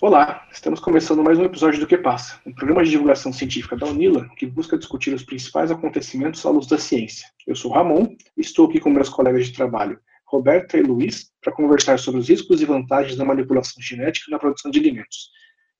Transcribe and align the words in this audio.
Olá, 0.00 0.46
estamos 0.52 0.78
começando 0.78 1.24
mais 1.24 1.40
um 1.40 1.44
episódio 1.44 1.80
do 1.80 1.86
Que 1.86 1.98
Passa, 1.98 2.40
um 2.46 2.52
programa 2.52 2.84
de 2.84 2.90
divulgação 2.90 3.32
científica 3.32 3.76
da 3.76 3.84
UNILA 3.84 4.28
que 4.36 4.46
busca 4.46 4.78
discutir 4.78 5.12
os 5.12 5.24
principais 5.24 5.72
acontecimentos 5.72 6.46
à 6.46 6.50
luz 6.50 6.68
da 6.68 6.78
ciência. 6.78 7.26
Eu 7.44 7.56
sou 7.56 7.72
Ramon 7.72 8.16
e 8.36 8.40
estou 8.40 8.68
aqui 8.68 8.78
com 8.78 8.90
meus 8.90 9.08
colegas 9.08 9.46
de 9.46 9.52
trabalho, 9.52 9.98
Roberta 10.24 10.78
e 10.78 10.82
Luiz, 10.82 11.32
para 11.42 11.52
conversar 11.52 11.98
sobre 11.98 12.20
os 12.20 12.28
riscos 12.28 12.60
e 12.60 12.64
vantagens 12.64 13.16
da 13.16 13.24
manipulação 13.24 13.82
genética 13.82 14.30
na 14.30 14.38
produção 14.38 14.70
de 14.70 14.78
alimentos. 14.78 15.30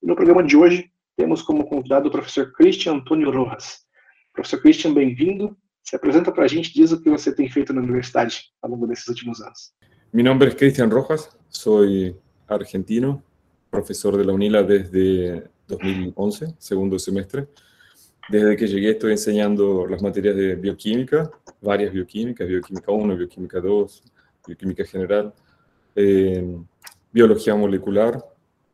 E 0.03 0.07
no 0.09 0.17
programa 0.17 0.43
de 0.43 0.57
hoje, 0.57 0.91
temos 1.17 1.41
como 1.41 1.69
convidado 1.69 2.09
o 2.09 2.11
professor 2.11 2.51
Christian 2.55 2.95
Antônio 2.95 3.31
Rojas. 3.31 3.83
Professor 4.33 4.61
Christian, 4.61 4.95
bem-vindo. 4.95 5.57
Se 5.85 5.95
apresenta 5.95 6.33
para 6.33 6.43
a 6.43 6.49
gente, 6.49 6.75
diz 6.75 6.91
o 6.91 7.01
que 7.01 7.09
você 7.09 7.33
tem 7.33 7.49
feito 7.49 7.73
na 7.73 7.81
universidade 7.81 8.47
ao 8.61 8.69
longo 8.69 8.85
desses 8.89 9.07
últimos 9.07 9.41
anos. 9.41 9.73
Mi 10.13 10.25
nombre 10.25 10.49
es 10.49 10.57
Cristian 10.57 10.89
Rojas, 10.89 11.31
soy 11.49 12.17
argentino, 12.49 13.23
profesor 13.71 14.17
de 14.17 14.25
la 14.25 14.33
UNILA 14.33 14.63
desde 14.63 15.45
2011, 15.67 16.55
segundo 16.59 16.99
semestre. 16.99 17.49
Desde 18.29 18.57
que 18.57 18.67
llegué 18.67 18.91
estoy 18.91 19.13
enseñando 19.13 19.87
las 19.87 20.03
materias 20.03 20.37
de 20.37 20.55
bioquímica, 20.55 21.31
varias 21.61 21.93
bioquímicas, 21.93 22.47
bioquímica 22.47 22.93
1, 22.93 23.17
bioquímica 23.17 23.61
2, 23.61 24.03
bioquímica 24.47 24.85
general, 24.85 25.33
eh, 25.97 26.57
biología 27.11 27.55
molecular 27.55 28.23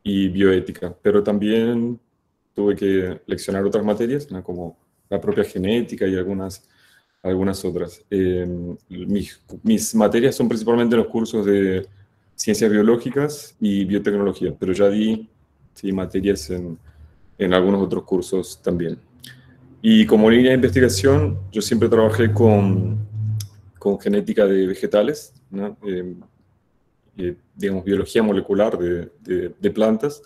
y 0.02 0.28
bioética, 0.28 0.94
pero 1.00 1.22
también 1.22 2.00
tuve 2.52 2.74
que 2.76 3.20
leccionar 3.26 3.64
otras 3.64 3.84
materias, 3.84 4.26
como 4.42 4.76
la 5.08 5.20
propia 5.20 5.44
genética 5.44 6.06
y 6.06 6.16
algunas, 6.16 6.68
algunas 7.22 7.64
otras. 7.64 8.04
Eh, 8.10 8.46
mis, 8.88 9.40
mis 9.62 9.94
materias 9.94 10.34
son 10.34 10.48
principalmente 10.48 10.96
los 10.96 11.06
cursos 11.06 11.46
de 11.46 11.86
ciencias 12.34 12.70
biológicas 12.70 13.56
y 13.60 13.84
biotecnología, 13.84 14.54
pero 14.58 14.72
ya 14.72 14.88
di 14.88 15.28
materias 15.92 16.50
en, 16.50 16.78
en, 17.38 17.52
algunos 17.52 17.82
otros 17.82 18.04
cursos 18.04 18.60
también. 18.62 18.98
Y 19.82 20.06
como 20.06 20.30
línea 20.30 20.50
de 20.50 20.56
investigación, 20.56 21.38
yo 21.52 21.60
siempre 21.60 21.88
trabajé 21.88 22.32
con, 22.32 23.06
con 23.78 24.00
genética 24.00 24.46
de 24.46 24.66
vegetales, 24.66 25.34
¿no? 25.50 25.76
eh, 25.86 26.14
eh, 27.16 27.36
digamos, 27.54 27.84
biología 27.84 28.22
molecular 28.22 28.78
de, 28.78 29.10
de, 29.20 29.54
de, 29.60 29.70
plantas. 29.70 30.22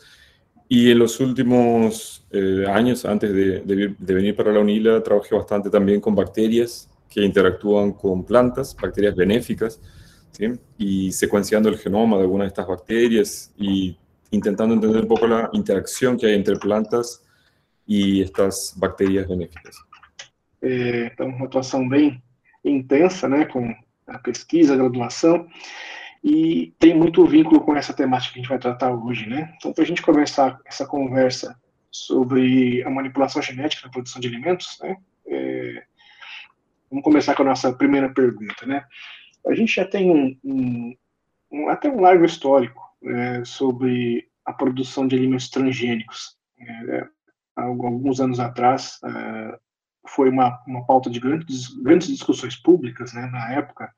Y 0.69 0.91
en 0.91 0.99
los 0.99 1.19
últimos 1.21 2.25
eh, 2.31 2.65
años, 2.69 3.05
antes 3.05 3.33
de, 3.33 3.61
de, 3.61 4.15
venir 4.15 4.37
para 4.37 4.53
la 4.53 4.61
UNILA, 4.61 5.03
trabajé 5.03 5.35
bastante 5.35 5.71
también 5.71 6.01
con 6.01 6.15
bacterias 6.15 6.89
que 7.11 7.23
interactúan 7.23 7.93
con 7.93 8.25
plantas, 8.25 8.77
bacterias 8.81 9.17
benéficas, 9.17 9.81
¿sí? 10.33 10.53
y 10.79 11.13
secuenciando 11.13 11.69
el 11.69 11.79
genoma 11.79 12.17
de 12.17 12.23
algunas 12.23 12.47
de 12.47 12.49
estas 12.49 12.67
bacterias 12.67 13.53
y 13.57 13.97
intentando 14.31 14.75
entender 14.75 15.03
un 15.03 15.09
poco 15.09 15.27
la 15.27 15.49
interacción 15.53 16.17
que 16.17 16.27
hay 16.27 16.35
entre 16.35 16.57
plantas 16.57 17.25
e 17.87 18.23
estas 18.23 18.75
bactérias 18.77 19.27
benéficas. 19.27 19.77
É, 20.61 21.07
então, 21.07 21.29
uma 21.29 21.47
atuação 21.47 21.89
bem 21.89 22.23
intensa, 22.65 23.29
né, 23.29 23.47
com 23.47 23.75
a 24.07 24.19
pesquisa, 24.19 24.75
a 24.75 24.77
graduação, 24.77 25.49
e 26.23 26.75
tem 26.79 26.95
muito 26.95 27.27
vínculo 27.27 27.61
com 27.61 27.77
essa 27.77 27.95
temática 27.95 28.35
que 28.35 28.41
a 28.41 28.43
gente 28.43 28.51
vai 28.51 28.59
tratar 28.59 28.93
hoje, 28.93 29.27
né? 29.29 29.55
Então, 29.57 29.73
para 29.73 29.85
a 29.85 29.87
gente 29.87 30.03
começar 30.03 30.59
essa 30.67 30.85
conversa 30.85 31.57
sobre 31.91 32.83
a 32.83 32.91
manipulação 32.91 33.41
genética 33.41 33.87
na 33.87 33.93
produção 33.93 34.21
de 34.21 34.29
alimentos, 34.29 34.79
né, 34.83 34.97
é, 35.27 35.83
vamos 36.91 37.05
começar 37.05 37.35
com 37.35 37.43
a 37.43 37.47
nossa 37.47 37.73
primeira 37.73 38.13
pergunta, 38.13 38.67
né? 38.67 38.85
A 39.49 39.55
gente 39.55 39.75
já 39.75 39.85
tem 39.85 40.11
um, 40.11 40.39
um, 40.45 40.97
um 41.51 41.69
até 41.69 41.91
um 41.91 42.01
largo 42.01 42.25
histórico 42.25 42.83
né, 43.03 43.45
sobre 43.45 44.29
a 44.45 44.53
produção 44.53 45.07
de 45.07 45.17
alimentos 45.17 45.49
transgênicos. 45.49 46.37
É, 46.61 47.07
alguns 47.57 48.21
anos 48.21 48.41
atrás, 48.41 48.99
é, 49.05 49.59
foi 50.07 50.31
uma, 50.31 50.59
uma 50.67 50.85
pauta 50.87 51.11
de 51.11 51.21
grandes, 51.21 51.69
grandes 51.83 52.09
discussões 52.09 52.57
públicas 52.57 53.13
né, 53.13 53.27
na 53.27 53.53
época, 53.53 53.93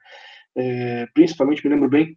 é, 0.57 1.07
principalmente 1.15 1.65
me 1.65 1.73
lembro 1.75 1.89
bem 1.89 2.17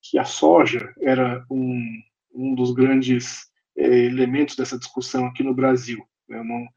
que 0.00 0.18
a 0.18 0.24
soja 0.24 0.92
era 1.00 1.44
um, 1.50 2.02
um 2.34 2.54
dos 2.54 2.72
grandes 2.72 3.46
é, 3.76 3.86
elementos 3.86 4.56
dessa 4.56 4.78
discussão 4.78 5.26
aqui 5.26 5.42
no 5.42 5.54
Brasil. 5.54 6.04
Eu 6.28 6.44
não, 6.44 6.56
é, 6.56 6.68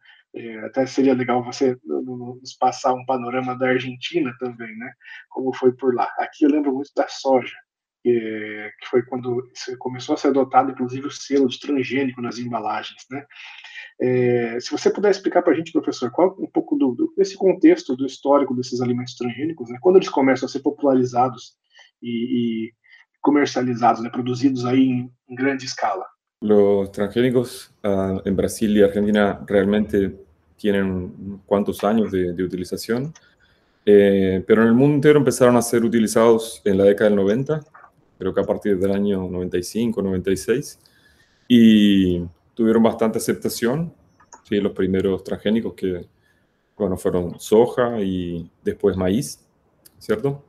até 0.66 0.86
seria 0.86 1.14
legal 1.14 1.44
você 1.44 1.78
nos 1.86 2.54
passar 2.56 2.94
um 2.94 3.06
panorama 3.06 3.58
da 3.58 3.70
Argentina 3.70 4.34
também, 4.40 4.76
né? 4.78 4.92
Como 5.30 5.54
foi 5.56 5.72
por 5.72 5.96
lá. 5.96 6.12
Aqui 6.20 6.44
eu 6.44 6.50
lembro 6.50 6.74
muito 6.74 6.92
da 6.96 7.08
soja, 7.08 7.56
que, 8.04 8.88
foi 8.90 9.02
quando 9.04 9.44
começou 9.80 10.14
a 10.14 10.18
ser 10.18 10.28
adotado, 10.28 10.72
inclusive, 10.72 11.08
o 11.08 11.12
selo 11.12 11.48
de 11.48 11.60
transgênico 11.60 12.22
nas 12.22 12.38
embalagens, 12.38 13.06
né? 13.10 13.26
É, 14.00 14.60
se 14.60 14.72
você 14.72 14.90
puder 14.90 15.10
explicar 15.10 15.42
para 15.42 15.54
a 15.54 15.56
gente, 15.56 15.72
professor, 15.72 16.12
qual 16.12 16.36
um 16.38 16.52
pouco 16.52 16.76
do, 16.76 16.92
do, 16.92 17.14
desse 17.18 17.38
contexto 17.38 17.96
do 17.96 18.06
histórico 18.06 18.54
desses 18.54 18.82
alimentos 18.82 19.16
transgênicos, 19.16 19.70
né? 19.70 19.78
Quando 19.82 19.96
eles 19.96 20.10
começam 20.10 20.48
a 20.48 20.50
ser 20.50 20.60
popularizados 20.60 21.56
e, 22.02 22.68
e 22.68 22.74
comercializados, 23.22 24.04
né? 24.04 24.10
Produzidos 24.10 24.66
aí 24.66 24.84
em, 24.84 25.12
em 25.30 25.36
grande 25.36 25.66
escala. 25.66 26.06
Los 26.42 26.92
transgénicos 26.92 27.74
uh, 27.84 28.22
en 28.26 28.36
Brasil 28.36 28.70
y 28.70 28.84
Argentina 28.84 29.44
realmente 29.48 30.25
tienen 30.58 31.42
cuantos 31.46 31.84
años 31.84 32.12
de, 32.12 32.34
de 32.34 32.44
utilización, 32.44 33.14
eh, 33.86 34.44
pero 34.48 34.64
en 34.64 34.70
el 34.70 34.74
mundo 34.74 34.96
entero 34.96 35.20
empezaron 35.20 35.56
a 35.58 35.62
ser 35.62 35.84
utilizados 35.84 36.62
en 36.66 36.78
la 36.78 36.86
década 36.86 37.10
del 37.10 37.18
90, 37.18 37.64
creo 38.18 38.34
que 38.34 38.42
a 38.42 38.46
partir 38.46 38.80
del 38.80 38.92
año 38.92 39.30
95, 39.30 40.02
96, 40.02 40.80
y 41.48 42.20
tuvieron 42.56 42.82
bastante 42.82 43.20
aceptación, 43.20 43.94
¿sí? 44.44 44.60
los 44.60 44.72
primeros 44.72 45.24
transgénicos 45.24 45.76
que, 45.76 46.08
bueno, 46.76 46.98
fueron 46.98 47.40
soja 47.40 48.02
y 48.02 48.50
después 48.64 48.98
maíz, 48.98 49.40
¿cierto? 50.00 50.46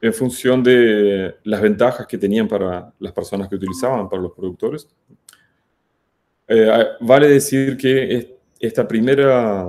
En 0.00 0.12
función 0.12 0.62
de 0.62 1.36
las 1.42 1.60
ventajas 1.60 2.06
que 2.06 2.18
tenían 2.18 2.46
para 2.46 2.92
las 3.00 3.12
personas 3.12 3.48
que 3.48 3.56
utilizaban, 3.56 4.08
para 4.08 4.22
los 4.22 4.32
productores. 4.32 4.86
Eh, 6.46 6.86
vale 7.00 7.28
decir 7.28 7.76
que 7.76 8.33
esta 8.66 8.86
primera 8.86 9.66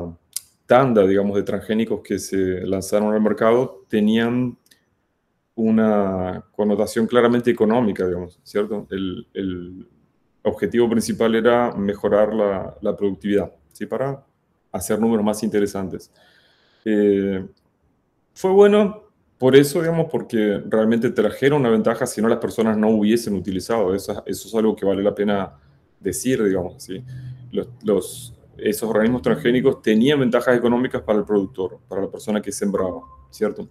tanda, 0.66 1.06
digamos, 1.06 1.36
de 1.36 1.44
transgénicos 1.44 2.02
que 2.02 2.20
se 2.20 2.62
lanzaron 2.66 3.14
al 3.14 3.22
mercado 3.22 3.86
tenían 3.88 4.58
una 5.56 6.44
connotación 6.52 7.08
claramente 7.08 7.52
económica, 7.52 8.06
digamos, 8.06 8.40
¿cierto? 8.44 8.88
El, 8.90 9.88
objetivo 10.48 10.88
principal 10.88 11.34
era 11.34 11.72
mejorar 11.72 12.32
la, 12.32 12.96
productividad, 12.96 13.52
¿sí? 13.74 13.88
Para 13.88 14.24
hacer 14.72 15.00
números 15.00 15.26
más 15.26 15.42
interesantes. 15.42 16.12
Eh, 16.86 17.44
fue 18.32 18.52
bueno 18.52 19.06
por 19.40 19.56
eso, 19.56 19.82
digamos, 19.82 20.08
porque 20.12 20.62
realmente 20.68 21.10
trajeron 21.10 21.62
una 21.62 21.72
ventaja 21.72 22.06
si 22.06 22.22
no 22.22 22.28
las 22.28 22.38
personas 22.38 22.78
no 22.78 22.90
hubiesen 22.90 23.34
utilizado. 23.34 23.96
Eso, 23.96 24.24
es 24.28 24.54
algo 24.54 24.76
que 24.76 24.86
vale 24.86 25.02
la 25.02 25.16
pena 25.16 25.54
decir, 26.00 26.44
digamos, 26.44 26.84
¿sí? 26.84 27.04
Los 27.84 28.35
esos 28.58 28.90
organismos 28.90 29.22
transgénicos 29.22 29.82
tenían 29.82 30.20
ventajas 30.20 30.58
económicas 30.58 31.02
para 31.02 31.20
el 31.20 31.26
productor, 31.26 31.80
para 31.88 32.02
la 32.02 32.08
persona 32.10 32.42
que 32.42 32.52
sembraba, 32.52 33.02
¿cierto? 33.30 33.68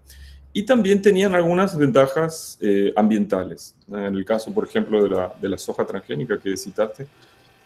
Y 0.52 0.64
también 0.64 1.02
tenían 1.02 1.34
algunas 1.34 1.76
ventajas 1.76 2.58
eh, 2.60 2.92
ambientales. 2.94 3.74
En 3.88 4.14
el 4.14 4.24
caso, 4.24 4.52
por 4.52 4.64
ejemplo, 4.64 5.02
de 5.02 5.10
la, 5.10 5.34
de 5.40 5.48
la 5.48 5.58
soja 5.58 5.84
transgénica 5.84 6.38
que 6.38 6.56
citaste, 6.56 7.06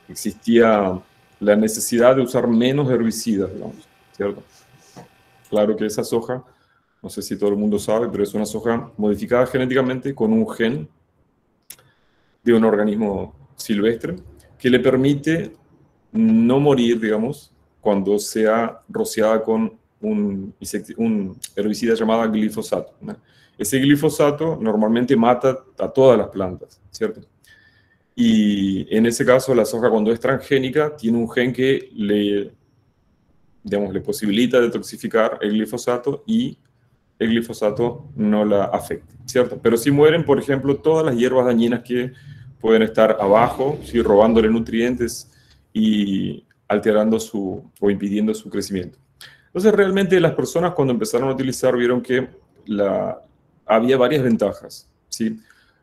existía 0.09 0.99
la 1.41 1.57
necesidad 1.57 2.17
de 2.17 2.23
usar 2.23 2.49
menos 2.49 2.91
herbicidas, 2.91 3.53
digamos, 3.53 3.77
¿cierto? 4.17 4.43
Claro 5.51 5.77
que 5.77 5.87
esa 5.87 6.05
soja, 6.05 6.43
no 7.03 7.09
sé 7.09 7.23
si 7.23 7.37
todo 7.37 7.51
el 7.51 7.57
mundo 7.57 7.79
sabe, 7.79 8.09
pero 8.09 8.23
es 8.23 8.35
una 8.35 8.47
soja 8.47 8.91
modificada 8.97 9.47
genéticamente 9.47 10.15
con 10.15 10.33
un 10.33 10.49
gen 10.49 10.89
de 12.43 12.53
un 12.55 12.65
organismo 12.65 13.35
silvestre 13.57 14.17
que 14.59 14.71
le 14.71 14.81
permite 14.81 15.53
no 16.13 16.61
morir, 16.61 17.01
digamos, 17.01 17.53
cuando 17.81 18.19
sea 18.19 18.81
rociada 18.89 19.43
con 19.43 19.79
un, 20.01 20.55
herbicida 21.57 21.95
llamado 21.95 22.31
glifosato. 22.31 22.95
¿no? 23.01 23.17
Ese 23.57 23.79
glifosato 23.79 24.59
normalmente 24.61 25.17
mata 25.17 25.59
a 25.79 25.89
todas 25.89 26.19
las 26.19 26.29
plantas, 26.29 26.81
¿cierto? 26.91 27.21
Y 28.15 28.87
en 28.95 29.07
ese 29.07 29.25
caso 29.25 29.55
la 29.55 29.65
soja 29.65 29.91
cuando 29.91 30.13
es 30.13 30.21
transgénica 30.21 30.97
tiene 30.97 31.19
un 31.19 31.31
gen 31.31 31.53
que 31.53 31.91
le, 31.95 32.53
digamos, 33.63 33.93
le 33.93 34.01
posibilita 34.01 34.61
detoxificar 34.61 35.39
el 35.41 35.51
glifosato 35.51 36.25
y 36.27 36.59
el 37.19 37.29
glifosato 37.29 38.09
no 38.17 38.45
la 38.45 38.65
afecta, 38.65 39.13
¿cierto? 39.25 39.59
Pero 39.61 39.77
si 39.77 39.91
mueren, 39.91 40.25
por 40.25 40.39
ejemplo, 40.39 40.77
todas 40.77 41.07
las 41.07 41.17
hierbas 41.17 41.47
dañinas 41.47 41.83
que 41.83 42.13
pueden 42.61 42.83
estar 42.83 43.19
abajo, 43.21 43.79
si 43.85 44.01
robándole 44.03 44.49
nutrientes, 44.49 45.31
y 45.79 46.45
alterando 46.67 47.19
su 47.21 47.63
o 47.81 47.91
impidiendo 47.91 48.35
su 48.35 48.51
crecimiento. 48.51 48.99
Entonces, 49.47 49.73
realmente 49.73 50.21
las 50.21 50.33
personas 50.33 50.75
cuando 50.75 50.93
empezaron 50.93 51.29
a 51.29 51.33
utilizar 51.33 51.77
vieron 51.77 52.03
que 52.03 52.29
había 53.67 53.97
varias 53.97 54.23
ventajas. 54.23 54.89
¿sí? 55.09 55.39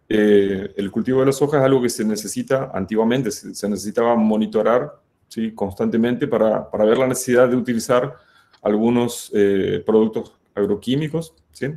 eh, 0.07 0.73
el 0.75 0.91
cultivo 0.91 1.21
de 1.21 1.27
la 1.27 1.31
soja 1.31 1.57
es 1.57 1.63
algo 1.63 1.81
que 1.81 1.89
se 1.89 2.05
necesita, 2.05 2.71
antiguamente 2.73 3.31
se, 3.31 3.69
necesitaba 3.69 4.15
monitorar 4.15 5.01
constantemente 5.53 6.27
para, 6.27 6.69
para, 6.69 6.85
ver 6.85 6.97
la 6.97 7.07
necesidad 7.07 7.49
de 7.49 7.57
utilizar 7.57 8.15
algunos 8.61 9.31
eh, 9.33 9.83
productos 9.85 10.33
agroquímicos, 10.53 11.33
¿sí? 11.51 11.67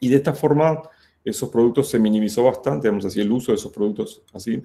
y 0.00 0.08
de 0.08 0.16
esta 0.16 0.32
forma 0.32 0.82
esos 1.24 1.48
productos 1.48 1.88
se 1.88 1.98
minimizó 2.00 2.42
bastante, 2.42 2.88
digamos 2.88 3.04
así, 3.04 3.20
el 3.20 3.30
uso 3.30 3.52
de 3.52 3.56
esos 3.56 3.70
productos 3.70 4.22
así, 4.32 4.64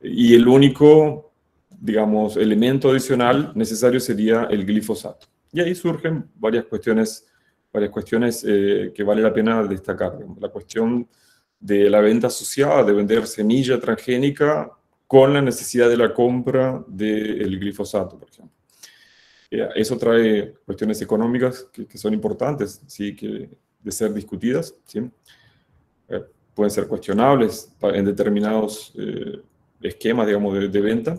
y 0.00 0.34
el 0.34 0.46
único, 0.46 1.31
digamos, 1.80 2.36
elemento 2.36 2.90
adicional 2.90 3.52
necesario 3.54 4.00
sería 4.00 4.44
el 4.44 4.64
glifosato. 4.64 5.26
Y 5.52 5.60
ahí 5.60 5.74
surgen 5.74 6.30
varias 6.34 6.64
cuestiones, 6.64 7.26
varias 7.72 7.90
cuestiones 7.90 8.44
eh, 8.48 8.92
que 8.94 9.02
vale 9.02 9.20
la 9.20 9.32
pena 9.32 9.62
destacar. 9.64 10.18
La 10.40 10.48
cuestión 10.48 11.06
de 11.60 11.90
la 11.90 12.00
venta 12.00 12.28
asociada, 12.28 12.82
de 12.82 12.92
vender 12.92 13.26
semilla 13.26 13.78
transgénica 13.78 14.70
con 15.06 15.34
la 15.34 15.42
necesidad 15.42 15.88
de 15.90 15.96
la 15.98 16.14
compra 16.14 16.82
del 16.86 17.58
glifosato, 17.58 18.18
por 18.18 18.28
ejemplo. 18.28 18.56
Eh, 19.50 19.68
eso 19.74 19.98
trae 19.98 20.54
cuestiones 20.64 21.02
económicas 21.02 21.68
que, 21.70 21.98
son 21.98 22.14
importantes, 22.14 22.80
¿sí? 22.86 23.14
que, 23.14 23.50
de 23.82 23.92
ser 23.92 24.14
discutidas. 24.14 24.74
¿sí? 24.86 25.00
Eh, 26.08 26.24
pueden 26.54 26.70
ser 26.70 26.86
cuestionables 26.86 27.70
en 27.82 28.04
determinados 28.06 28.94
esquemas, 29.82 30.26
digamos, 30.26 30.54
de, 30.54 30.68
de, 30.68 30.80
venta. 30.80 31.18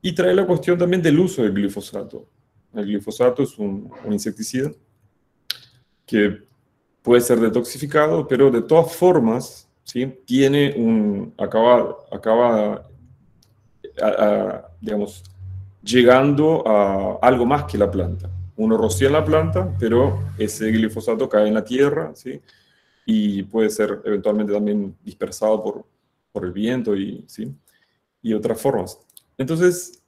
Y 0.00 0.12
trae 0.12 0.34
la 0.34 0.46
cuestión 0.46 0.78
también 0.78 1.02
del 1.02 1.18
uso 1.18 1.42
del 1.42 1.52
glifosato. 1.52 2.26
El 2.74 2.86
glifosato 2.86 3.42
es 3.42 3.58
un, 3.58 3.90
un 4.04 4.12
insecticida 4.12 4.70
que 6.06 6.48
puede 7.02 7.20
ser 7.20 7.40
detoxificado, 7.40 8.26
pero 8.28 8.50
de 8.50 8.62
todas 8.62 8.94
formas, 8.94 9.68
¿sí? 9.84 10.06
tiene 10.24 10.74
un, 10.76 11.32
acaba, 11.38 11.96
acaba 12.10 12.88
digamos, 14.80 15.24
llegando 15.82 16.66
a 16.66 17.18
algo 17.22 17.46
más 17.46 17.64
que 17.64 17.78
la 17.78 17.90
planta. 17.90 18.30
Uno 18.56 18.76
rocía 18.76 19.10
la 19.10 19.24
planta, 19.24 19.74
pero 19.78 20.20
ese 20.36 20.70
glifosato 20.70 21.28
cae 21.28 21.48
en 21.48 21.54
la 21.54 21.64
tierra, 21.64 22.12
¿sí? 22.14 22.40
y 23.06 23.42
puede 23.44 23.70
ser 23.70 24.02
eventualmente 24.04 24.52
también 24.52 24.96
dispersado 25.02 25.62
por, 25.62 25.84
por 26.30 26.44
el 26.44 26.52
viento 26.52 26.94
y, 26.94 27.24
¿sí? 27.26 27.54
y 28.20 28.34
otras 28.34 28.60
formas. 28.60 28.98
Entonces, 29.38 30.02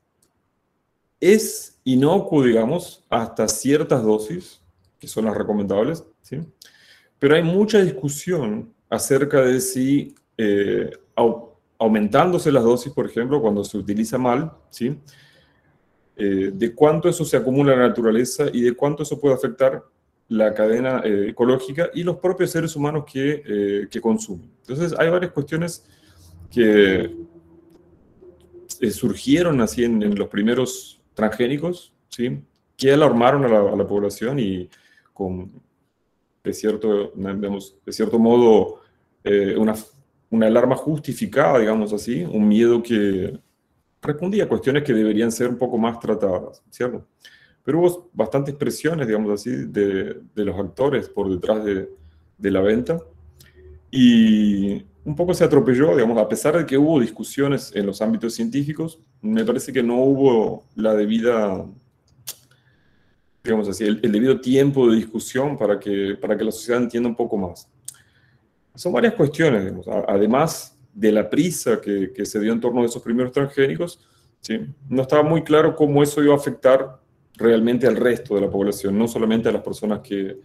es 1.20 1.78
inocuo, 1.84 2.42
digamos, 2.42 3.04
hasta 3.08 3.46
ciertas 3.46 4.02
dosis, 4.02 4.60
que 4.98 5.06
son 5.06 5.26
las 5.26 5.36
recomendables, 5.36 6.04
¿sí? 6.20 6.40
Pero 7.18 7.36
hay 7.36 7.42
mucha 7.42 7.80
discusión 7.82 8.72
acerca 8.88 9.42
de 9.42 9.60
si 9.60 10.14
eh, 10.36 10.90
aumentándose 11.78 12.50
las 12.50 12.64
dosis, 12.64 12.92
por 12.92 13.06
ejemplo, 13.06 13.40
cuando 13.40 13.62
se 13.64 13.78
utiliza 13.78 14.18
mal, 14.18 14.52
¿sí? 14.70 14.98
Eh, 16.16 16.50
de 16.52 16.74
cuánto 16.74 17.08
eso 17.08 17.24
se 17.24 17.36
acumula 17.36 17.72
en 17.72 17.80
la 17.80 17.88
naturaleza 17.88 18.46
y 18.52 18.62
de 18.62 18.74
cuánto 18.74 19.04
eso 19.04 19.18
puede 19.20 19.34
afectar 19.34 19.82
la 20.28 20.52
cadena 20.54 21.02
eh, 21.04 21.28
ecológica 21.30 21.90
y 21.94 22.02
los 22.02 22.16
propios 22.16 22.50
seres 22.50 22.74
humanos 22.76 23.04
que, 23.10 23.88
que 23.90 24.00
consumen. 24.00 24.50
Entonces, 24.60 24.94
hay 24.98 25.08
varias 25.08 25.32
cuestiones 25.32 25.84
que 26.50 27.16
surgieron 28.90 29.60
así 29.60 29.84
en, 29.84 30.14
los 30.16 30.28
primeros 30.28 31.00
transgénicos, 31.14 31.92
¿sí? 32.08 32.42
que 32.76 32.92
alarmaron 32.92 33.44
a 33.44 33.76
la, 33.76 33.86
población 33.86 34.38
y 34.38 34.68
con 35.12 35.50
de 36.42 36.54
cierto, 36.54 37.12
de 37.14 37.92
cierto 37.92 38.18
modo, 38.18 38.80
eh, 39.22 39.54
una, 39.56 39.74
una 40.30 40.46
alarma 40.46 40.76
justificada, 40.76 41.58
digamos 41.58 41.92
así, 41.92 42.22
un 42.22 42.48
miedo 42.48 42.82
que 42.82 43.38
respondía 44.00 44.44
a 44.44 44.48
cuestiones 44.48 44.82
que 44.82 44.94
deberían 44.94 45.30
ser 45.30 45.48
un 45.48 45.58
poco 45.58 45.76
más 45.76 46.00
tratadas, 46.00 46.62
¿cierto? 46.70 47.06
Pero 47.62 47.80
hubo 47.80 48.10
bastantes 48.14 48.54
presiones, 48.54 49.06
digamos 49.06 49.32
así, 49.32 49.50
de, 49.50 50.20
de 50.34 50.44
los 50.44 50.58
actores 50.58 51.08
por 51.08 51.28
detrás 51.28 51.62
de, 51.64 51.90
de, 52.38 52.50
la 52.50 52.60
venta 52.62 52.98
y 53.90 54.82
un 55.04 55.16
poco 55.16 55.34
se 55.34 55.44
atropelló, 55.44 55.94
digamos, 55.94 56.18
a 56.18 56.28
pesar 56.28 56.56
de 56.56 56.66
que 56.66 56.76
hubo 56.76 57.00
discusiones 57.00 57.72
en 57.74 57.86
los 57.86 58.02
ámbitos 58.02 58.34
científicos, 58.34 59.00
me 59.22 59.44
parece 59.44 59.72
que 59.72 59.82
no 59.82 59.96
hubo 59.96 60.64
la 60.74 60.94
debida 60.94 61.66
digamos 63.42 63.68
así, 63.68 63.84
el, 63.84 64.00
debido 64.00 64.40
tiempo 64.40 64.88
de 64.88 64.96
discusión 64.96 65.56
para 65.56 65.78
que, 65.78 66.16
para 66.20 66.36
que 66.36 66.44
la 66.44 66.52
sociedad 66.52 66.82
entienda 66.82 67.08
un 67.08 67.16
poco 67.16 67.36
más. 67.36 67.68
Son 68.74 68.92
varias 68.92 69.14
cuestiones, 69.14 69.72
además 70.06 70.76
de 70.92 71.12
la 71.12 71.28
prisa 71.28 71.80
que, 71.80 72.12
que, 72.12 72.24
se 72.24 72.40
dio 72.40 72.52
en 72.52 72.60
torno 72.60 72.82
a 72.82 72.86
esos 72.86 73.02
primeros 73.02 73.32
transgénicos, 73.32 74.00
¿sí? 74.40 74.60
no 74.88 75.02
estaba 75.02 75.22
muy 75.22 75.42
claro 75.42 75.74
cómo 75.74 76.02
eso 76.02 76.22
iba 76.22 76.34
a 76.34 76.36
afectar 76.36 77.00
realmente 77.34 77.86
al 77.86 77.96
resto 77.96 78.34
de 78.34 78.42
la 78.42 78.50
población, 78.50 78.98
no 78.98 79.08
solamente 79.08 79.48
a 79.48 79.52
las 79.52 79.62
personas 79.62 80.00
que, 80.00 80.38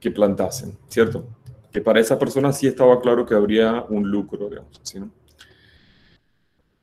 que 0.00 0.10
plantasen, 0.10 0.76
¿cierto? 0.88 1.26
Que 1.74 1.82
para 1.82 2.00
esas 2.00 2.16
personas 2.16 2.56
sí 2.56 2.66
estaba 2.66 3.00
claro 3.00 3.26
que 3.26 3.34
habría 3.34 3.84
un 3.90 4.08
lucro, 4.08 4.48
digamos 4.48 4.80
así, 4.80 4.98
¿no? 4.98 5.10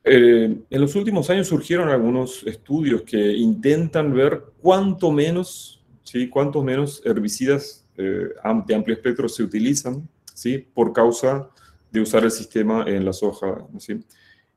Eh, 0.04 0.64
en 0.68 0.80
los 0.80 0.94
últimos 0.96 1.30
años 1.30 1.46
surgieron 1.46 1.88
algunos 1.88 2.44
estudios 2.44 3.02
que 3.02 3.34
intentan 3.36 4.12
ver 4.12 4.42
cuánto 4.60 5.12
menos, 5.12 5.82
¿sí? 6.02 6.28
cuántos 6.28 6.64
menos 6.64 7.00
herbicidas 7.04 7.86
eh, 7.96 8.30
de 8.66 8.74
amplio 8.74 8.94
espectro 8.94 9.28
se 9.28 9.44
utilizan 9.44 10.08
¿sí? 10.34 10.58
por 10.58 10.92
causa 10.92 11.48
de 11.90 12.00
usar 12.00 12.24
el 12.24 12.32
sistema 12.32 12.84
en 12.86 13.04
la 13.04 13.12
soja. 13.12 13.64
¿sí? 13.78 14.00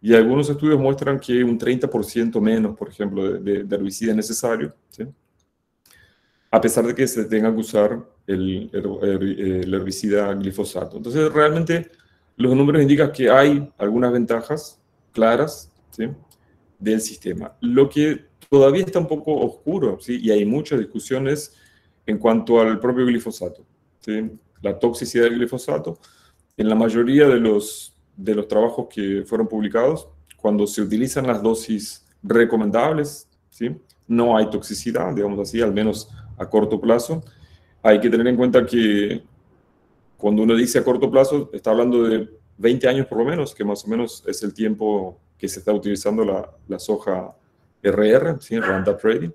Y 0.01 0.15
algunos 0.15 0.49
estudios 0.49 0.79
muestran 0.79 1.19
que 1.19 1.43
un 1.43 1.59
30% 1.59 2.41
menos, 2.41 2.75
por 2.75 2.89
ejemplo, 2.89 3.39
de, 3.39 3.63
de, 3.63 3.75
herbicida 3.75 4.11
es 4.11 4.17
necesario, 4.17 4.73
¿sí? 4.89 5.03
a 6.49 6.59
pesar 6.59 6.87
de 6.87 6.95
que 6.95 7.07
se 7.07 7.25
tenga 7.25 7.53
que 7.53 7.59
usar 7.59 8.03
el, 8.27 8.69
el 8.73 9.73
herbicida 9.73 10.33
glifosato. 10.33 10.97
Entonces, 10.97 11.31
realmente 11.31 11.91
los 12.37 12.55
números 12.55 12.81
indican 12.81 13.11
que 13.11 13.29
hay 13.29 13.71
algunas 13.77 14.11
ventajas 14.11 14.79
claras 15.11 15.71
¿sí? 15.91 16.09
del 16.77 17.01
sistema. 17.01 17.55
Lo 17.61 17.89
que 17.89 18.25
todavía 18.49 18.83
está 18.83 18.99
un 18.99 19.07
poco 19.07 19.33
oscuro, 19.33 19.97
¿sí? 19.99 20.19
y 20.21 20.31
hay 20.31 20.45
muchas 20.45 20.79
discusiones 20.79 21.55
en 22.05 22.17
cuanto 22.17 22.59
al 22.59 22.79
propio 22.79 23.05
glifosato, 23.05 23.65
¿sí? 23.99 24.31
la 24.61 24.77
toxicidad 24.77 25.25
del 25.25 25.35
glifosato. 25.35 25.99
En 26.57 26.69
la 26.69 26.75
mayoría 26.75 27.27
de 27.27 27.39
los, 27.39 27.95
de 28.15 28.35
los 28.35 28.47
trabajos 28.47 28.87
que 28.89 29.23
fueron 29.25 29.47
publicados, 29.47 30.07
cuando 30.37 30.67
se 30.67 30.81
utilizan 30.81 31.27
las 31.27 31.41
dosis 31.41 32.05
recomendables, 32.21 33.27
¿sí? 33.49 33.75
no 34.07 34.37
hay 34.37 34.49
toxicidad, 34.49 35.13
digamos 35.13 35.39
así, 35.39 35.61
al 35.61 35.73
menos 35.73 36.09
a 36.37 36.49
corto 36.49 36.79
plazo. 36.79 37.23
Hay 37.85 37.99
que 37.99 38.09
tener 38.09 38.25
en 38.25 38.35
cuenta 38.35 38.65
que 38.65 39.21
cuando 40.17 40.41
uno 40.41 40.55
dice 40.55 40.79
a 40.79 40.83
corto 40.83 41.11
plazo, 41.11 41.51
está 41.53 41.69
hablando 41.69 42.01
de 42.01 42.27
20 42.57 42.87
años 42.87 43.05
por 43.05 43.19
lo 43.19 43.25
menos, 43.25 43.53
que 43.53 43.63
más 43.63 43.85
o 43.85 43.87
menos 43.87 44.23
es 44.25 44.41
el 44.41 44.55
tiempo 44.55 45.19
que 45.37 45.47
se 45.47 45.59
está 45.59 45.71
utilizando 45.71 46.25
la, 46.25 46.49
la 46.67 46.79
soja 46.79 47.35
RR, 47.83 48.41
¿sí? 48.41 48.59
Roundup 48.59 48.99
Ready. 49.03 49.31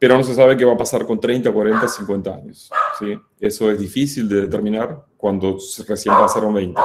Pero 0.00 0.16
no 0.16 0.24
se 0.24 0.34
sabe 0.34 0.56
qué 0.56 0.64
va 0.64 0.72
a 0.72 0.76
pasar 0.76 1.06
con 1.06 1.20
30, 1.20 1.52
40, 1.52 1.86
50 1.86 2.34
años. 2.34 2.70
¿sí? 2.98 3.16
Eso 3.38 3.70
es 3.70 3.78
difícil 3.78 4.28
de 4.28 4.40
determinar 4.40 5.04
cuando 5.16 5.58
recién 5.86 6.14
pasaron 6.16 6.52
20. 6.52 6.80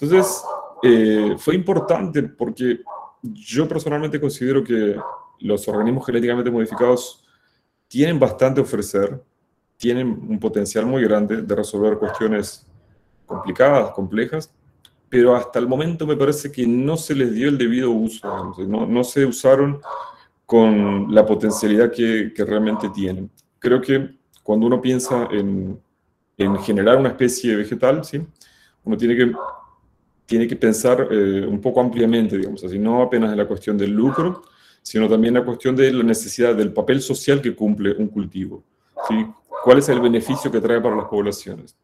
Entonces, 0.00 0.44
eh, 0.82 1.34
fue 1.36 1.54
importante 1.54 2.22
porque 2.22 2.80
yo 3.22 3.68
personalmente 3.68 4.18
considero 4.18 4.64
que 4.64 4.96
los 5.40 5.68
organismos 5.68 6.06
genéticamente 6.06 6.50
modificados 6.50 7.22
tienen 7.86 8.18
bastante 8.18 8.60
a 8.60 8.64
ofrecer, 8.64 9.22
tienen 9.78 10.08
un 10.28 10.38
potencial 10.38 10.84
muy 10.84 11.02
grande 11.04 11.42
de 11.42 11.54
resolver 11.54 11.98
cuestiones 11.98 12.66
complicadas, 13.24 13.92
complejas, 13.92 14.52
pero 15.08 15.34
hasta 15.34 15.58
el 15.58 15.68
momento 15.68 16.06
me 16.06 16.16
parece 16.16 16.52
que 16.52 16.66
no 16.66 16.96
se 16.96 17.14
les 17.14 17.32
dio 17.32 17.48
el 17.48 17.56
debido 17.56 17.90
uso, 17.90 18.54
no, 18.66 18.86
no, 18.86 19.04
se 19.04 19.24
usaron 19.24 19.80
con 20.44 21.14
la 21.14 21.24
potencialidad 21.24 21.90
que, 21.90 22.32
que, 22.34 22.44
realmente 22.44 22.90
tienen. 22.90 23.30
Creo 23.58 23.80
que 23.80 24.16
cuando 24.42 24.66
uno 24.66 24.80
piensa 24.80 25.28
en, 25.30 25.80
en 26.36 26.58
generar 26.58 26.96
una 26.96 27.10
especie 27.10 27.56
vegetal, 27.56 28.04
¿sí? 28.04 28.20
uno 28.84 28.96
tiene 28.96 29.16
que, 29.16 29.32
tiene 30.26 30.46
que 30.46 30.56
pensar 30.56 31.08
eh, 31.10 31.46
un 31.46 31.60
poco 31.60 31.80
ampliamente, 31.80 32.36
digamos 32.36 32.64
así, 32.64 32.78
no 32.78 33.02
apenas 33.02 33.30
en 33.32 33.38
la 33.38 33.46
cuestión 33.46 33.78
del 33.78 33.92
lucro, 33.92 34.42
sino 34.82 35.08
también 35.08 35.36
en 35.36 35.40
la 35.40 35.46
cuestión 35.46 35.76
de 35.76 35.92
la 35.92 36.02
necesidad 36.02 36.54
del 36.54 36.72
papel 36.72 37.00
social 37.00 37.40
que 37.40 37.54
cumple 37.54 37.92
un 37.92 38.08
cultivo. 38.08 38.62
¿sí? 39.08 39.26
¿Cuál 39.62 39.78
es 39.78 39.88
el 39.88 40.00
beneficio 40.00 40.50
que 40.50 40.60
trae 40.60 40.80
para 40.80 40.96
las 40.96 41.06
poblaciones? 41.06 41.76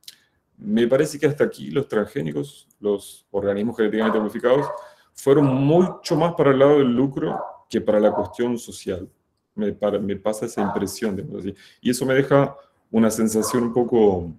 Me 0.56 0.86
parece 0.86 1.18
que 1.18 1.26
hasta 1.26 1.44
aquí 1.44 1.70
los 1.70 1.88
transgénicos, 1.88 2.68
los 2.80 3.26
organismos 3.30 3.76
genéticamente 3.76 4.20
modificados, 4.20 4.66
fueron 5.12 5.46
mucho 5.46 6.16
más 6.16 6.34
para 6.34 6.50
el 6.50 6.58
lado 6.58 6.78
del 6.78 6.94
lucro 6.94 7.38
que 7.68 7.80
para 7.80 8.00
la 8.00 8.12
cuestión 8.12 8.58
social. 8.58 9.08
Me, 9.54 9.72
para, 9.72 9.98
me 9.98 10.16
pasa 10.16 10.46
esa 10.46 10.62
impresión. 10.62 11.16
De, 11.16 11.54
y 11.80 11.90
eso 11.90 12.04
me 12.04 12.14
deja 12.14 12.56
una 12.90 13.10
sensación 13.10 13.64
un 13.64 13.72
poco 13.72 14.32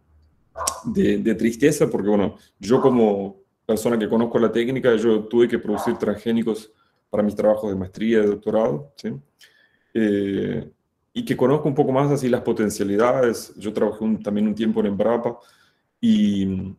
de, 0.85 1.35
tristeza, 1.35 1.89
porque 1.89 2.09
bueno, 2.09 2.37
yo 2.59 2.81
como 2.81 3.41
persona 3.65 3.97
que 3.97 4.07
conozco 4.07 4.39
la 4.39 4.51
técnica, 4.51 4.95
yo 4.95 5.25
tuve 5.25 5.47
que 5.47 5.59
producir 5.59 5.97
transgénicos 5.97 6.71
para 7.09 7.23
mis 7.23 7.35
trabajos 7.35 7.69
de 7.69 7.75
maestría, 7.75 8.21
de 8.21 8.27
doctorado, 8.27 8.93
¿sí? 8.95 9.13
Eh, 9.93 10.69
y 11.17 11.23
que 11.23 11.37
conozco 11.37 11.69
un 11.69 11.73
poco 11.73 11.93
más 11.93 12.11
así 12.11 12.27
las 12.27 12.41
potencialidades. 12.41 13.53
Yo 13.55 13.71
trabajé 13.71 14.05
también 14.21 14.47
un 14.47 14.53
tiempo 14.53 14.81
en 14.81 14.87
Embrapa 14.87 15.39
y 16.01 16.75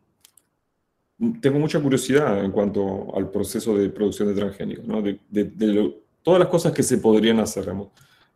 tengo 1.41 1.57
mucha 1.57 1.81
curiosidad 1.81 2.45
en 2.45 2.51
cuanto 2.51 3.15
al 3.17 3.31
proceso 3.31 3.75
de 3.75 3.89
producción 3.89 4.27
de 4.27 4.35
transgénicos, 4.35 4.85
¿no? 4.85 5.01
de, 5.01 5.95
todas 6.21 6.39
las 6.39 6.49
cosas 6.49 6.71
que 6.71 6.83
se 6.83 6.99
podrían 6.99 7.39
hacer, 7.39 7.73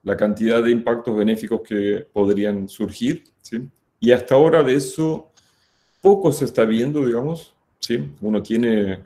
la 0.01 0.17
cantidad 0.17 0.63
de 0.63 0.72
impactos 0.72 1.15
benéficos 1.15 1.62
que 1.62 2.08
podrían 2.12 2.67
surgir, 2.67 3.24
¿sí? 3.39 3.70
y 4.00 4.12
hasta 4.12 4.34
ahora 4.34 4.63
de 4.63 4.74
eso 4.74 5.31
poco 6.01 6.31
se 6.31 6.46
está 6.46 6.65
viendo, 6.65 7.05
digamos, 7.05 7.53
¿sí? 7.79 8.12
uno 8.22 8.41
tiene 8.41 9.03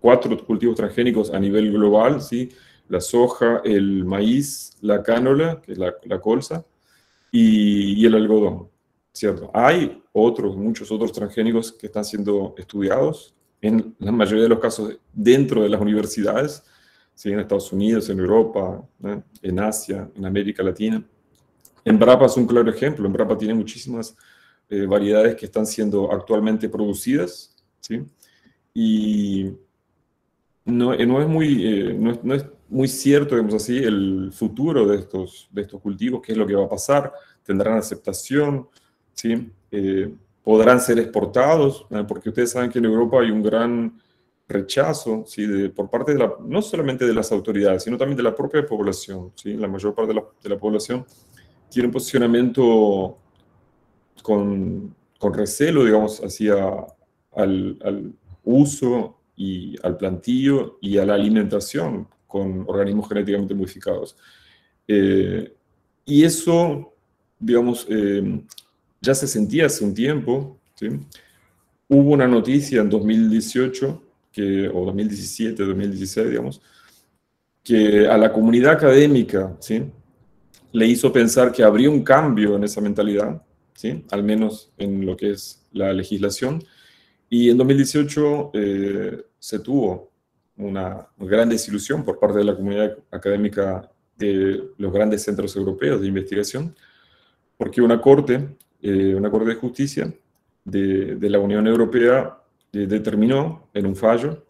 cuatro 0.00 0.42
cultivos 0.46 0.76
transgénicos 0.76 1.30
a 1.30 1.38
nivel 1.38 1.70
global, 1.70 2.22
¿sí? 2.22 2.48
La 2.88 3.00
soja, 3.00 3.62
el 3.64 4.04
maíz, 4.04 4.76
la 4.80 5.02
cánola, 5.02 5.60
que 5.62 5.72
es 5.72 5.78
la, 5.78 6.20
colza, 6.20 6.64
y, 7.30 8.02
y 8.02 8.06
el 8.06 8.14
algodón. 8.14 8.68
¿cierto? 9.12 9.50
Hay 9.52 10.02
otros, 10.12 10.56
muchos 10.56 10.90
otros 10.90 11.12
transgénicos 11.12 11.72
que 11.72 11.86
están 11.86 12.04
siendo 12.04 12.54
estudiados, 12.56 13.34
en 13.60 13.94
la 14.00 14.10
mayoría 14.10 14.42
de 14.42 14.48
los 14.48 14.58
casos 14.58 14.98
dentro 15.12 15.62
de 15.62 15.68
las 15.68 15.80
universidades, 15.80 16.64
¿sí? 17.14 17.30
en 17.30 17.38
Estados 17.38 17.72
Unidos, 17.72 18.08
en 18.08 18.18
Europa, 18.18 18.82
en 19.40 19.60
Asia, 19.60 20.10
en 20.16 20.26
América 20.26 20.62
Latina. 20.62 21.02
En 21.84 21.98
Brapa 21.98 22.26
es 22.26 22.36
un 22.36 22.46
claro 22.46 22.70
ejemplo, 22.70 23.06
en 23.06 23.12
Brapa 23.12 23.38
tiene 23.38 23.54
muchísimas 23.54 24.16
eh, 24.68 24.84
variedades 24.86 25.36
que 25.36 25.46
están 25.46 25.66
siendo 25.66 26.10
actualmente 26.12 26.68
producidas, 26.68 27.54
¿sí? 27.80 28.02
y 28.74 29.52
no, 30.64 30.92
eh, 30.94 31.06
no 31.06 31.20
es 31.20 31.28
muy, 31.28 31.66
eh, 31.66 31.94
no, 31.94 32.18
no, 32.22 32.34
es 32.34 32.44
muy 32.72 32.88
cierto, 32.88 33.34
digamos 33.34 33.54
así, 33.54 33.76
el 33.76 34.30
futuro 34.32 34.86
de 34.86 34.96
estos, 34.96 35.48
de 35.52 35.62
estos 35.62 35.80
cultivos, 35.80 36.22
qué 36.24 36.32
es 36.32 36.38
lo 36.38 36.46
que 36.46 36.54
va 36.54 36.64
a 36.64 36.68
pasar, 36.68 37.12
tendrán 37.44 37.76
aceptación, 37.76 38.66
¿sí? 39.12 39.52
Eh, 39.70 40.14
podrán 40.42 40.80
ser 40.80 40.98
exportados, 40.98 41.86
porque 42.08 42.30
ustedes 42.30 42.50
saben 42.50 42.70
que 42.70 42.78
en 42.78 42.86
Europa 42.86 43.20
hay 43.20 43.30
un 43.30 43.42
gran 43.42 44.00
rechazo 44.48 45.24
¿sí? 45.26 45.46
de, 45.46 45.70
por 45.70 45.88
parte 45.88 46.12
de 46.12 46.18
la, 46.18 46.34
no 46.40 46.60
solamente 46.62 47.06
de 47.06 47.14
las 47.14 47.30
autoridades, 47.30 47.84
sino 47.84 47.96
también 47.96 48.16
de 48.16 48.24
la 48.24 48.34
propia 48.34 48.66
población. 48.66 49.32
¿sí? 49.36 49.54
La 49.54 49.68
mayor 49.68 49.94
parte 49.94 50.08
de 50.08 50.20
la, 50.20 50.24
de 50.42 50.48
la 50.48 50.58
población 50.58 51.04
tiene 51.70 51.86
un 51.86 51.92
posicionamiento 51.92 53.18
con, 54.22 54.94
con 55.18 55.34
recelo, 55.34 55.84
digamos, 55.84 56.20
hacia 56.20 56.56
al, 57.36 57.78
al, 57.84 58.12
uso 58.44 59.18
y 59.36 59.76
al 59.84 59.96
plantillo 59.96 60.78
y 60.80 60.98
a 60.98 61.06
la 61.06 61.14
alimentación 61.14 62.08
con 62.32 62.64
organismos 62.66 63.06
genéticamente 63.08 63.54
modificados. 63.54 64.16
Eh, 64.88 65.52
y 66.06 66.24
eso, 66.24 66.94
digamos, 67.38 67.86
eh, 67.90 68.42
ya 69.00 69.14
se 69.14 69.26
sentía 69.26 69.66
hace 69.66 69.84
un 69.84 69.92
tiempo. 69.92 70.58
¿sí? 70.74 70.88
Hubo 71.88 72.10
una 72.12 72.26
noticia 72.26 72.80
en 72.80 72.88
2018, 72.88 74.02
que, 74.32 74.66
o 74.68 74.86
2017, 74.86 75.62
2016, 75.62 76.30
digamos, 76.30 76.62
que 77.62 78.08
a 78.08 78.16
la 78.16 78.32
comunidad 78.32 78.72
académica 78.72 79.54
¿sí? 79.60 79.82
le 80.72 80.86
hizo 80.86 81.12
pensar 81.12 81.52
que 81.52 81.62
habría 81.62 81.90
un 81.90 82.02
cambio 82.02 82.56
en 82.56 82.64
esa 82.64 82.80
mentalidad, 82.80 83.42
¿sí? 83.74 84.04
al 84.10 84.24
menos 84.24 84.72
en 84.78 85.04
lo 85.04 85.18
que 85.18 85.32
es 85.32 85.62
la 85.70 85.92
legislación. 85.92 86.64
Y 87.28 87.50
en 87.50 87.58
2018 87.58 88.50
eh, 88.54 89.22
se 89.38 89.58
tuvo 89.58 90.11
una 90.56 91.08
gran 91.18 91.48
desilusión 91.48 92.04
por 92.04 92.18
parte 92.18 92.38
de 92.38 92.44
la 92.44 92.54
comunidad 92.54 92.96
académica 93.10 93.90
de 94.16 94.62
los 94.78 94.92
grandes 94.92 95.22
centros 95.22 95.56
europeos 95.56 96.00
de 96.00 96.08
investigación, 96.08 96.74
porque 97.56 97.80
una 97.80 98.00
corte 98.00 98.56
eh, 98.82 99.14
una 99.14 99.30
Corte 99.30 99.50
de 99.50 99.54
Justicia 99.54 100.12
de, 100.64 101.14
de 101.14 101.30
la 101.30 101.38
Unión 101.38 101.68
Europea 101.68 102.36
eh, 102.72 102.86
determinó 102.86 103.68
en 103.72 103.86
un 103.86 103.94
fallo 103.94 104.44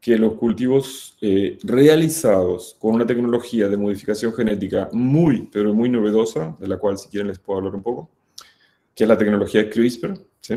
que 0.00 0.18
los 0.18 0.34
cultivos 0.34 1.16
eh, 1.20 1.56
realizados 1.62 2.76
con 2.80 2.96
una 2.96 3.06
tecnología 3.06 3.68
de 3.68 3.76
modificación 3.76 4.34
genética 4.34 4.88
muy, 4.92 5.48
pero 5.52 5.72
muy 5.72 5.88
novedosa, 5.88 6.56
de 6.58 6.66
la 6.66 6.76
cual 6.76 6.98
si 6.98 7.08
quieren 7.08 7.28
les 7.28 7.38
puedo 7.38 7.58
hablar 7.58 7.76
un 7.76 7.84
poco, 7.84 8.10
que 8.94 9.04
es 9.04 9.08
la 9.08 9.18
tecnología 9.18 9.70
CRISPR, 9.70 10.18
¿sí? 10.40 10.56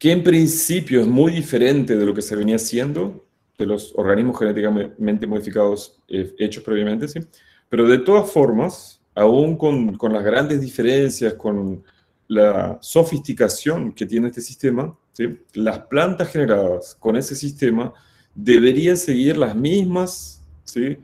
Que 0.00 0.10
en 0.10 0.24
principio 0.24 1.02
es 1.02 1.06
muy 1.06 1.30
diferente 1.30 1.94
de 1.94 2.06
lo 2.06 2.14
que 2.14 2.22
se 2.22 2.34
venía 2.34 2.56
haciendo, 2.56 3.26
de 3.58 3.66
los 3.66 3.92
organismos 3.94 4.38
genéticamente 4.38 5.26
modificados 5.26 6.00
hechos 6.08 6.64
previamente, 6.64 7.06
¿sí? 7.06 7.20
pero 7.68 7.86
de 7.86 7.98
todas 7.98 8.32
formas, 8.32 9.02
aún 9.14 9.58
con, 9.58 9.98
con, 9.98 10.14
las 10.14 10.24
grandes 10.24 10.62
diferencias, 10.62 11.34
con 11.34 11.84
la 12.28 12.78
sofisticación 12.80 13.92
que 13.92 14.06
tiene 14.06 14.28
este 14.28 14.40
sistema, 14.40 14.96
¿sí? 15.12 15.38
las 15.52 15.80
plantas 15.80 16.32
generadas 16.32 16.96
con 16.98 17.16
ese 17.16 17.36
sistema 17.36 17.92
deberían 18.34 18.96
seguir 18.96 19.36
las 19.36 19.54
mismas, 19.54 20.42
¿sí? 20.64 20.96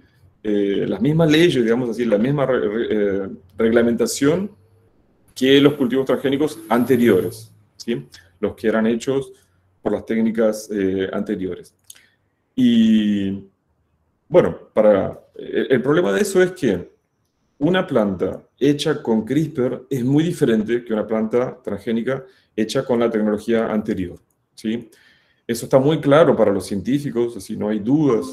Eh, 0.43 0.87
las 0.89 1.03
mismas 1.03 1.31
leyes, 1.31 1.63
digamos 1.63 1.91
así, 1.91 2.05
la 2.05 2.19
misma 2.19 2.47
eh, 2.51 3.29
reglamentación 3.59 4.53
que 5.35 5.61
los 5.61 5.75
cultivos 5.75 6.07
transgénicos 6.07 6.61
anteriores, 6.71 7.53
¿sí? 7.77 8.07
Los 8.41 8.55
que 8.55 8.69
eran 8.69 8.87
hechos 8.87 9.33
por 9.83 9.93
las 9.93 10.05
técnicas 10.05 10.69
eh, 10.71 11.09
anteriores. 11.13 11.75
Y 12.55 13.45
bueno, 14.29 14.71
para, 14.73 15.21
el 15.35 15.81
problema 15.83 16.13
de 16.13 16.23
eso 16.23 16.43
es 16.43 16.53
que 16.53 16.97
una 17.59 17.87
planta 17.87 18.43
hecha 18.59 19.03
con 19.03 19.25
CRISPR 19.25 19.87
es 19.89 20.05
muy 20.05 20.25
diferente 20.25 20.85
que 20.85 20.93
una 20.93 21.07
planta 21.07 21.61
transgénica 21.63 22.25
hecha 22.55 22.85
con 22.85 23.01
la 23.01 23.11
tecnología 23.11 23.67
anterior. 23.73 24.19
¿sí? 24.55 24.91
Eso 25.47 25.67
está 25.67 25.79
muy 25.79 26.01
claro 26.01 26.37
para 26.37 26.53
los 26.53 26.67
científicos, 26.67 27.37
así 27.37 27.57
no 27.57 27.69
hay 27.69 27.79
dudas. 27.79 28.27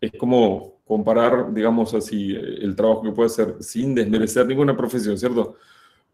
Es 0.00 0.12
como 0.18 0.82
comparar, 0.84 1.52
digamos 1.54 1.94
así, 1.94 2.34
el 2.34 2.76
trabajo 2.76 3.02
que 3.02 3.12
puede 3.12 3.28
hacer 3.28 3.56
sin 3.60 3.94
desmerecer 3.94 4.46
ninguna 4.46 4.76
profesión, 4.76 5.16
¿cierto? 5.16 5.56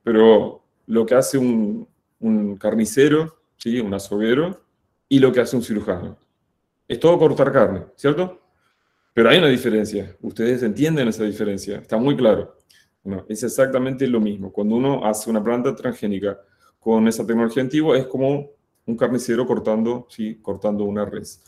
Pero 0.04 0.62
lo 0.86 1.04
que 1.04 1.14
hace 1.14 1.36
un, 1.36 1.88
un 2.20 2.56
carnicero, 2.56 3.36
¿sí? 3.56 3.80
un 3.80 3.94
azoguero, 3.94 4.60
y 5.08 5.18
lo 5.18 5.32
que 5.32 5.40
hace 5.40 5.56
un 5.56 5.62
cirujano. 5.62 6.18
Es 6.86 7.00
todo 7.00 7.18
cortar 7.18 7.52
carne, 7.52 7.84
¿cierto? 7.96 8.40
Pero 9.14 9.30
hay 9.30 9.38
una 9.38 9.48
diferencia. 9.48 10.16
Ustedes 10.22 10.62
entienden 10.62 11.08
esa 11.08 11.24
diferencia. 11.24 11.78
Está 11.78 11.96
muy 11.96 12.16
claro. 12.16 12.56
es 13.28 13.42
exactamente 13.42 14.06
lo 14.06 14.20
mismo. 14.20 14.52
Cuando 14.52 14.76
uno 14.76 15.04
hace 15.04 15.28
una 15.28 15.42
planta 15.42 15.74
transgénica 15.74 16.38
con 16.78 17.08
esa 17.08 17.26
tecnología 17.26 17.62
antigua, 17.62 17.98
es 17.98 18.06
como 18.06 18.50
un 18.86 18.96
carnicero 18.96 19.46
cortando, 19.46 20.06
¿sí? 20.08 20.38
cortando 20.40 20.84
una 20.84 21.04
res. 21.04 21.42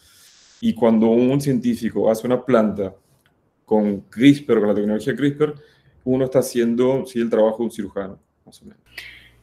Y 0.61 0.75
cuando 0.75 1.07
un 1.07 1.41
científico 1.41 2.11
hace 2.11 2.27
una 2.27 2.45
planta 2.45 2.95
con 3.65 4.01
CRISPR, 4.03 4.59
con 4.59 4.69
la 4.69 4.75
tecnología 4.75 5.17
CRISPR, 5.17 5.55
uno 6.05 6.25
está 6.25 6.41
haciendo 6.41 7.07
¿sí? 7.07 7.21
el 7.21 7.31
trabajo 7.31 7.59
de 7.59 7.65
un 7.65 7.71
cirujano, 7.71 8.19
más 8.45 8.61
o 8.63 8.65
menos. 8.67 8.90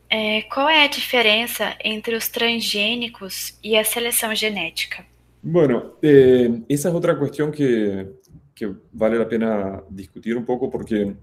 Eh, 0.10 0.44
qual 0.44 0.70
é 0.70 0.86
a 0.86 0.88
diferença 0.88 1.76
entre 1.84 2.16
os 2.16 2.30
transgênicos 2.30 3.58
e 3.64 3.78
a 3.78 3.84
seleção 3.84 4.34
genética? 4.34 5.06
Bueno, 5.44 5.96
eh, 6.02 6.50
esa 6.70 6.90
es 6.90 6.96
otra 6.96 7.16
cuestión 7.16 7.52
que, 7.52 8.08
que, 8.56 8.74
vale 8.92 9.18
la 9.18 9.28
pena 9.28 9.84
discutir 9.90 10.36
un 10.36 10.46
poco 10.46 10.70
porque 10.70 11.16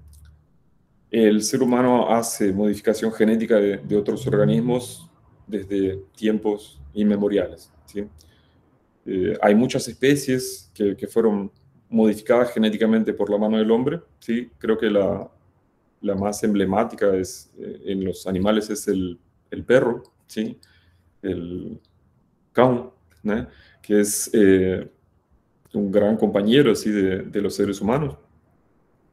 el 1.11 1.43
ser 1.43 1.63
humano 1.63 2.11
hace 2.11 2.53
modificación 2.53 3.13
genética 3.13 3.57
de, 3.57 3.79
de 3.79 3.97
otros 3.97 4.27
organismos 4.27 5.09
desde 5.47 5.99
tiempos 6.17 6.81
inmemoriales. 6.93 7.73
¿sí? 7.87 8.07
Eh, 9.07 9.37
hay 9.41 9.55
muchas 9.55 9.87
especies 9.89 10.71
que, 10.75 10.97
que, 10.97 11.07
fueron 11.07 11.51
modificadas 11.89 12.53
genéticamente 12.53 13.13
por 13.13 13.31
la 13.31 13.39
mano 13.39 13.59
del 13.59 13.71
hombre. 13.71 14.01
¿sí? 14.19 14.51
Creo 14.59 14.79
que 14.79 14.91
la, 14.91 15.31
la 16.05 16.15
más 16.15 16.43
emblemática 16.45 17.17
es, 17.17 17.51
eh, 17.59 17.81
en 17.87 18.05
los 18.05 18.27
animales 18.27 18.69
es 18.69 18.87
el, 18.89 19.19
el 19.51 19.65
perro, 19.65 20.03
¿sí? 20.27 20.59
el 21.23 21.81
caun, 22.53 22.91
¿no? 23.23 23.47
que 23.81 24.01
es 24.01 24.31
eh, 24.35 24.87
un 25.73 25.91
gran 25.91 26.17
compañero 26.17 26.73
así, 26.73 26.91
de, 26.91 27.23
de, 27.23 27.41
los 27.41 27.55
seres 27.55 27.81
humanos, 27.81 28.17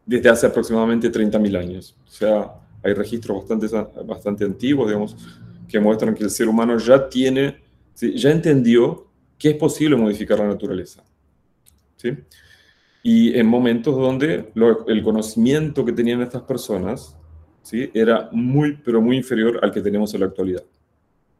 desde 0.06 0.30
hace 0.30 0.48
aproximadamente 0.48 1.10
30.000 1.10 1.58
años. 1.58 1.96
O 2.06 2.12
sea, 2.12 2.52
hay 2.84 2.94
registros 2.94 3.38
bastante, 3.38 3.68
bastante 4.04 4.44
antiguos, 4.44 4.88
digamos, 4.88 5.16
que 5.70 5.80
muestran 5.80 6.14
que 6.14 6.26
el 6.26 6.30
ser 6.30 6.50
humano 6.50 6.78
ya 6.78 7.08
tiene, 7.08 7.62
¿sí? 7.94 8.18
ya 8.18 8.32
entendió 8.32 9.08
que 9.38 9.52
es 9.52 9.56
posible 9.56 9.96
modificar 9.96 10.40
la 10.40 10.48
naturaleza. 10.48 11.04
¿sí? 11.96 12.18
Y 13.04 13.38
en 13.38 13.48
momentos 13.48 13.96
donde 13.96 14.52
el 14.88 15.04
conocimiento 15.04 15.84
que 15.84 15.92
tenían 15.92 16.22
estas 16.22 16.44
personas 16.44 17.18
¿sí? 17.64 17.90
era 17.94 18.30
muy, 18.32 18.78
pero 18.78 19.02
muy 19.02 19.18
inferior 19.18 19.60
al 19.64 19.72
que 19.72 19.82
tenemos 19.82 20.14
en 20.14 20.20
la 20.22 20.28
actualidad. 20.28 20.64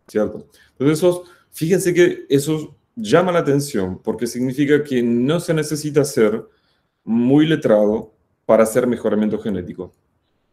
¿Cierto? 0.08 0.48
Entonces, 0.78 1.22
fíjense 1.52 1.94
que 1.94 2.26
eso 2.30 2.76
llama 2.96 3.32
la 3.32 3.40
atención 3.40 4.00
porque 4.04 4.28
significa 4.28 4.84
que 4.84 5.02
no 5.02 5.40
se 5.40 5.54
necesita 5.54 6.04
ser 6.04 6.44
muy 7.04 7.46
letrado 7.46 8.14
para 8.46 8.64
hacer 8.64 8.88
mejoramiento 8.88 9.40
genético. 9.40 9.94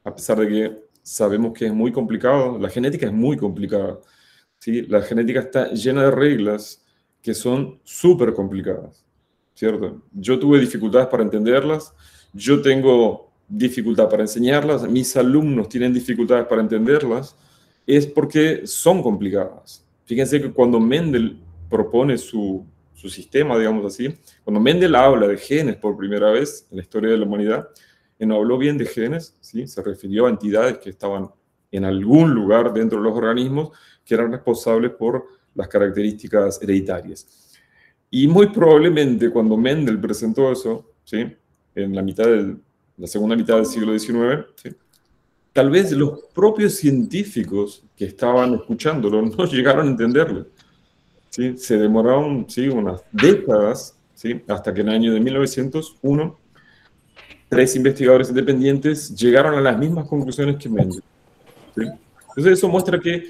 A 0.05 0.15
pesar 0.15 0.39
de 0.39 0.49
que 0.49 0.89
sabemos 1.03 1.53
que 1.53 1.67
es 1.67 1.73
muy 1.73 1.91
complicado, 1.91 2.59
la 2.59 2.69
genética 2.69 3.07
es 3.07 3.13
muy 3.13 3.37
complicada. 3.37 3.99
¿sí? 4.59 4.83
La 4.83 5.03
genética 5.03 5.41
está 5.41 5.71
llena 5.73 6.05
de 6.05 6.11
reglas 6.11 6.85
que 7.23 7.35
son 7.35 7.81
súper 7.85 8.35
complicadas. 8.35 9.05
¿Cierto? 9.59 10.03
Yo 10.13 10.39
tuve 10.39 10.61
dificultades 10.61 11.09
para 11.09 11.25
entenderlas, 11.25 11.93
yo 12.33 12.63
tengo 12.63 13.33
dificultad 13.49 14.09
para 14.09 14.23
enseñarlas, 14.23 14.89
mis 14.89 15.17
alumnos 15.17 15.69
tienen 15.69 15.93
dificultades 15.93 16.47
para 16.47 16.61
entenderlas, 16.61 17.35
es 17.85 18.07
porque 18.07 18.69
son 18.69 19.03
complicadas. 19.03 19.85
Fíjense 20.05 20.41
que 20.41 20.53
cuando 20.53 20.79
Mendel 20.79 21.41
propone 21.69 22.17
su, 22.19 22.65
su 22.95 23.09
sistema, 23.09 23.59
digamos 23.59 23.85
así, 23.85 24.15
cuando 24.45 24.61
Mendel 24.61 24.95
habla 24.95 25.27
de 25.27 25.37
genes 25.37 25.75
por 25.75 25.97
primera 25.97 26.31
vez 26.31 26.69
en 26.71 26.77
la 26.77 26.85
historia 26.85 27.11
de 27.11 27.19
la 27.19 27.27
humanidad, 27.27 27.69
no 28.21 28.37
habló 28.37 28.59
bien 28.59 28.79
de 28.79 28.87
genes, 28.87 29.37
¿sí? 29.41 29.67
se 29.67 29.83
refirió 29.83 30.27
a 30.27 30.31
entidades 30.31 30.79
que 30.79 30.91
estaban 30.91 31.31
en 31.73 31.85
algún 31.85 32.33
lugar 32.33 32.73
dentro 32.73 32.99
de 32.99 33.09
los 33.09 33.19
organismos 33.19 33.77
que 34.05 34.15
eran 34.15 34.31
responsables 34.31 34.93
por 34.93 35.27
las 35.57 35.67
características 35.67 36.63
hereditarias. 36.63 37.48
Y 38.11 38.27
muy 38.27 38.49
probablemente 38.49 39.31
cuando 39.31 39.57
Mendel 39.57 40.01
presentó 40.01 40.51
eso, 40.51 40.91
¿sí? 41.05 41.27
en 41.75 41.95
la, 41.95 42.03
mitad 42.03 42.25
del, 42.25 42.59
la 42.97 43.07
segunda 43.07 43.37
mitad 43.37 43.57
del 43.57 43.67
siglo 43.67 43.99
XIX, 43.99 44.47
tal 45.53 45.71
vez 45.71 45.93
los 45.93 46.21
propios 46.35 46.75
científicos 46.75 47.85
que 47.97 48.07
estaban 48.07 48.55
escuchándolo 48.55 49.23
no 49.23 49.45
llegaron 49.51 49.89
a 49.89 49.91
entenderlo. 49.91 50.47
¿sí? 51.31 51.57
Se 51.59 51.77
demoraron 51.77 52.47
¿sí? 52.49 52.69
unas 52.69 53.03
décadas, 53.13 53.97
¿sí? 54.15 54.41
hasta 54.49 54.73
que 54.73 54.81
en 54.81 54.89
el 54.89 54.95
año 54.95 55.15
de 55.15 55.21
1901 55.21 56.39
tres 57.49 57.77
investigadores 57.77 58.29
independientes 58.29 59.15
llegaron 59.15 59.55
a 59.55 59.61
las 59.61 59.79
mismas 59.79 60.07
conclusiones 60.07 60.57
que 60.57 60.69
Mendel. 60.69 61.03
Entonces 61.77 62.59
eso 62.59 62.69
muestra 62.69 62.99
que 63.01 63.25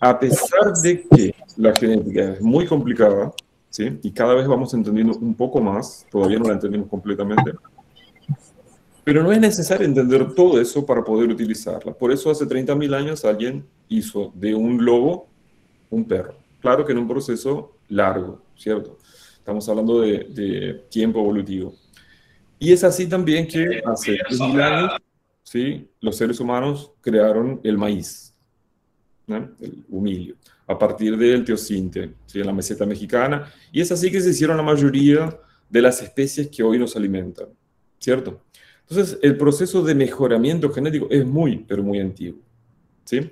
a 0.00 0.18
pesar 0.18 0.72
de 0.82 1.02
que 1.02 1.34
la 1.56 1.74
genética 1.74 2.34
es 2.34 2.40
muy 2.40 2.66
complicada, 2.66 3.32
¿sí? 3.74 3.98
y 4.04 4.12
cada 4.12 4.34
vez 4.34 4.46
vamos 4.46 4.72
entendiendo 4.72 5.18
un 5.18 5.34
poco 5.34 5.60
más, 5.60 6.06
todavía 6.08 6.38
no 6.38 6.46
la 6.46 6.52
entendemos 6.52 6.88
completamente, 6.88 7.52
pero 9.02 9.20
no 9.20 9.32
es 9.32 9.40
necesario 9.40 9.84
entender 9.84 10.32
todo 10.32 10.60
eso 10.60 10.86
para 10.86 11.02
poder 11.02 11.28
utilizarla. 11.28 11.92
Por 11.92 12.12
eso 12.12 12.30
hace 12.30 12.46
30.000 12.46 12.94
años 12.94 13.24
alguien 13.24 13.66
hizo 13.88 14.30
de 14.34 14.54
un 14.54 14.84
lobo 14.84 15.26
un 15.90 16.04
perro. 16.04 16.36
Claro 16.60 16.84
que 16.86 16.92
en 16.92 16.98
un 16.98 17.08
proceso 17.08 17.72
largo, 17.88 18.40
¿cierto? 18.56 18.98
Estamos 19.36 19.68
hablando 19.68 20.02
de, 20.02 20.28
de 20.30 20.84
tiempo 20.88 21.18
evolutivo. 21.18 21.74
Y 22.60 22.72
es 22.72 22.84
así 22.84 23.08
también 23.08 23.48
que 23.48 23.82
hace 23.84 24.12
10.000 24.12 24.62
años 24.62 24.92
¿sí? 25.42 25.90
los 26.00 26.16
seres 26.16 26.38
humanos 26.38 26.92
crearon 27.00 27.60
el 27.64 27.76
maíz, 27.76 28.34
el 29.26 29.84
humilio, 29.88 30.36
a 30.66 30.78
partir 30.78 31.16
del 31.16 31.44
teocinte, 31.44 32.14
¿sí? 32.26 32.40
en 32.40 32.46
la 32.46 32.52
meseta 32.52 32.86
mexicana. 32.86 33.52
Y 33.72 33.80
es 33.80 33.92
así 33.92 34.10
que 34.10 34.20
se 34.20 34.30
hicieron 34.30 34.56
la 34.56 34.62
mayoría 34.62 35.38
de 35.68 35.82
las 35.82 36.02
especies 36.02 36.48
que 36.48 36.62
hoy 36.62 36.78
nos 36.78 36.96
alimentan, 36.96 37.48
¿cierto? 37.98 38.42
Entonces, 38.88 39.18
el 39.22 39.36
proceso 39.36 39.82
de 39.82 39.94
mejoramiento 39.94 40.70
genético 40.70 41.06
es 41.10 41.24
muy, 41.24 41.58
pero 41.58 41.82
muy 41.82 42.00
antiguo, 42.00 42.40
¿sí? 43.04 43.30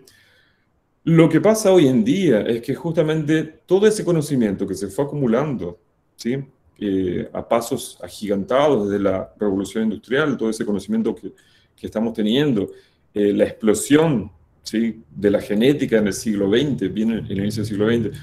Lo 1.04 1.28
que 1.28 1.40
pasa 1.40 1.72
hoy 1.72 1.88
en 1.88 2.04
día 2.04 2.42
es 2.42 2.62
que 2.62 2.74
justamente 2.74 3.42
todo 3.66 3.86
ese 3.86 4.04
conocimiento 4.04 4.66
que 4.66 4.74
se 4.74 4.88
fue 4.88 5.04
acumulando, 5.04 5.78
¿sí? 6.16 6.38
Eh, 6.78 7.28
a 7.32 7.46
pasos 7.46 7.98
agigantados 8.02 8.88
desde 8.88 9.02
la 9.02 9.32
revolución 9.38 9.84
industrial, 9.84 10.36
todo 10.36 10.50
ese 10.50 10.64
conocimiento 10.64 11.14
que, 11.14 11.32
que 11.76 11.86
estamos 11.86 12.12
teniendo, 12.12 12.70
eh, 13.14 13.32
la 13.32 13.44
explosión 13.44 14.30
¿sí? 14.62 15.02
de 15.10 15.30
la 15.30 15.40
genética 15.40 15.98
en 15.98 16.06
el 16.06 16.12
siglo 16.12 16.48
XX, 16.48 16.92
viene 16.92 17.18
en 17.18 17.26
el 17.26 17.38
inicio 17.38 17.62
del 17.62 17.68
siglo 17.68 17.88
XX, 17.88 18.18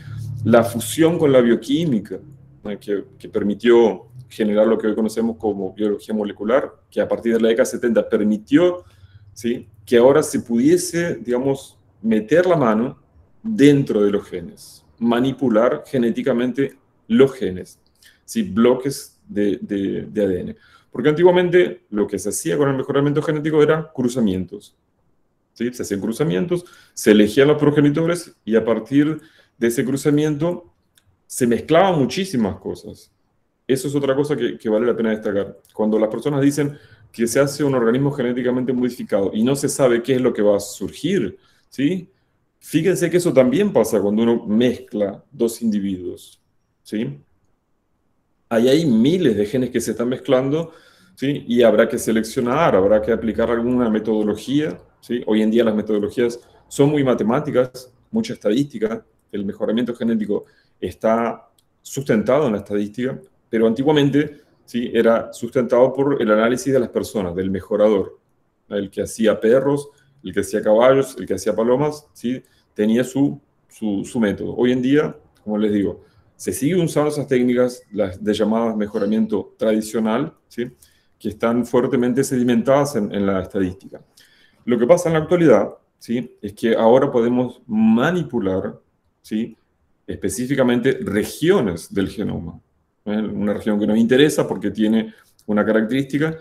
la 0.45 0.63
fusión 0.63 1.17
con 1.17 1.31
la 1.31 1.41
bioquímica, 1.41 2.19
que, 2.79 3.29
permitió 3.29 4.07
generar 4.29 4.67
lo 4.67 4.77
que 4.77 4.87
hoy 4.87 4.95
conocemos 4.95 5.37
como 5.37 5.73
biología 5.73 6.13
molecular, 6.13 6.71
que 6.89 7.01
a 7.01 7.07
partir 7.07 7.33
de 7.33 7.41
la 7.41 7.49
década 7.49 7.65
70 7.65 8.07
permitió 8.09 8.83
¿sí? 9.33 9.67
que 9.85 9.97
ahora 9.97 10.21
se 10.21 10.39
pudiese, 10.41 11.15
digamos, 11.15 11.77
meter 12.01 12.45
la 12.45 12.55
mano 12.55 12.99
dentro 13.41 14.03
de 14.03 14.11
los 14.11 14.27
genes, 14.27 14.85
manipular 14.99 15.83
genéticamente 15.87 16.77
los 17.07 17.33
genes 17.33 17.79
¿sí? 18.25 18.43
bloques 18.43 19.19
de, 19.27 19.59
de, 19.61 20.21
ADN. 20.21 20.55
Porque 20.91 21.09
antiguamente 21.09 21.85
lo 21.89 22.07
que 22.07 22.19
se 22.19 22.29
hacía 22.29 22.57
con 22.57 22.69
el 22.69 22.77
mejoramiento 22.77 23.21
genético 23.21 23.61
era 23.63 23.91
cruzamientos. 23.93 24.75
Se 25.73 25.83
hacían 25.83 26.01
cruzamientos, 26.01 26.65
se 26.93 27.11
elegían 27.11 27.47
los 27.47 27.57
progenitores 27.57 28.35
y 28.45 28.55
a 28.55 28.63
partir 28.63 29.21
de 29.57 29.67
ese 29.67 29.85
cruzamiento 29.85 30.73
se 31.27 31.45
mezclaban 31.45 31.99
muchísimas 31.99 32.57
cosas. 32.57 33.11
Eso 33.67 33.87
es 33.87 33.95
otra 33.95 34.15
cosa 34.15 34.35
que, 34.35 34.57
que, 34.57 34.69
vale 34.69 34.87
la 34.87 34.95
pena 34.95 35.11
destacar. 35.11 35.59
Cuando 35.73 35.99
las 35.99 36.09
personas 36.09 36.41
dicen 36.41 36.77
que 37.11 37.27
se 37.27 37.39
hace 37.39 37.63
un 37.63 37.75
organismo 37.75 38.11
genéticamente 38.11 38.73
modificado 38.73 39.31
y 39.33 39.43
no 39.43 39.55
se 39.55 39.69
sabe 39.69 40.01
qué 40.01 40.15
es 40.15 40.21
lo 40.21 40.33
que 40.33 40.41
va 40.41 40.57
a 40.57 40.59
surgir, 40.59 41.37
¿sí? 41.69 42.09
Fíjense 42.59 43.09
que 43.09 43.17
eso 43.17 43.31
también 43.31 43.71
pasa 43.71 44.01
cuando 44.01 44.23
uno 44.23 44.45
mezcla 44.45 45.23
dos 45.31 45.61
individuos, 45.61 46.41
¿sí? 46.83 47.19
ahí 48.49 48.67
hay 48.67 48.85
miles 48.85 49.37
de 49.37 49.45
genes 49.45 49.69
que 49.69 49.79
se 49.79 49.91
están 49.91 50.09
mezclando, 50.09 50.73
¿sí? 51.15 51.45
Y 51.47 51.61
habrá 51.63 51.87
que 51.87 51.99
seleccionar, 51.99 52.75
habrá 52.75 53.01
que 53.01 53.11
aplicar 53.11 53.49
alguna 53.49 53.89
metodología, 53.89 54.79
Hoy 55.25 55.41
en 55.41 55.51
día 55.51 55.63
las 55.63 55.75
metodologías 55.75 56.39
son 56.67 56.89
muy 56.89 57.03
matemáticas, 57.03 57.91
mucha 58.11 58.33
estadística, 58.33 59.05
el 59.31 59.45
mejoramiento 59.45 59.95
genético 59.95 60.45
está 60.79 61.49
sustentado 61.81 62.47
en 62.47 62.53
la 62.53 62.59
estadística, 62.59 63.19
pero 63.49 63.67
antiguamente, 63.67 64.41
¿sí? 64.65 64.91
Era 64.93 65.33
sustentado 65.33 65.91
por 65.93 66.21
el 66.21 66.31
análisis 66.31 66.73
de 66.73 66.79
las 66.79 66.89
personas, 66.89 67.35
del 67.35 67.49
mejorador, 67.49 68.19
el 68.69 68.89
que 68.89 69.01
hacía 69.01 69.39
perros, 69.39 69.89
el 70.23 70.33
que 70.33 70.41
hacía 70.41 70.61
caballos, 70.61 71.15
el 71.17 71.25
que 71.25 71.33
hacía 71.35 71.55
palomas, 71.55 72.05
¿sí? 72.13 72.43
Tenía 72.73 73.03
su, 73.03 73.39
su, 73.67 74.03
su 74.05 74.19
método. 74.19 74.55
Hoy 74.55 74.71
en 74.71 74.81
día, 74.81 75.15
como 75.43 75.57
les 75.57 75.71
digo, 75.71 76.03
se 76.39 76.53
siguen 76.53 76.79
usando 76.79 77.09
esas 77.09 77.27
técnicas 77.27 77.83
las 77.91 78.23
de 78.23 78.33
llamadas 78.33 78.73
mejoramiento 78.77 79.55
tradicional, 79.57 80.33
¿sí? 80.47 80.71
que 81.19 81.27
están 81.27 81.65
fuertemente 81.65 82.23
sedimentadas 82.23 82.95
en, 82.95 83.25
la 83.25 83.41
estadística. 83.41 84.01
Lo 84.65 84.77
que 84.77 84.85
pasa 84.85 85.09
en 85.09 85.13
la 85.13 85.19
actualidad 85.19 85.69
¿sí? 85.97 86.37
es 86.41 86.53
que 86.53 86.75
ahora 86.75 87.11
podemos 87.11 87.61
manipular 87.67 88.79
¿sí? 89.21 89.55
específicamente 90.07 90.99
regiones 91.01 91.93
del 91.93 92.09
genoma. 92.09 92.59
¿eh? 93.05 93.17
Una 93.17 93.53
región 93.53 93.79
que 93.79 93.87
nos 93.87 93.97
interesa 93.97 94.47
porque 94.47 94.71
tiene 94.71 95.13
una 95.45 95.65
característica, 95.65 96.37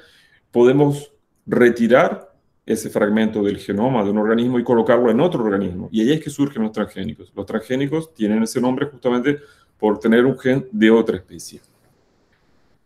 podemos 0.50 1.12
retirar 1.46 2.34
ese 2.66 2.90
fragmento 2.90 3.42
del 3.42 3.58
genoma 3.58 4.04
de 4.04 4.10
un 4.10 4.18
organismo 4.18 4.58
y 4.58 4.64
colocarlo 4.64 5.10
en 5.10 5.20
otro 5.20 5.42
organismo. 5.42 5.88
Y 5.90 6.02
ahí 6.02 6.12
es 6.12 6.22
que 6.22 6.28
surgen 6.28 6.62
los 6.62 6.72
transgénicos. 6.72 7.32
Los 7.34 7.46
transgénicos 7.46 8.12
tienen 8.12 8.42
ese 8.42 8.60
nombre 8.60 8.86
justamente 8.86 9.38
por 9.78 9.98
tener 9.98 10.26
un 10.26 10.38
gen 10.38 10.68
de 10.70 10.90
otra 10.90 11.16
especie. 11.16 11.60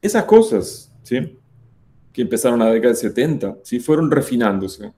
Esas 0.01 0.25
cosas, 0.25 0.93
¿sí? 1.03 1.39
que 2.13 2.23
empezaron 2.23 2.61
en 2.61 2.67
la 2.67 2.73
década 2.73 2.93
de 2.93 3.01
70, 3.01 3.57
¿sí? 3.65 3.81
fueron 3.81 4.11
refinándose 4.11 4.93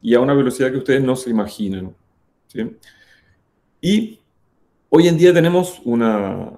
y 0.00 0.14
a 0.14 0.20
una 0.20 0.34
velocidad 0.34 0.70
que 0.70 0.78
ustedes 0.78 1.02
no 1.02 1.16
se 1.16 1.30
imaginan. 1.30 1.94
Y 3.80 4.18
hoy 4.88 5.08
en 5.08 5.18
día 5.18 5.32
tenemos 5.32 5.80
una, 5.84 6.52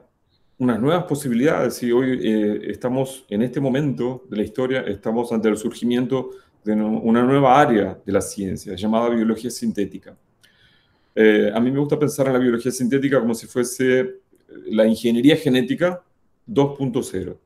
unas 0.59 0.81
nuevas 0.81 1.05
posibilidades. 1.05 1.74
¿sí? 1.74 1.90
Hoy 1.90 2.20
eh, 2.22 2.61
estamos 2.70 3.24
en 3.29 3.42
este 3.42 3.61
momento 3.61 4.24
de 4.29 4.37
la 4.37 4.42
historia, 4.42 4.81
estamos 4.83 5.33
ante 5.33 5.48
el 5.48 5.57
surgimiento 5.57 6.31
de 6.64 6.74
una 6.74 7.22
nueva 7.22 7.59
área 7.59 7.98
de 8.05 8.12
la 8.12 8.20
ciencia 8.20 8.74
llamada 8.74 9.09
biología 9.09 9.50
sintética. 9.50 10.14
Eh, 11.14 11.50
a 11.53 11.59
mí 11.59 11.70
me 11.70 11.81
gusta 11.81 11.98
pensar 11.98 12.26
en 12.26 12.35
la 12.35 12.38
biología 12.38 12.70
sintética 12.70 13.18
como 13.18 13.35
si 13.35 13.46
fuese 13.46 14.20
la 14.66 14.87
ingeniería 14.87 15.37
genética 15.37 16.03
2.0. 16.46 17.37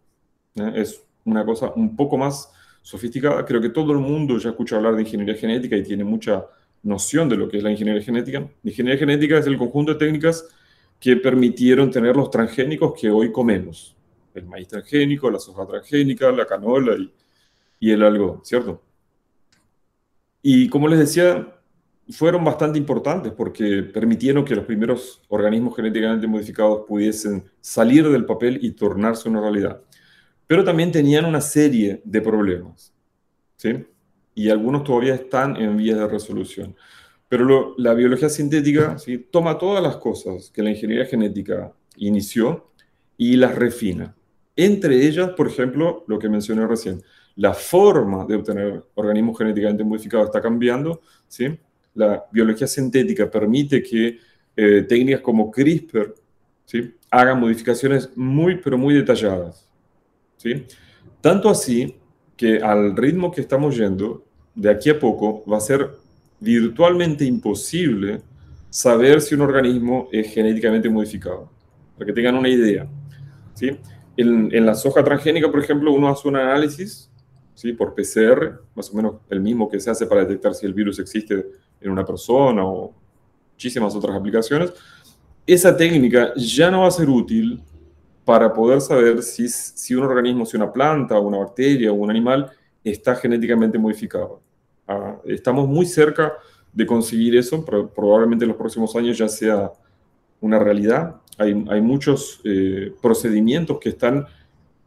¿eh? 0.57 0.72
Es 0.74 1.02
una 1.24 1.44
cosa 1.44 1.72
un 1.74 1.94
poco 1.94 2.16
más 2.16 2.50
sofisticada. 2.85 3.44
Creo 3.47 3.61
que 3.61 3.70
todo 3.70 3.92
el 3.92 3.99
mundo 3.99 4.38
ya 4.38 4.51
escucha 4.51 4.77
hablar 4.77 4.94
de 4.94 5.03
ingeniería 5.03 5.35
genética 5.35 5.75
y 5.75 5.83
tiene 5.83 6.05
mucha 6.05 6.44
noción 6.83 7.29
de 7.31 7.37
lo 7.37 7.49
que 7.49 7.57
es 7.57 7.62
la 7.62 7.70
ingeniería 7.70 8.03
genética. 8.03 8.40
La 8.62 8.70
ingeniería 8.70 8.99
genética 8.99 9.38
es 9.38 9.47
el 9.47 9.57
conjunto 9.57 9.94
de 9.94 9.99
técnicas 9.99 10.47
que 11.01 11.16
permitieron 11.16 11.90
tener 11.90 12.14
los 12.14 12.31
transgénicos 12.31 12.92
que 13.01 13.11
hoy 13.11 13.33
comemos. 13.33 13.97
El 14.35 14.44
maíz 14.44 14.68
transgénico, 14.68 15.31
la 15.31 15.38
soja 15.38 15.66
transgénica, 15.66 16.31
la 16.31 16.47
canola 16.47 16.94
y, 16.97 17.11
y 17.81 17.90
el 17.90 18.03
algodón, 18.03 18.40
¿cierto? 18.44 18.83
Y 20.42 20.68
como 20.68 20.87
les 20.87 20.99
decía, 20.99 21.55
fueron 22.11 22.44
bastante 22.44 22.79
importantes 22.79 23.33
porque 23.33 23.83
permitieron 23.83 24.44
que 24.44 24.55
los 24.55 24.66
primeros 24.66 25.23
organismos 25.29 25.75
genéticamente 25.75 26.27
modificados 26.27 26.85
pudiesen 26.87 27.44
salir 27.62 28.07
del 28.11 28.27
papel 28.27 28.59
y 28.61 28.73
tornarse 28.73 29.29
una 29.29 29.40
realidad. 29.40 29.81
Pero 30.46 30.64
también 30.64 30.92
tenían 30.92 31.24
una 31.24 31.40
serie 31.40 32.00
de 32.04 32.20
problemas. 32.20 32.92
¿sí? 33.57 33.85
Y 34.35 34.50
algunos 34.50 34.85
todavía 34.85 35.14
están 35.14 35.57
en 35.57 35.76
vías 35.76 35.98
de 35.98 36.07
resolución. 36.07 36.76
Pero 37.28 37.74
la 37.78 37.94
biología 37.94 38.28
sintética 38.28 38.98
¿sí? 38.98 39.18
toma 39.30 39.59
todas 39.59 39.83
las 39.83 39.96
cosas 39.96 40.50
que 40.50 40.62
la 40.62 40.70
ingeniería 40.70 41.07
genética 41.07 41.72
inició 41.96 42.70
y 43.16 43.37
las 43.37 43.54
refina. 43.54 44.14
Entre 44.57 45.07
ellas, 45.07 45.30
por 45.30 45.48
ejemplo, 45.48 46.04
lo 46.07 46.18
que 46.18 46.28
mencioné 46.28 46.66
recién, 46.66 47.02
la 47.37 47.54
forma 47.54 48.24
de 48.24 48.37
obtener 48.37 48.85
organismos 48.94 49.38
genéticamente 49.38 49.83
modificados 49.83 50.26
está 50.26 50.40
cambiando, 50.40 51.00
¿sí? 51.26 51.59
La 51.94 52.24
biología 52.30 52.66
sintética 52.66 53.30
permite 53.30 53.83
que 53.83 54.18
eh, 54.57 54.83
técnicas 54.88 55.20
como 55.20 55.50
CRISPR 55.50 56.14
¿sí? 56.64 56.94
hagan 57.11 57.40
modificaciones 57.40 58.11
muy, 58.16 58.57
pero 58.57 58.78
muy 58.78 58.94
detalladas, 58.94 59.68
Tanto 61.20 61.48
así 61.48 61.96
que 62.37 62.59
al 62.59 62.96
ritmo 62.96 63.30
que 63.30 63.40
estamos 63.40 63.76
yendo, 63.76 64.24
de 64.54 64.70
aquí 64.70 64.90
a 64.90 64.98
poco 64.98 65.44
va 65.50 65.57
a 65.57 65.61
ser 65.61 65.90
virtualmente 66.40 67.24
imposible 67.24 68.20
saber 68.70 69.20
si 69.20 69.35
un 69.35 69.40
organismo 69.40 70.09
es 70.12 70.33
genéticamente 70.33 70.90
modificado. 70.90 71.50
Para 71.96 72.07
que 72.07 72.12
tengan 72.12 72.35
una 72.35 72.48
idea. 72.48 72.88
¿sí? 73.54 73.78
En, 74.16 74.66
la 74.66 74.74
soja 74.74 75.02
transgénica, 75.02 75.50
por 75.50 75.61
ejemplo, 75.61 75.92
uno 75.92 76.09
hace 76.09 76.26
un 76.28 76.37
análisis 76.37 77.11
¿sí? 77.54 77.72
por 77.72 77.94
PCR, 77.94 78.61
más 78.74 78.90
o 78.90 78.96
menos 78.96 79.14
el 79.30 79.40
mismo 79.40 79.68
que 79.68 79.80
se 79.80 79.90
hace 79.90 80.07
para 80.07 80.22
detectar 80.22 80.54
si 80.54 80.66
el 80.66 80.74
virus 80.74 80.98
existe 80.98 81.46
en 81.80 81.90
una 81.90 82.04
persona 82.04 82.64
o 82.64 82.92
muchísimas 83.52 83.94
otras 83.94 84.16
aplicaciones. 84.16 84.72
Esa 85.46 85.76
técnica 85.76 86.33
ya 86.37 86.70
no 86.70 86.80
va 86.80 86.88
a 86.88 86.90
ser 86.90 87.09
útil 87.09 87.62
para 88.24 88.52
poder 88.52 88.80
saber 88.80 89.22
si, 89.22 89.48
si 89.48 89.94
un 89.94 90.04
organismo, 90.04 90.46
si 90.46 90.56
una 90.56 90.72
planta, 90.72 91.18
una 91.18 91.38
bacteria 91.38 91.92
o 91.92 91.94
un 91.94 92.10
animal 92.10 92.50
está 92.82 93.14
genéticamente 93.16 93.78
modificado. 93.78 94.40
Ah, 94.88 95.16
estamos 95.24 95.68
muy 95.68 95.87
cerca 95.87 96.32
de 96.72 96.87
conseguir 96.87 97.37
eso, 97.37 97.64
probablemente 97.64 98.44
en 98.44 98.48
los 98.48 98.56
próximos 98.56 98.94
años 98.96 99.16
ya 99.16 99.28
sea 99.28 99.72
una 100.40 100.58
realidad. 100.58 101.16
Hay, 101.38 101.64
hay 101.68 101.80
muchos 101.80 102.40
eh, 102.44 102.92
procedimientos 103.00 103.78
que 103.78 103.90
están 103.90 104.26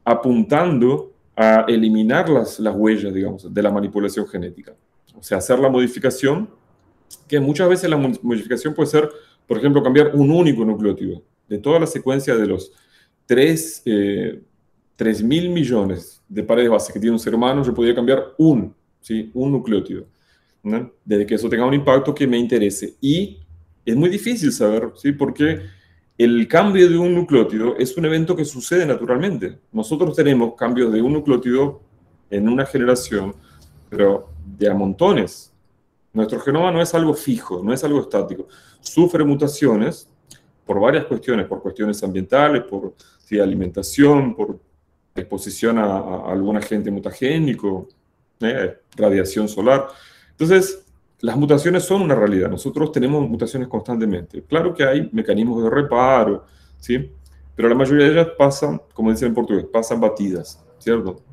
apuntando 0.03 1.13
a 1.35 1.65
eliminar 1.67 2.29
las, 2.29 2.59
las 2.59 2.75
huellas, 2.75 3.13
digamos, 3.13 3.53
de 3.53 3.61
la 3.61 3.71
manipulación 3.71 4.27
genética. 4.27 4.73
O 5.17 5.23
sea, 5.23 5.37
hacer 5.37 5.59
la 5.59 5.69
modificación, 5.69 6.49
que 7.27 7.39
muchas 7.39 7.69
veces 7.69 7.89
la 7.89 7.97
modificación 7.97 8.73
puede 8.73 8.89
ser, 8.89 9.09
por 9.47 9.57
ejemplo, 9.57 9.83
cambiar 9.83 10.15
un 10.15 10.31
único 10.31 10.65
nucleótido. 10.65 11.21
De 11.47 11.57
toda 11.57 11.79
la 11.79 11.87
secuencia 11.87 12.35
de 12.35 12.47
los 12.47 12.71
3, 13.27 13.83
eh, 13.85 14.41
mil 15.23 15.49
millones 15.49 16.23
de 16.27 16.43
paredes 16.43 16.71
base 16.71 16.91
que 16.91 16.99
tiene 16.99 17.13
un 17.13 17.19
ser 17.19 17.35
humano, 17.35 17.63
yo 17.63 17.73
podría 17.73 17.93
cambiar 17.93 18.33
un, 18.37 18.73
¿sí? 19.01 19.29
un 19.33 19.51
nucleótido. 19.51 20.07
Desde 21.05 21.25
que 21.25 21.35
eso 21.35 21.47
tenga 21.47 21.65
un 21.65 21.73
impacto 21.73 22.13
que 22.13 22.27
me 22.27 22.37
interese. 22.37 22.95
Y 22.99 23.39
es 23.85 23.95
muy 23.95 24.09
difícil 24.09 24.51
saber, 24.51 24.91
¿sí? 24.95 25.13
Porque 25.13 25.61
el 26.17 26.47
cambio 26.47 26.89
de 26.89 26.97
un 26.97 27.13
nucleótido 27.13 27.77
es 27.77 27.95
un 27.95 28.05
evento 28.05 28.35
que 28.35 28.43
sucede 28.43 28.85
naturalmente. 28.85 29.59
Nosotros 29.71 30.15
tenemos 30.15 30.55
cambios 30.55 30.91
de 30.91 31.01
un 31.01 31.13
nucleótido 31.13 31.81
en 32.29 32.49
una 32.49 32.65
generación, 32.65 33.35
pero 33.89 34.29
de 34.57 34.69
a 34.69 34.73
montones. 34.73 35.53
Nuestro 36.11 36.39
genoma 36.39 36.71
no 36.71 36.81
es 36.81 36.93
algo 36.93 37.13
fijo, 37.13 37.61
no 37.63 37.71
es 37.71 37.83
algo 37.83 38.01
estático. 38.01 38.47
Sufre 38.81 39.23
mutaciones 39.23 40.09
por 40.65 40.79
varias 40.79 41.05
cuestiones, 41.05 41.45
por 41.45 41.61
cuestiones 41.61 42.03
ambientales, 42.03 42.63
por 42.63 42.93
alimentación, 43.35 44.35
por 44.35 44.59
exposición 45.15 45.77
a, 45.77 46.31
algún 46.31 46.57
agente 46.57 46.89
mutagénico, 46.91 47.87
¿eh? 48.39 48.77
radiación 48.95 49.47
solar. 49.47 49.87
Entonces, 50.31 50.85
las 51.19 51.35
mutaciones 51.35 51.83
son 51.83 52.01
una 52.03 52.15
realidad. 52.15 52.49
Nosotros 52.49 52.91
tenemos 52.91 53.27
mutaciones 53.27 53.67
constantemente. 53.67 54.43
Claro 54.43 54.73
que 54.73 54.83
hay 54.83 55.09
mecanismos 55.11 55.63
de 55.63 55.69
reparo, 55.69 56.45
¿sí? 56.79 57.11
Pero 57.55 57.69
la 57.69 57.75
mayoría 57.75 58.05
de 58.05 58.11
ellas 58.11 58.27
pasan, 58.37 58.81
como 58.93 59.11
dicen 59.11 59.29
en 59.29 59.33
portugués, 59.33 59.65
pasan 59.71 59.99
batidas, 59.99 60.63
¿cierto? 60.77 61.23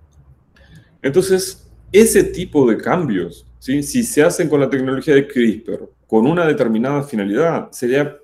Entonces, 1.02 1.70
ese 1.92 2.24
tipo 2.24 2.68
de 2.68 2.78
cambios, 2.78 3.46
¿sí? 3.58 3.82
si 3.82 4.02
se 4.02 4.22
hacen 4.22 4.48
con 4.48 4.58
la 4.58 4.70
tecnología 4.70 5.14
de 5.14 5.28
CRISPR, 5.28 5.90
con 6.06 6.26
una 6.26 6.46
determinada 6.46 7.02
finalidad, 7.02 7.70
sería 7.72 8.16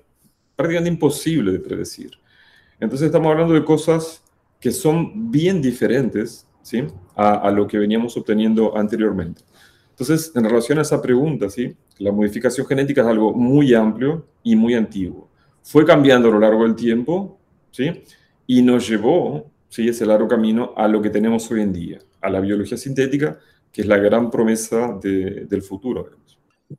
prácticamente 0.55 0.89
imposible 0.89 1.51
de 1.51 1.59
predecir. 1.59 2.11
Entonces, 2.81 3.05
estamos 3.05 3.31
hablando 3.31 3.53
de 3.53 3.63
cosas 3.63 4.23
que 4.59 4.71
son 4.71 5.31
bien 5.31 5.61
diferentes 5.61 6.47
¿sí? 6.63 6.83
a, 7.15 7.51
lo 7.51 7.67
que 7.67 7.77
veníamos 7.77 8.17
obteniendo 8.17 8.75
anteriormente. 8.75 9.43
Entonces, 9.91 10.31
en 10.35 10.43
relación 10.43 10.79
a 10.79 10.81
esa 10.81 10.99
pregunta, 10.99 11.47
¿sí? 11.47 11.75
la 11.99 12.11
modificación 12.11 12.65
genética 12.65 13.01
es 13.01 13.07
algo 13.07 13.33
muy 13.33 13.75
amplio 13.75 14.25
y 14.41 14.55
muy 14.55 14.73
antiguo. 14.73 15.29
Fue 15.61 15.85
cambiando 15.85 16.29
a 16.29 16.31
lo 16.31 16.39
largo 16.39 16.63
del 16.63 16.75
tiempo 16.75 17.39
¿sí? 17.69 18.03
y 18.47 18.63
nos 18.63 18.89
llevó 18.89 19.51
¿sí? 19.69 19.87
ese 19.87 20.03
largo 20.03 20.27
camino 20.27 20.73
a 20.75 20.87
lo 20.87 21.03
que 21.03 21.11
tenemos 21.11 21.51
hoy 21.51 21.61
en 21.61 21.71
día, 21.71 21.99
a 22.19 22.31
la 22.31 22.39
biología 22.39 22.77
sintética, 22.77 23.37
que 23.71 23.81
es 23.81 23.87
la 23.87 23.97
gran 23.97 24.31
promesa 24.31 24.97
de, 24.99 25.45
del 25.45 25.61
futuro. 25.61 26.09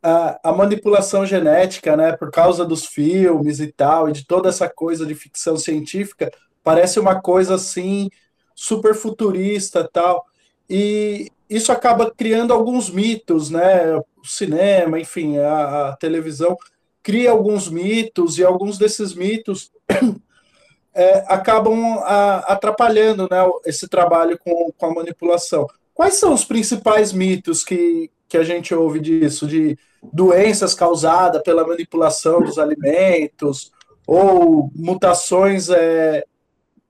A, 0.02 0.50
a, 0.50 0.52
manipulação 0.52 1.26
genética, 1.26 1.96
né, 1.96 2.16
por 2.16 2.30
causa 2.30 2.64
dos 2.64 2.86
filmes 2.86 3.60
e 3.60 3.72
tal, 3.72 4.08
e 4.08 4.12
de 4.12 4.26
toda 4.26 4.48
essa 4.48 4.68
coisa 4.68 5.04
de 5.04 5.14
ficção 5.14 5.56
científica, 5.56 6.30
parece 6.62 7.00
uma 7.00 7.20
coisa 7.20 7.56
assim 7.56 8.08
super 8.54 8.94
futurista 8.94 9.88
tal. 9.92 10.24
E 10.70 11.30
isso 11.50 11.72
acaba 11.72 12.10
criando 12.10 12.52
alguns 12.52 12.88
mitos, 12.88 13.50
né? 13.50 13.94
O 13.96 14.04
cinema, 14.24 14.98
enfim, 14.98 15.38
a, 15.38 15.88
a 15.88 15.96
televisão 15.96 16.56
cria 17.02 17.30
alguns 17.30 17.68
mitos 17.68 18.38
e 18.38 18.44
alguns 18.44 18.78
desses 18.78 19.12
mitos 19.14 19.70
é, 20.94 21.24
acabam 21.26 21.98
a, 22.04 22.38
atrapalhando 22.52 23.28
né, 23.30 23.38
esse 23.66 23.88
trabalho 23.88 24.38
com, 24.38 24.72
com 24.72 24.86
a 24.86 24.94
manipulação. 24.94 25.66
Quais 25.92 26.14
são 26.14 26.32
os 26.32 26.44
principais 26.44 27.12
mitos 27.12 27.64
que, 27.64 28.10
que 28.32 28.38
a 28.38 28.42
gente 28.42 28.74
ouve 28.74 28.98
disso? 28.98 29.46
De 29.46 29.76
doenças 30.02 30.72
causadas 30.72 31.42
pela 31.42 31.66
manipulação 31.66 32.40
dos 32.40 32.58
alimentos 32.58 33.70
ou 34.06 34.70
mutações 34.74 35.68
é, 35.68 36.24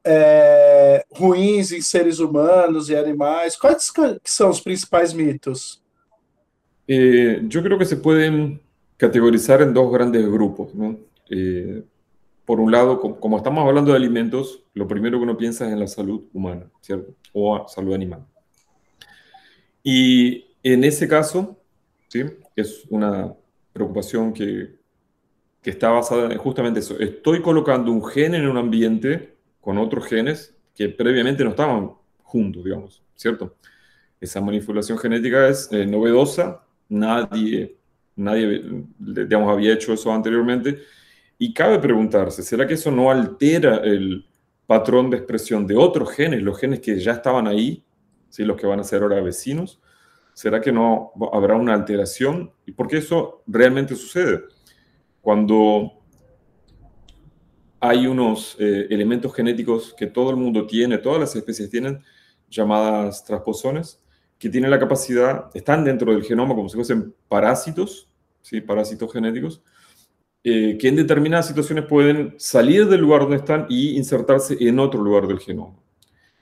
é, 0.05 1.05
ruins 1.11 1.73
em 1.73 1.83
seres 1.83 2.21
humanos 2.21 2.89
e 2.89 2.97
animais? 2.97 3.57
Quais 3.57 3.93
são 4.25 4.51
os 4.51 4.61
principais 4.61 5.13
mitos? 5.13 5.83
Eh, 6.87 7.43
yo 7.49 7.63
creo 7.63 7.79
que 7.79 7.87
se 7.87 7.97
pueden 7.97 8.61
categorizar 8.97 9.63
en 9.63 9.75
dos 9.75 9.93
grandes 9.93 10.25
grupos. 10.31 10.75
¿no? 10.75 10.97
Eh, 11.29 11.83
por 12.45 12.61
un 12.61 12.71
lado, 12.71 13.01
como, 13.01 13.37
estamos 13.37 13.67
hablando 13.67 13.91
de 13.91 13.97
alimentos, 13.97 14.63
lo 14.75 14.87
primero 14.87 15.19
que 15.19 15.25
uno 15.25 15.37
piensa 15.37 15.67
es 15.67 15.73
en 15.73 15.81
la 15.81 15.87
salud 15.87 16.23
humana, 16.33 16.71
¿cierto? 16.81 17.15
O 17.33 17.67
salud 17.67 17.95
animal. 17.95 18.27
Y 19.83 20.52
en 20.63 20.85
ese 20.85 21.09
caso, 21.09 21.59
¿sí? 22.09 22.25
es 22.57 22.85
una 22.91 23.35
preocupación 23.73 24.33
que, 24.33 24.81
está 25.65 25.91
basada 25.91 26.33
en 26.33 26.39
justamente 26.39 26.81
eso. 26.81 26.99
Estoy 26.99 27.41
colocando 27.41 27.93
un 27.93 28.05
gen 28.05 28.35
en 28.35 28.49
un 28.49 28.57
ambiente 28.57 29.37
con 29.61 29.79
otros 29.79 30.07
genes 30.07 30.57
que 30.75 30.89
previamente 30.89 31.45
no 31.45 31.51
estaban 31.51 31.93
juntos, 32.25 32.65
digamos, 32.65 33.01
¿cierto? 33.15 33.57
Esa 34.21 34.41
manipulación 34.41 34.99
genética 34.99 35.47
es 35.47 35.69
eh, 35.71 35.87
novedosa, 35.87 36.65
nadie, 36.89 37.77
nadie, 38.17 38.61
digamos, 38.99 39.53
había 39.53 39.75
hecho 39.75 39.93
eso 39.93 40.13
anteriormente, 40.13 40.81
y 41.39 41.53
cabe 41.55 41.79
preguntarse, 41.79 42.43
¿será 42.43 42.67
que 42.67 42.75
eso 42.75 42.91
no 42.91 43.11
altera 43.11 43.77
el 43.79 44.27
patrón 44.67 45.11
de 45.11 45.19
expresión 45.19 45.67
de 45.67 45.77
otros 45.77 46.11
genes, 46.13 46.43
los 46.43 46.59
genes 46.59 46.81
que 46.81 46.99
ya 46.99 47.13
estaban 47.13 47.47
ahí, 47.47 47.85
¿sí? 48.31 48.45
los 48.45 48.57
que 48.57 48.67
van 48.67 48.81
a 48.81 48.85
ser 48.85 49.03
ahora 49.03 49.21
vecinos? 49.21 49.81
¿Será 50.35 50.61
que 50.61 50.73
no 50.73 51.13
habrá 51.33 51.57
una 51.57 51.75
alteración? 51.75 52.53
¿Y 52.67 52.73
por 52.73 52.89
qué 52.89 52.99
eso 52.99 53.43
realmente 53.47 53.95
sucede? 53.95 54.43
Cuando 55.21 56.03
hay 57.81 58.07
unos 58.07 58.57
eh, 58.59 58.87
elementos 58.91 59.35
genéticos 59.35 59.95
que 59.97 60.07
todo 60.07 60.31
el 60.31 60.37
mundo 60.37 60.67
tiene, 60.67 60.99
todas 60.99 61.21
las 61.21 61.35
especies 61.35 61.69
tienen, 61.69 62.01
llamadas 62.49 63.25
transposones, 63.25 64.01
que 64.39 64.49
tienen 64.49 64.71
la 64.71 64.79
capacidad, 64.79 65.51
están 65.55 65.85
dentro 65.85 66.13
del 66.13 66.23
genoma 66.23 66.55
como 66.55 66.69
si 66.69 66.77
fuesen 66.77 67.15
parásitos, 67.29 68.09
¿sí? 68.41 68.61
parásitos 68.61 69.13
genéticos, 69.13 69.63
eh, 70.45 70.77
que 70.79 70.89
en 70.89 70.97
determinadas 70.97 71.47
situaciones 71.47 71.87
pueden 71.87 72.35
salir 72.39 72.87
del 72.89 73.01
lugar 73.01 73.23
donde 73.23 73.37
están 73.37 73.67
y 73.69 73.97
insertarse 73.97 74.57
en 74.61 74.79
otro 74.79 75.01
lugar 75.01 75.27
del 75.27 75.39
genoma. 75.39 75.77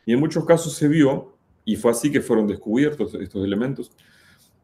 Y 0.06 0.12
en 0.12 0.20
muchos 0.20 0.44
casos 0.44 0.74
se 0.74 0.88
vio, 0.88 1.38
y 1.64 1.76
fue 1.76 1.90
así 1.90 2.10
que 2.10 2.20
fueron 2.20 2.46
descubiertos 2.46 3.14
estos 3.14 3.44
elementos, 3.44 3.92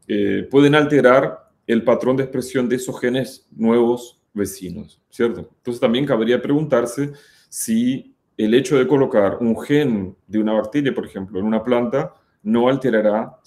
eh, 0.07 0.47
pueden 0.49 0.75
alterar 0.75 1.49
el 1.65 1.83
patrón 1.83 2.17
de 2.17 2.23
expresión 2.23 2.69
de 2.69 2.77
esos 2.77 2.99
genes 2.99 3.47
nuevos 3.51 4.21
vecinos, 4.33 5.01
¿cierto? 5.09 5.49
Entonces 5.57 5.81
también 5.81 6.05
cabría 6.05 6.41
preguntarse 6.41 7.11
si 7.49 8.15
el 8.37 8.53
hecho 8.53 8.77
de 8.77 8.87
colocar 8.87 9.37
un 9.41 9.59
gen 9.59 10.15
de 10.27 10.39
una 10.39 10.53
bacteria, 10.53 10.93
por 10.93 11.05
ejemplo, 11.05 11.39
en 11.39 11.45
una 11.45 11.63
planta, 11.63 12.13
no 12.43 12.69
alterará 12.69 13.37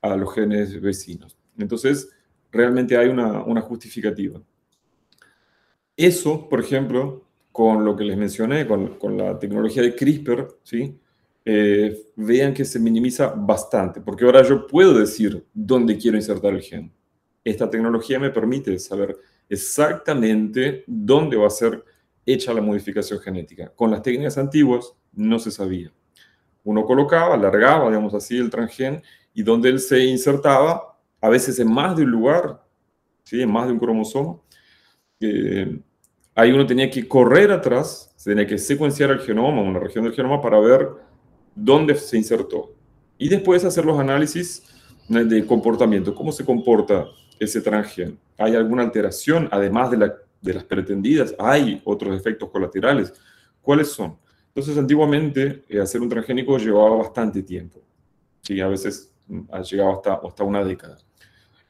a 0.00 0.16
los 0.16 0.34
genes 0.34 0.80
vecinos. 0.80 1.36
Entonces, 1.58 2.08
realmente 2.50 2.96
hay 2.96 3.08
una, 3.08 3.60
justificativa. 3.60 4.40
Eso, 5.96 6.48
por 6.48 6.60
ejemplo, 6.60 7.26
con 7.52 7.84
lo 7.84 7.96
que 7.96 8.04
les 8.04 8.16
mencioné, 8.16 8.66
con 8.66 9.16
la 9.16 9.38
tecnología 9.38 9.82
de 9.82 9.94
CRISPR, 9.94 10.58
¿sí? 10.62 10.98
Eh, 11.46 12.06
vean 12.16 12.54
que 12.54 12.64
se 12.64 12.80
minimiza 12.80 13.34
bastante, 13.36 14.00
porque 14.00 14.24
ahora 14.24 14.42
yo 14.42 14.66
puedo 14.66 14.94
decir 14.94 15.44
dónde 15.52 15.98
quiero 15.98 16.16
insertar 16.16 16.54
el 16.54 16.62
gen. 16.62 16.92
Esta 17.44 17.68
tecnología 17.68 18.18
me 18.18 18.30
permite 18.30 18.78
saber 18.78 19.16
exactamente 19.48 20.84
dónde 20.86 21.36
va 21.36 21.46
a 21.46 21.50
ser 21.50 21.84
hecha 22.24 22.54
la 22.54 22.62
modificación 22.62 23.20
genética. 23.20 23.70
Con 23.76 23.90
las 23.90 24.00
técnicas 24.02 24.38
antiguas 24.38 24.94
no 25.12 25.38
se 25.38 25.50
sabía. 25.50 25.92
Uno 26.62 26.84
colocaba, 26.84 27.34
alargaba, 27.34 27.88
digamos 27.88 28.14
así, 28.14 28.38
el 28.38 28.48
transgen 28.48 29.02
y 29.34 29.42
donde 29.42 29.68
él 29.68 29.80
se 29.80 30.02
insertaba, 30.04 30.98
a 31.20 31.28
veces 31.28 31.58
en 31.58 31.70
más 31.70 31.96
de 31.96 32.04
un 32.04 32.10
lugar, 32.10 32.62
¿sí? 33.22 33.42
en 33.42 33.52
más 33.52 33.66
de 33.66 33.72
un 33.72 33.78
cromosoma, 33.78 34.38
eh, 35.20 35.78
ahí 36.34 36.52
uno 36.52 36.66
tenía 36.66 36.90
que 36.90 37.06
correr 37.06 37.50
atrás, 37.50 38.14
tenía 38.22 38.46
que 38.46 38.56
secuenciar 38.56 39.10
el 39.10 39.20
genoma, 39.20 39.60
una 39.60 39.78
región 39.78 40.04
del 40.04 40.14
genoma, 40.14 40.40
para 40.40 40.58
ver 40.58 40.88
dónde 41.54 41.94
se 41.94 42.16
insertó. 42.16 42.72
Y 43.18 43.28
después 43.28 43.64
hacer 43.64 43.84
los 43.84 43.98
análisis 43.98 44.62
de 45.08 45.46
comportamiento, 45.46 46.14
cómo 46.14 46.32
se 46.32 46.44
comporta 46.44 47.06
ese 47.38 47.60
transgen. 47.60 48.18
¿Hay 48.38 48.54
alguna 48.54 48.82
alteración, 48.82 49.48
además 49.50 49.90
de, 49.90 49.96
la, 49.98 50.14
de 50.40 50.54
las 50.54 50.64
pretendidas? 50.64 51.34
¿Hay 51.38 51.80
otros 51.84 52.18
efectos 52.18 52.50
colaterales? 52.50 53.12
¿Cuáles 53.62 53.88
son? 53.88 54.16
Entonces, 54.48 54.78
antiguamente, 54.78 55.64
eh, 55.68 55.80
hacer 55.80 56.00
un 56.00 56.08
transgénico 56.08 56.56
llevaba 56.58 56.96
bastante 56.96 57.42
tiempo. 57.42 57.80
Sí, 58.40 58.60
a 58.60 58.68
veces 58.68 59.12
mm, 59.26 59.40
ha 59.50 59.62
llegado 59.62 59.92
hasta, 59.92 60.14
hasta 60.14 60.44
una 60.44 60.64
década. 60.64 60.98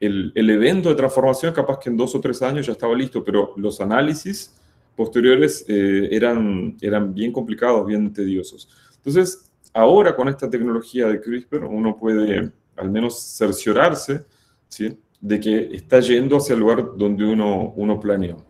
El, 0.01 0.33
el, 0.35 0.51
evento 0.51 0.91
de 0.91 0.95
transformación, 0.95 1.55
capaz 1.55 1.79
que 1.79 1.89
en 1.89 1.97
dos 1.97 2.15
o 2.15 2.21
tres 2.21 2.43
años 2.43 2.67
ya 2.67 2.73
estaba 2.73 2.95
listo, 2.95 3.25
pero 3.25 3.55
los 3.57 3.81
análisis 3.81 4.55
posteriores 4.97 5.65
eh, 5.69 6.09
eran, 6.11 6.77
eran 6.81 7.15
bien 7.15 7.33
complicados, 7.33 7.87
bien 7.87 8.13
tediosos. 8.13 8.69
Entonces, 8.97 9.51
ahora 9.75 10.15
con 10.15 10.29
esta 10.29 10.49
tecnología 10.49 11.09
de 11.09 11.21
CRISPR, 11.21 11.65
uno 11.65 11.97
puede 11.99 12.53
al 12.77 12.91
menos 12.91 13.21
cerciorarse 13.21 14.25
¿sí? 14.69 14.97
de 15.21 15.41
que 15.41 15.71
está 15.75 16.01
yendo 16.01 16.37
hacia 16.37 16.55
el 16.55 16.61
lugar 16.61 16.97
donde 16.97 17.25
uno, 17.25 17.73
uno 17.77 18.01
planeó. 18.01 18.45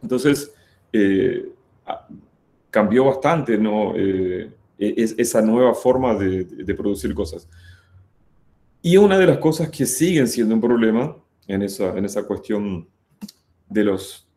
Entonces, 0.00 0.52
eh, 0.92 1.52
cambió 2.70 3.04
bastante 3.04 3.58
¿no? 3.58 3.92
Eh, 3.96 4.50
es, 4.78 5.14
esa 5.18 5.42
nueva 5.42 5.74
forma 5.74 6.14
de, 6.14 6.44
de, 6.44 6.74
producir 6.74 7.14
cosas. 7.14 7.48
Y 8.80 8.96
una 8.96 9.18
de 9.18 9.26
las 9.26 9.38
cosas 9.38 9.68
que 9.70 9.86
siguen 9.86 10.26
siendo 10.26 10.54
un 10.54 10.60
problema 10.60 11.16
en 11.46 11.62
esa, 11.62 11.96
en 11.96 12.04
esa 12.04 12.24
cuestión 12.24 12.88
de 13.68 13.84
los, 13.84 14.28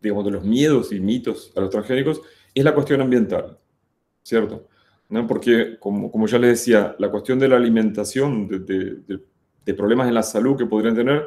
digamos, 0.00 0.24
de 0.24 0.30
los 0.30 0.44
miedos 0.44 0.92
y 0.92 1.00
mitos 1.00 1.52
a 1.56 1.60
los 1.60 1.70
transgénicos 1.70 2.20
es 2.54 2.64
la 2.64 2.74
cuestión 2.74 3.00
ambiental, 3.00 3.58
¿cierto? 4.22 4.68
¿No? 5.10 5.26
Porque, 5.26 5.76
como, 5.78 6.10
como 6.10 6.26
ya 6.26 6.38
les 6.38 6.50
decía, 6.50 6.94
la 6.98 7.10
cuestión 7.10 7.38
de 7.38 7.48
la 7.48 7.56
alimentación, 7.56 8.48
de, 8.48 8.60
de, 8.60 9.20
de 9.66 9.74
problemas 9.74 10.08
en 10.08 10.14
la 10.14 10.22
salud 10.22 10.56
que 10.56 10.66
podrían 10.66 10.94
tener, 10.94 11.26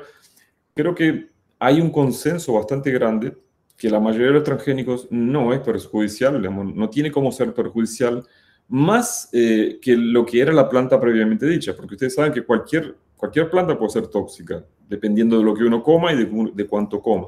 creo 0.74 0.96
que 0.96 1.28
hay 1.60 1.80
un 1.80 1.92
consenso 1.92 2.54
bastante 2.54 2.92
grande 2.92 3.38
que 3.78 3.90
la 3.90 4.00
mayoría 4.00 4.28
de 4.28 4.34
los 4.34 4.44
transgénicos 4.44 5.08
no 5.12 5.54
es 5.54 5.60
perjudicial, 5.60 6.42
no 6.42 6.90
tiene 6.90 7.12
cómo 7.12 7.32
ser 7.32 7.54
perjudicial, 7.54 8.24
más 8.70 9.30
eh, 9.34 9.80
que 9.82 9.96
lo 9.98 10.26
que 10.26 10.42
era 10.42 10.54
la 10.54 10.70
planta 10.70 11.00
previamente 11.00 11.46
dicha, 11.46 11.76
porque 11.76 11.96
ustedes 11.96 12.16
saben 12.16 12.32
que 12.32 12.44
cualquier, 12.44 12.96
cualquier 13.18 13.50
planta 13.50 13.78
puede 13.78 13.92
ser 13.92 14.08
tóxica, 14.08 14.64
dependiendo 14.88 15.38
de 15.38 15.44
lo 15.44 15.54
que 15.54 15.64
uno 15.64 15.84
coma 15.84 16.14
y 16.14 16.18
de, 16.18 16.52
de 16.54 16.68
cuánto 16.68 17.02
coma. 17.02 17.28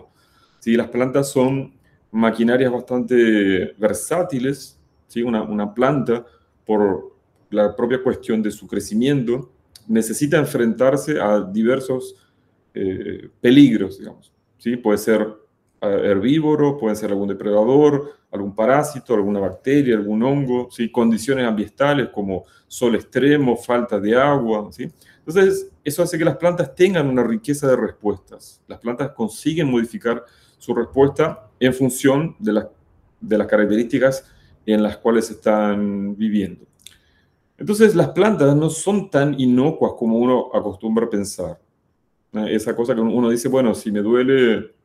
¿Sí? 0.60 0.76
Las 0.76 0.88
plantas 0.88 1.30
son 1.30 1.74
maquinarias 2.12 2.72
bastante 2.72 3.74
versátiles, 3.78 4.80
¿sí? 5.08 5.24
una, 5.24 5.44
una 5.44 5.74
planta, 5.74 6.26
por 6.66 7.16
la 7.50 7.76
propia 7.76 8.02
cuestión 8.02 8.42
de 8.42 8.52
su 8.52 8.68
crecimiento, 8.68 9.52
necesita 9.88 10.38
enfrentarse 10.38 11.20
a 11.20 11.42
diversos 11.42 12.16
eh, 12.74 13.30
peligros, 13.40 14.00
digamos. 14.00 14.34
¿sí? 14.58 14.76
Puede 14.78 14.98
ser 14.98 15.28
herbívoro, 15.82 16.78
puede 16.78 16.96
ser 16.96 17.12
algún 17.12 17.28
depredador, 17.28 18.14
algún 18.32 18.56
parásito, 18.56 19.14
alguna 19.14 19.40
bacteria, 19.40 19.96
algún 19.96 20.24
hongo, 20.24 20.70
¿sí? 20.72 20.92
condiciones 20.92 21.46
ambientales 21.46 22.10
como 22.10 22.44
sol 22.68 22.96
extremo, 22.96 23.56
falta 23.56 24.00
de 24.00 24.16
agua. 24.16 24.68
¿sí? 24.72 24.92
Entonces, 25.20 25.72
eso 25.84 26.04
hace 26.04 26.18
que 26.18 26.26
las 26.26 26.38
plantas 26.38 26.74
tengan 26.74 27.08
una 27.08 27.24
riqueza 27.24 27.68
de 27.68 27.76
respuestas. 27.76 28.62
Las 28.68 28.80
plantas 28.80 29.12
consiguen 29.12 29.70
modificar 29.70 30.24
su 30.58 30.74
respuesta 30.74 31.50
en 31.60 31.74
función 31.74 32.36
de, 32.40 32.54
la, 32.54 32.70
de 33.22 33.38
las 33.38 33.48
características 33.48 34.26
en 34.66 34.84
las 34.84 34.98
cuales 34.98 35.30
están 35.30 36.16
viviendo. 36.16 36.66
Entonces, 37.58 37.96
las 37.96 38.10
plantas 38.10 38.56
no 38.56 38.70
son 38.70 39.10
tan 39.10 39.40
inocuas 39.40 39.94
como 39.98 40.18
uno 40.18 40.50
acostumbra 40.54 41.10
pensar. 41.10 41.60
Esa 42.34 42.76
cosa 42.76 42.94
que 42.94 43.02
uno 43.02 43.30
dice, 43.30 43.48
bueno, 43.48 43.74
si 43.74 43.92
me 43.92 44.02
duele 44.02 44.76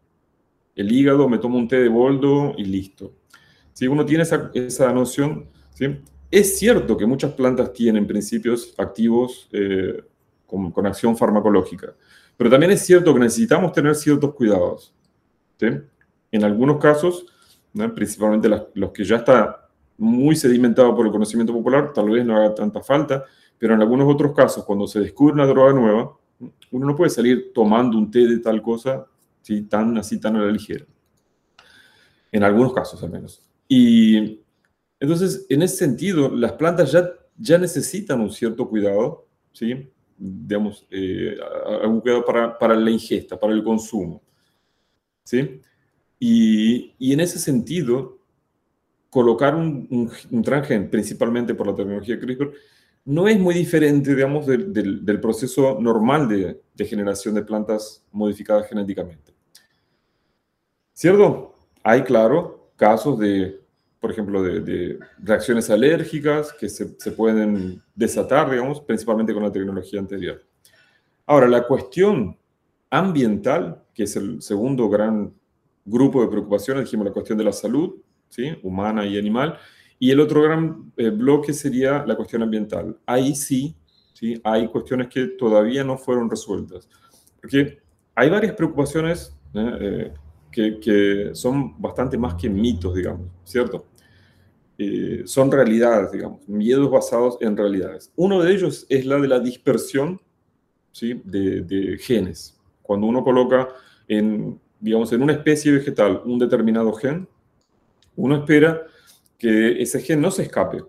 el 0.77 0.93
hígado, 0.93 1.29
me 1.29 1.39
tomo 1.39 1.59
un 1.59 1.67
té 1.67 1.81
de 1.81 1.89
boldo 1.89 2.55
y 2.57 2.65
listo. 2.65 3.13
Si 3.73 3.89
uno 3.89 4.05
tiene 4.05 4.23
esa, 4.23 4.51
esa 4.55 4.93
noción, 4.93 5.47
¿sí? 5.75 6.01
es 6.31 6.59
cierto 6.59 6.97
que 6.97 7.07
muchas 7.07 7.33
plantas 7.33 7.73
tienen 7.73 8.07
principios 8.07 8.73
activos 8.79 9.49
eh, 9.53 10.05
con, 10.47 10.71
con, 10.71 10.87
acción 10.87 11.17
farmacológica, 11.17 11.95
pero 12.37 12.51
también 12.51 12.73
es 12.73 12.85
cierto 12.85 13.13
que 13.13 13.21
necesitamos 13.21 13.73
tener 13.73 13.95
ciertos 13.97 14.35
cuidados. 14.35 14.95
¿sí? 15.59 15.67
En 16.31 16.45
algunos 16.45 16.79
casos, 16.79 17.27
¿no? 17.73 17.93
principalmente 17.95 18.49
las, 18.49 18.63
los 18.75 18.93
que 18.93 19.05
ya 19.05 19.17
está 19.17 19.70
muy 20.01 20.35
sedimentado 20.35 20.97
por 20.97 21.07
el 21.07 21.13
conocimiento 21.13 21.53
popular, 21.53 21.93
tal 21.93 22.11
vez 22.11 22.25
no 22.25 22.37
haga 22.37 22.55
tanta 22.55 22.83
falta, 22.83 23.25
pero 23.59 23.75
en 23.75 23.83
algunos 23.83 24.13
otros 24.13 24.35
casos, 24.35 24.65
cuando 24.65 24.87
se 24.87 25.01
descubre 25.01 25.35
una 25.35 25.47
droga 25.47 25.73
nueva, 25.75 26.17
uno 26.71 26.87
no 26.87 26.97
puede 26.97 27.11
salir 27.11 27.53
tomando 27.53 27.99
un 27.99 28.11
té 28.11 28.27
de 28.27 28.39
tal 28.39 28.63
cosa 28.63 29.07
¿sí? 29.43 29.63
tan 29.63 29.99
así, 29.99 30.19
tan 30.19 30.37
a 30.37 30.43
la 30.43 30.51
ligera. 30.51 30.87
En 32.33 32.43
algunos 32.43 32.73
casos, 32.73 33.03
al 33.03 33.11
menos. 33.11 33.43
Y 33.69 34.41
entonces, 34.99 35.45
en 35.51 35.63
ese 35.63 35.77
sentido, 35.77 36.35
las 36.35 36.53
plantas 36.53 36.93
ya, 36.93 37.11
ya 37.37 37.59
necesitan 37.59 38.21
un 38.21 38.31
cierto 38.31 38.69
cuidado, 38.69 39.27
¿sí? 39.53 39.91
digamos, 40.17 40.87
eh, 40.91 41.37
algún 41.83 42.01
cuidado 42.01 42.25
para, 42.25 42.59
para, 42.59 42.75
la 42.75 42.91
ingesta, 42.91 43.39
para 43.39 43.53
el 43.53 43.63
consumo. 43.63 44.23
¿sí? 45.25 45.61
Y, 46.19 46.95
y 46.99 47.13
en 47.13 47.21
ese 47.21 47.39
sentido, 47.39 48.20
colocar 49.11 49.55
un, 49.55 49.87
un, 49.91 50.11
un, 50.31 50.43
transgen, 50.43 50.89
principalmente 50.89 51.55
por 51.55 51.67
la 51.67 51.75
tecnología 51.75 52.19
CRISPR, 52.19 52.53
no 53.05 53.27
es 53.27 53.39
muy 53.39 53.55
diferente, 53.55 54.15
digamos, 54.15 54.47
del, 54.47 54.73
del, 54.73 55.05
del 55.05 55.21
proceso 55.21 55.79
normal 55.81 56.29
de, 56.29 56.61
de, 56.75 56.85
generación 56.85 57.35
de 57.35 57.43
plantas 57.43 58.07
modificadas 58.13 58.69
genéticamente. 58.69 59.35
¿Cierto? 60.93 61.57
Hay, 61.83 62.03
claro, 62.03 62.71
casos 62.77 63.19
de, 63.19 63.61
por 63.99 64.13
ejemplo, 64.13 64.43
de, 64.43 64.61
de 64.61 64.99
reacciones 65.19 65.69
alérgicas 65.71 66.53
que 66.53 66.69
se, 66.69 66.99
se, 67.01 67.13
pueden 67.13 67.83
desatar, 67.95 68.51
digamos, 68.51 68.81
principalmente 68.81 69.35
con 69.35 69.43
la 69.43 69.53
tecnología 69.53 69.99
anterior. 69.99 70.43
Ahora, 71.27 71.49
la 71.49 71.67
cuestión 71.67 72.37
ambiental, 72.91 73.83
que 73.95 74.05
es 74.05 74.15
el 74.17 74.41
segundo 74.43 74.89
gran 74.89 75.33
grupo 75.85 76.23
de 76.23 76.29
preocupaciones, 76.29 76.85
dijimos 76.85 77.07
la 77.07 77.13
cuestión 77.13 77.39
de 77.39 77.45
la 77.45 77.53
salud, 77.53 77.95
¿sí? 78.31 78.57
humana 78.63 79.05
y 79.05 79.19
animal, 79.19 79.59
y 79.99 80.11
el 80.11 80.21
otro 80.21 80.43
gran 80.43 80.93
eh, 80.97 81.11
bloque 81.11 81.53
sería 81.53 82.05
la 82.07 82.17
cuestión 82.17 82.43
ambiental. 82.43 82.97
Ahí 83.05 83.35
sí, 83.35 83.77
sí, 84.15 84.41
hay 84.43 84.67
cuestiones 84.69 85.09
que 85.09 85.27
todavía 85.27 85.85
no 85.85 85.99
fueron 85.99 86.31
resueltas, 86.31 86.89
porque 87.39 87.81
hay 88.15 88.31
varias 88.31 88.55
preocupaciones 88.55 89.37
¿eh? 89.55 89.79
Eh, 89.81 90.13
que, 90.51 90.81
que, 90.81 91.31
son 91.35 91.81
bastante 91.81 92.19
más 92.19 92.35
que 92.35 92.49
mitos, 92.49 92.95
digamos, 92.95 93.29
¿cierto? 93.45 93.87
Eh, 94.83 95.23
son 95.27 95.53
realidades, 95.53 96.11
digamos, 96.11 96.41
miedos 96.49 96.91
basados 96.91 97.37
en 97.41 97.57
realidades. 97.57 98.11
Uno 98.17 98.43
de 98.43 98.53
ellos 98.53 98.87
es 98.89 99.05
la 99.05 99.21
de 99.21 99.29
la 99.29 99.39
dispersión 99.39 100.21
¿sí? 100.91 101.21
de, 101.25 101.61
de 101.61 101.99
genes. 101.99 102.59
Cuando 102.83 103.07
uno 103.07 103.23
coloca 103.23 103.69
en, 104.09 104.59
digamos, 104.81 105.13
en 105.13 105.23
una 105.23 105.35
especie 105.35 105.71
vegetal 105.71 106.23
un 106.25 106.39
determinado 106.39 106.93
gen, 106.95 107.29
uno 108.17 108.37
espera 108.37 108.87
que 109.39 109.81
ese 109.81 110.01
gen 110.01 110.21
no 110.21 110.31
se 110.31 110.43
escape. 110.43 110.83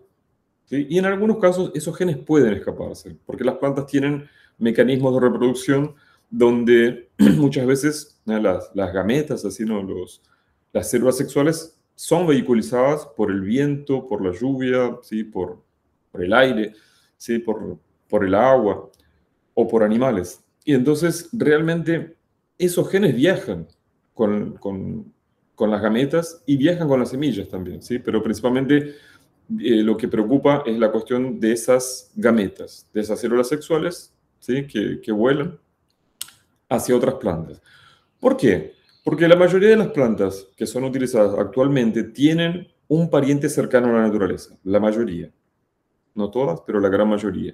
Y 0.70 0.98
en 0.98 1.06
algunos 1.06 1.38
casos 1.38 1.72
esos 1.74 1.98
genes 1.98 2.18
pueden 2.18 2.54
escaparse, 2.54 3.18
porque 3.26 3.44
las 3.44 3.56
plantas 3.56 3.86
tienen 3.88 4.28
mecanismos 4.58 5.14
de 5.14 5.20
reproducción 5.20 5.96
donde 6.30 7.10
muchas 7.38 7.66
veces 7.66 8.22
las, 8.26 8.72
gametas, 8.74 9.44
así, 9.44 9.66
¿no? 9.66 9.84
Los, 9.84 10.22
las 10.72 10.90
células 10.90 11.18
sexuales 11.18 11.78
son 11.96 12.26
vehiculizadas 12.26 13.06
por 13.18 13.30
el 13.30 13.42
viento, 13.42 14.08
por 14.08 14.24
la 14.24 14.32
lluvia, 14.32 14.98
¿sí? 15.04 15.24
por, 15.24 15.62
por 16.12 16.24
el 16.24 16.34
aire, 16.34 16.74
¿sí? 17.18 17.40
por, 17.40 17.78
por 18.10 18.26
el 18.26 18.34
agua 18.34 18.90
o 19.54 19.68
por 19.68 19.84
animales. 19.84 20.44
Y 20.64 20.74
entonces 20.74 21.30
realmente 21.34 22.16
esos 22.58 22.90
genes 22.90 23.16
viajan 23.16 23.68
con, 24.14 25.14
con 25.62 25.70
las 25.70 25.84
gametas 25.84 26.42
y 26.48 26.58
viajan 26.58 26.88
con 26.88 27.00
las 27.00 27.10
semillas 27.10 27.48
también, 27.48 27.84
¿sí? 27.84 28.00
pero 28.00 28.24
principalmente 28.24 28.96
eh, 29.60 29.84
lo 29.84 29.96
que 29.96 30.08
preocupa 30.08 30.64
es 30.66 30.76
la 30.80 30.92
cuestión 30.92 31.40
de 31.40 31.52
esas 31.52 32.10
gametas, 32.16 32.90
de 32.92 33.02
esas 33.02 33.20
células 33.20 33.48
sexuales 33.48 34.12
¿sí? 34.40 34.66
que, 34.66 35.00
que 35.00 35.12
vuelan 35.12 35.60
hacia 36.68 36.96
otras 36.96 37.14
plantas. 37.14 37.62
¿Por 38.20 38.36
qué? 38.38 38.74
Porque 39.04 39.28
la 39.28 39.36
mayoría 39.36 39.70
de 39.70 39.76
las 39.76 39.90
plantas 39.90 40.48
que 40.58 40.66
son 40.66 40.84
utilizadas 40.84 41.38
actualmente 41.38 42.06
tienen 42.06 42.68
un 42.88 43.08
pariente 43.12 43.48
cercano 43.48 43.90
a 43.90 43.92
la 43.92 44.08
naturaleza, 44.08 44.58
la 44.64 44.80
mayoría. 44.80 45.32
No 46.16 46.32
todas, 46.32 46.62
pero 46.66 46.80
la 46.80 46.90
gran 46.90 47.08
mayoría. 47.08 47.54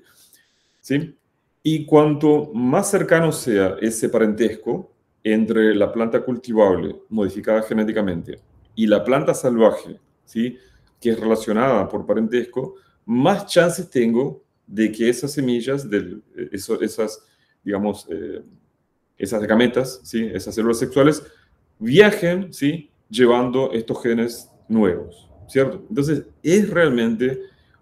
¿Sí? 0.80 1.14
Y 1.62 1.86
cuanto 1.86 2.52
más 2.54 2.90
cercano 2.90 3.34
sea 3.34 3.76
ese 3.82 4.08
parentesco 4.08 4.94
entre 5.34 5.76
la 5.76 5.92
planta 5.92 6.24
cultivable 6.24 6.96
modificada 7.10 7.62
genéticamente 7.62 8.40
y 8.76 8.88
la 8.88 9.04
planta 9.04 9.34
salvaje, 9.34 10.00
¿sí? 10.24 10.58
que 11.02 11.10
es 11.10 11.20
relacionada 11.20 11.88
por 11.90 12.06
parentesco, 12.06 12.76
más 13.06 13.46
chances 13.46 13.90
tengo 13.90 14.44
de 14.66 14.92
que 14.92 15.10
esas 15.10 15.34
semillas, 15.34 15.90
de, 15.90 16.20
esas, 16.52 17.26
digamos, 17.64 18.08
eh, 18.10 18.42
esas 19.18 19.44
gametas, 19.44 20.00
¿sí? 20.04 20.30
esas 20.34 20.56
células 20.56 20.80
sexuales, 20.80 21.24
viajen 21.80 22.54
¿sí? 22.54 22.90
llevando 23.10 23.72
estos 23.74 24.02
genes 24.02 24.50
nuevos, 24.70 25.30
¿cierto? 25.48 25.84
Entonces, 25.90 26.24
es 26.42 26.70
realmente 26.70 27.42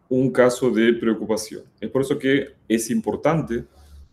un 0.09 0.31
caso 0.31 0.71
de 0.71 0.93
preocupación. 0.93 1.63
Es 1.79 1.89
por 1.89 2.01
eso 2.01 2.17
que 2.17 2.55
es 2.67 2.89
importante, 2.89 3.65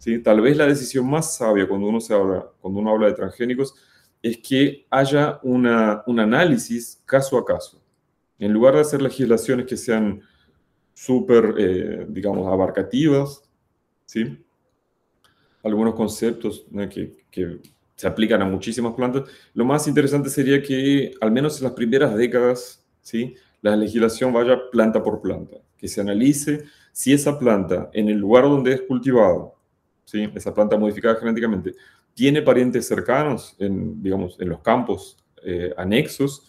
¿sí? 0.02 0.18
tal 0.18 0.40
vez 0.40 0.56
la 0.56 0.66
decisión 0.66 1.08
más 1.08 1.36
sabia 1.36 1.68
cuando 1.68 1.86
uno, 1.86 2.00
se 2.00 2.12
habla, 2.12 2.44
cuando 2.60 2.80
uno 2.80 2.90
habla 2.90 3.06
de 3.06 3.12
transgénicos 3.12 3.76
es 4.20 4.38
que 4.38 4.84
haya 4.90 5.38
una, 5.44 6.02
un 6.06 6.18
análisis 6.18 7.00
caso 7.06 7.38
a 7.38 7.44
caso. 7.44 7.80
En 8.36 8.52
lugar 8.52 8.74
de 8.74 8.80
hacer 8.80 9.00
legislaciones 9.00 9.64
que 9.64 9.76
sean 9.76 10.20
súper, 10.92 11.54
eh, 11.56 12.06
digamos, 12.08 12.48
abarcativas, 12.48 13.48
¿sí? 14.04 14.44
algunos 15.62 15.94
conceptos 15.94 16.66
que, 16.90 17.24
que, 17.30 17.60
se 17.94 18.08
aplican 18.08 18.42
a 18.42 18.46
muchísimas 18.46 18.94
plantas, 18.94 19.30
lo 19.54 19.64
más 19.64 19.86
interesante 19.86 20.28
sería 20.28 20.60
que, 20.60 21.12
al 21.20 21.30
menos 21.30 21.58
en 21.58 21.64
las 21.64 21.74
primeras 21.74 22.16
décadas, 22.16 22.84
¿sí? 23.00 23.36
la 23.60 23.76
legislación 23.76 24.32
vaya 24.32 24.58
planta 24.72 25.00
por 25.00 25.20
planta, 25.20 25.58
que 25.78 25.86
se 25.86 26.00
analice 26.00 26.64
si 26.90 27.12
esa 27.12 27.38
planta, 27.38 27.88
en 27.92 28.08
el 28.08 28.18
lugar 28.18 28.44
donde 28.44 28.72
es 28.72 28.82
cultivado, 28.82 29.61
¿sí? 30.04 30.30
esa 30.34 30.54
planta 30.54 30.76
modificada 30.76 31.16
genéticamente, 31.16 31.74
tiene 32.14 32.42
parientes 32.42 32.86
cercanos, 32.86 33.56
en, 33.58 34.02
digamos, 34.02 34.38
en 34.40 34.48
los 34.50 34.60
campos 34.60 35.16
eh, 35.44 35.72
anexos, 35.76 36.46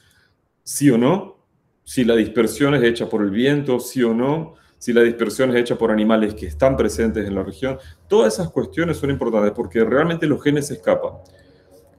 sí 0.64 0.90
o 0.90 0.98
no, 0.98 1.38
si 1.84 2.04
la 2.04 2.16
dispersión 2.16 2.76
es 2.76 2.84
hecha 2.84 3.10
por 3.10 3.22
el 3.22 3.30
viento, 3.30 3.80
sí 3.80 4.04
o 4.04 4.14
no, 4.14 4.56
si 4.78 4.92
la 4.92 5.02
dispersión 5.02 5.50
es 5.52 5.56
hecha 5.58 5.78
por 5.78 5.92
animales 5.92 6.34
que 6.34 6.46
están 6.46 6.76
presentes 6.76 7.26
en 7.26 7.36
la 7.36 7.44
región. 7.44 7.78
Todas 8.08 8.34
esas 8.34 8.50
cuestiones 8.50 8.98
son 8.98 9.10
importantes 9.10 9.52
porque 9.52 9.84
realmente 9.84 10.28
los 10.28 10.44
genes 10.44 10.70
escapan. 10.72 11.14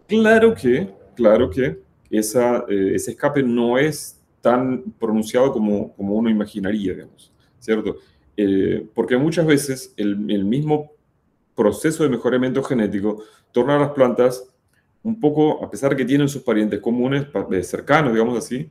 Claro 0.06 0.54
que, 0.54 0.90
claro 1.14 1.48
que 1.48 1.80
esa, 2.10 2.64
eh, 2.68 2.92
ese 2.94 3.12
escape 3.12 3.42
no 3.42 3.78
es 3.78 4.20
tan 4.40 4.82
pronunciado 4.98 5.52
como, 5.52 5.94
como 5.94 6.14
uno 6.14 6.28
imaginaría, 6.28 6.92
digamos, 6.92 7.32
¿cierto? 7.58 7.96
Eh, 8.36 8.86
porque 8.94 9.16
muchas 9.16 9.46
veces 9.46 9.94
el, 9.96 10.30
el, 10.30 10.44
mismo 10.44 10.92
proceso 11.54 12.02
de 12.02 12.10
mejoramiento 12.10 12.62
genético 12.62 13.22
torna 13.52 13.76
a 13.76 13.78
las 13.78 13.90
plantas 13.90 14.54
un 15.02 15.20
poco, 15.20 15.62
a 15.62 15.70
pesar 15.70 15.90
de 15.90 15.96
que 15.96 16.04
tienen 16.04 16.28
sus 16.28 16.42
parientes 16.42 16.80
comunes, 16.80 17.26
eh, 17.52 17.62
cercanos, 17.62 18.12
digamos 18.12 18.38
así, 18.38 18.70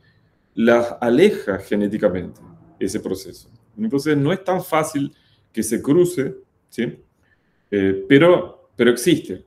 las 0.56 0.96
aleja 1.00 1.60
genéticamente 1.60 2.42
ese 2.80 3.00
proceso. 3.00 3.50
Entonces 3.78 4.18
no 4.18 4.34
es 4.34 4.44
tan 4.44 4.64
fácil 4.64 5.14
que 5.52 5.64
se 5.64 5.82
cruce, 5.82 6.36
¿sí? 6.70 7.04
Eh, 7.70 8.06
pero, 8.10 8.70
pero 8.76 8.92
existe. 8.92 9.46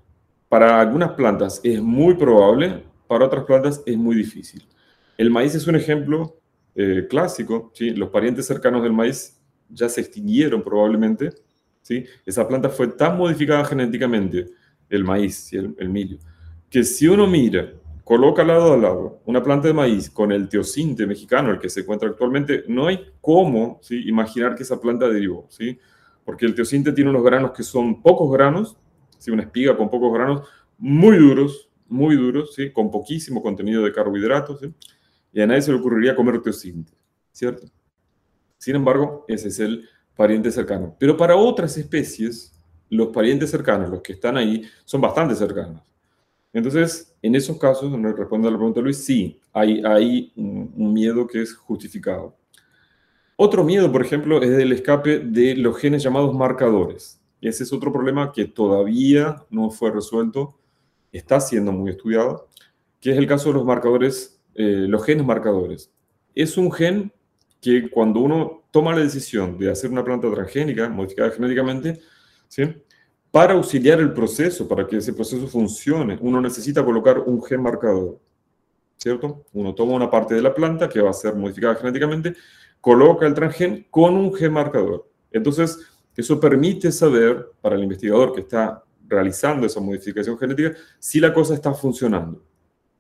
Para 0.49 0.81
algunas 0.81 1.13
plantas 1.13 1.61
es 1.65 1.83
muy 1.83 2.15
probable, 2.15 2.85
para 3.09 3.27
otras 3.27 3.45
plantas 3.45 3.83
es 3.85 3.97
muy 3.97 4.15
difícil. 4.15 4.65
El 5.19 5.31
maíz 5.31 5.55
es 5.55 5.67
un 5.67 5.75
ejemplo 5.75 6.39
eh, 6.75 7.07
clásico, 7.11 7.73
¿sí? 7.75 7.91
Los 7.91 8.11
parientes 8.11 8.47
cercanos 8.47 8.83
del 8.83 8.93
maíz 8.93 9.41
ya 9.69 9.89
se 9.89 10.01
extinguieron 10.01 10.63
probablemente, 10.63 11.31
¿sí? 11.87 12.05
Esa 12.25 12.49
planta 12.49 12.69
fue 12.69 12.89
tan 12.89 13.17
modificada 13.17 13.65
genéticamente, 13.65 14.49
el 14.91 15.05
maíz, 15.05 15.53
y 15.53 15.59
el, 15.59 15.73
el 15.79 15.89
milio, 15.89 16.19
que 16.69 16.83
si 16.83 17.07
uno 17.07 17.29
mira 17.29 17.73
coloca 18.03 18.43
lado 18.43 18.73
a 18.73 18.77
lado 18.77 19.21
una 19.25 19.41
planta 19.41 19.69
de 19.69 19.75
maíz 19.75 20.11
con 20.11 20.33
el 20.33 20.49
teocinte 20.49 21.07
mexicano, 21.07 21.53
el 21.53 21.61
que 21.61 21.69
se 21.69 21.81
encuentra 21.81 22.09
actualmente, 22.09 22.65
no 22.67 22.89
hay 22.89 23.13
cómo 23.21 23.79
¿sí? 23.83 24.03
imaginar 24.09 24.57
que 24.57 24.65
esa 24.65 24.81
planta 24.81 25.09
derivó, 25.09 25.47
¿sí? 25.49 25.79
porque 26.25 26.45
el 26.45 26.57
teocinte 26.57 26.93
tiene 26.93 27.11
unos 27.11 27.23
granos 27.23 27.53
que 27.53 27.63
son 27.63 28.03
pocos 28.03 28.33
granos, 28.33 28.77
¿sí? 29.19 29.31
una 29.31 29.45
espiga 29.45 29.77
con 29.77 29.89
pocos 29.89 30.13
granos, 30.13 30.43
muy 30.79 31.17
duros, 31.17 31.71
muy 31.89 32.17
duros, 32.17 32.53
¿sí? 32.55 32.73
con 32.73 32.91
poquísimo 32.91 33.41
contenido 33.41 33.85
de 33.85 33.93
carbohidratos, 33.93 34.61
y 35.33 35.41
a 35.41 35.47
nadie 35.47 35.63
se 35.63 35.71
le 35.71 35.79
ocurriría 35.79 36.17
comer 36.17 36.41
teocinte, 36.43 36.93
¿cierto? 37.31 37.69
Sin 38.59 38.75
embargo, 38.75 39.25
ese 39.29 39.49
es 39.49 39.61
el 39.61 39.89
pariente 40.17 40.51
cercano. 40.51 40.97
Pero 40.99 41.17
para 41.17 41.37
otras 41.37 41.77
especies, 41.77 42.53
los 42.89 43.09
parientes 43.09 43.51
cercanos, 43.51 43.91
los 43.91 44.01
que 44.01 44.15
están 44.15 44.37
ahí, 44.37 44.63
son 44.85 45.01
bastante 45.01 45.35
cercanos. 45.35 45.83
Entonces, 46.53 47.15
en 47.21 47.35
esos 47.35 47.59
casos, 47.59 47.93
responde 48.17 48.49
a 48.49 48.51
la 48.51 48.57
pregunta 48.57 48.81
de 48.81 48.85
Luis, 48.85 49.05
sí, 49.05 49.39
hay, 49.53 49.83
hay 49.85 50.33
un, 50.37 50.93
miedo 50.93 51.27
que 51.27 51.43
es 51.43 51.55
justificado. 51.55 52.35
Otro 53.37 53.63
miedo, 53.63 53.93
por 53.93 54.03
ejemplo, 54.03 54.41
es 54.41 54.51
el 54.51 54.73
escape 54.73 55.19
de 55.19 55.55
los 55.55 55.77
genes 55.77 56.03
llamados 56.03 56.35
marcadores. 56.35 57.21
Ese 57.43 57.65
es 57.65 57.73
otro 57.75 57.93
problema 57.93 58.33
que 58.33 58.47
todavía 58.47 59.45
no 59.51 59.71
fue 59.71 59.91
resuelto, 59.91 60.59
está 61.13 61.41
siendo 61.41 61.73
muy 61.73 61.91
estudiado, 61.91 62.49
que 63.01 63.11
es 63.11 63.19
el 63.19 63.27
caso 63.27 63.51
de 63.51 63.57
los 63.57 63.65
marcadores, 63.67 64.41
eh, 64.55 64.87
los 64.89 65.05
genes 65.05 65.27
marcadores. 65.27 65.93
Es 66.35 66.57
un 66.57 66.73
gen 66.73 67.13
que 67.61 67.91
cuando 67.91 68.21
uno 68.21 68.63
toma 68.77 68.95
la 68.95 69.01
decisión 69.01 69.57
de 69.57 69.71
hacer 69.71 69.91
una 69.91 70.05
planta 70.05 70.31
transgénica, 70.31 70.87
modificada 70.91 71.31
genéticamente, 71.31 71.99
¿sí? 72.47 72.77
Para 73.31 73.55
auxiliar 73.55 74.01
el 74.01 74.13
proceso, 74.13 74.69
para 74.69 74.87
que 74.87 74.99
ese 74.99 75.15
proceso 75.15 75.49
funcione, 75.49 76.19
uno 76.21 76.43
necesita 76.43 76.85
colocar 76.85 77.21
un 77.21 77.43
gen 77.43 77.63
marcador, 77.63 78.21
¿cierto? 78.99 79.47
Uno 79.55 79.75
toma 79.75 79.95
una 79.95 80.11
parte 80.11 80.35
de 80.35 80.43
la 80.43 80.53
planta 80.53 80.91
que 80.91 81.01
va 81.01 81.09
a 81.09 81.15
ser 81.15 81.35
modificada 81.35 81.77
genéticamente, 81.77 82.35
coloca 82.79 83.27
el 83.27 83.33
transgen 83.33 83.87
con 83.89 84.15
un 84.15 84.35
gen 84.35 84.53
marcador. 84.53 85.09
Entonces, 85.33 85.79
eso 86.15 86.39
permite 86.39 86.93
saber 86.93 87.53
para 87.63 87.77
el 87.77 87.83
investigador 87.83 88.35
que 88.35 88.43
está 88.43 88.85
realizando 89.09 89.67
esa 89.67 89.81
modificación 89.81 90.37
genética 90.37 90.75
si 90.99 91.19
la 91.19 91.33
cosa 91.33 91.55
está 91.55 91.73
funcionando, 91.73 92.45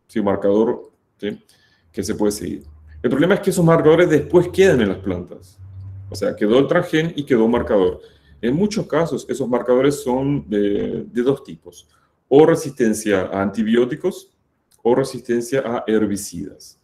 si 0.06 0.20
un 0.20 0.24
marcador 0.24 0.90
que 1.18 2.02
se 2.02 2.14
puede 2.14 2.32
seguir. 2.32 2.62
El 3.02 3.10
problema 3.10 3.34
es 3.34 3.40
que 3.40 3.50
esos 3.50 3.64
marcadores 3.64 4.08
después 4.08 4.48
quedan 4.48 4.80
en 4.80 4.88
las 4.88 4.98
plantas. 5.00 5.58
O 6.08 6.14
sea, 6.14 6.36
quedó 6.36 6.58
el 6.58 6.66
transgen 6.66 7.12
y 7.16 7.24
quedó 7.24 7.44
un 7.44 7.52
marcador. 7.52 8.00
En 8.40 8.54
muchos 8.54 8.86
casos, 8.86 9.26
esos 9.28 9.48
marcadores 9.48 10.02
son 10.02 10.48
de, 10.48 11.04
dos 11.12 11.42
tipos, 11.42 11.88
o 12.28 12.46
resistencia 12.46 13.22
a 13.22 13.42
antibióticos 13.42 14.32
o 14.82 14.94
resistencia 14.94 15.62
a 15.64 15.84
herbicidas. 15.86 16.80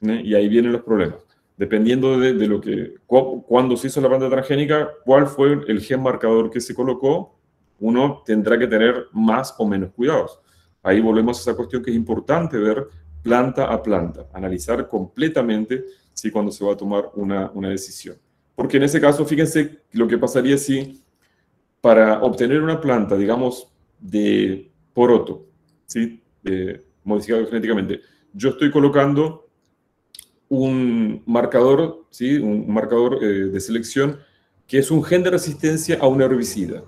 Y 0.00 0.34
ahí 0.34 0.48
vienen 0.48 0.72
los 0.72 0.82
problemas. 0.82 1.20
Dependiendo 1.56 2.18
de, 2.18 2.34
lo 2.46 2.60
que, 2.60 2.96
cuando 3.06 3.76
se 3.76 3.86
hizo 3.86 4.00
la 4.00 4.08
planta 4.08 4.28
transgénica, 4.28 4.90
cuál 5.04 5.26
fue 5.26 5.52
el 5.66 5.80
gen 5.80 6.02
marcador 6.02 6.50
que 6.50 6.60
se 6.60 6.74
colocó, 6.74 7.38
uno 7.80 8.22
tendrá 8.26 8.58
que 8.58 8.66
tener 8.66 9.06
más 9.12 9.54
o 9.58 9.66
menos 9.66 9.90
cuidados. 9.92 10.38
Ahí 10.82 11.00
volvemos 11.00 11.38
a 11.38 11.40
esa 11.40 11.56
cuestión 11.56 11.82
que 11.82 11.90
es 11.90 11.96
importante 11.96 12.58
ver 12.58 12.86
planta 13.22 13.72
a 13.72 13.82
planta, 13.82 14.26
analizar 14.32 14.86
completamente 14.88 15.84
si 16.12 16.30
cuando 16.30 16.52
se 16.52 16.64
va 16.64 16.74
a 16.74 16.76
tomar 16.76 17.10
una, 17.14 17.50
una 17.54 17.70
decisión. 17.70 18.16
Porque 18.56 18.78
en 18.78 18.82
ese 18.82 19.00
caso, 19.00 19.24
fíjense 19.24 19.82
lo 19.92 20.08
que 20.08 20.18
pasaría 20.18 20.58
si 20.58 21.04
para 21.80 22.20
obtener 22.22 22.62
una 22.62 22.80
planta, 22.80 23.16
digamos, 23.16 23.68
de 24.00 24.72
poroto, 24.92 25.46
¿sí? 25.84 26.20
modificado 27.04 27.46
genéticamente, 27.46 28.00
yo 28.32 28.50
estoy 28.50 28.70
colocando 28.70 29.48
un 30.48 31.22
marcador, 31.26 32.06
¿sí? 32.10 32.36
un 32.36 32.72
marcador 32.72 33.22
eh, 33.22 33.26
de 33.26 33.60
selección 33.60 34.18
que 34.66 34.78
es 34.78 34.90
un 34.90 35.02
gen 35.04 35.22
de 35.22 35.30
resistencia 35.30 35.98
a 36.00 36.08
un 36.08 36.20
herbicida. 36.22 36.82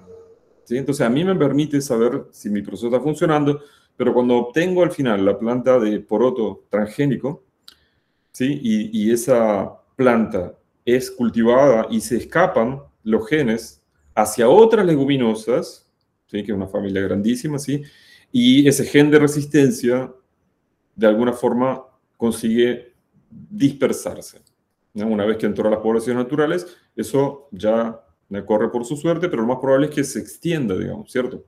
¿sí? 0.64 0.76
Entonces 0.76 1.06
a 1.06 1.10
mí 1.10 1.24
me 1.24 1.34
permite 1.34 1.80
saber 1.80 2.24
si 2.32 2.50
mi 2.50 2.62
proceso 2.62 2.88
está 2.88 3.00
funcionando, 3.00 3.60
pero 3.96 4.12
cuando 4.14 4.36
obtengo 4.36 4.82
al 4.82 4.90
final 4.90 5.24
la 5.24 5.38
planta 5.38 5.78
de 5.78 6.00
poroto 6.00 6.64
transgénico, 6.70 7.44
¿sí? 8.32 8.58
y, 8.62 9.06
y 9.06 9.12
esa 9.12 9.80
planta 9.96 10.57
es 10.96 11.10
cultivada 11.10 11.86
y 11.90 12.00
se 12.00 12.16
escapan 12.16 12.82
los 13.02 13.28
genes 13.28 13.82
hacia 14.14 14.48
otras 14.48 14.86
leguminosas, 14.86 15.86
¿sí? 16.26 16.42
que 16.42 16.52
es 16.52 16.56
una 16.56 16.66
familia 16.66 17.02
grandísima, 17.02 17.58
¿sí? 17.58 17.82
y 18.32 18.66
ese 18.66 18.84
gen 18.84 19.10
de 19.10 19.18
resistencia 19.18 20.10
de 20.96 21.06
alguna 21.06 21.34
forma 21.34 21.84
consigue 22.16 22.94
dispersarse. 23.30 24.40
Una 24.94 25.26
vez 25.26 25.36
que 25.36 25.44
entró 25.44 25.68
a 25.68 25.70
las 25.70 25.80
poblaciones 25.80 26.24
naturales, 26.24 26.66
eso 26.96 27.48
ya 27.52 28.00
corre 28.46 28.70
por 28.70 28.86
su 28.86 28.96
suerte, 28.96 29.28
pero 29.28 29.42
lo 29.42 29.48
más 29.48 29.58
probable 29.58 29.88
es 29.88 29.94
que 29.94 30.04
se 30.04 30.18
extienda, 30.18 30.74
digamos, 30.76 31.12
¿cierto? 31.12 31.44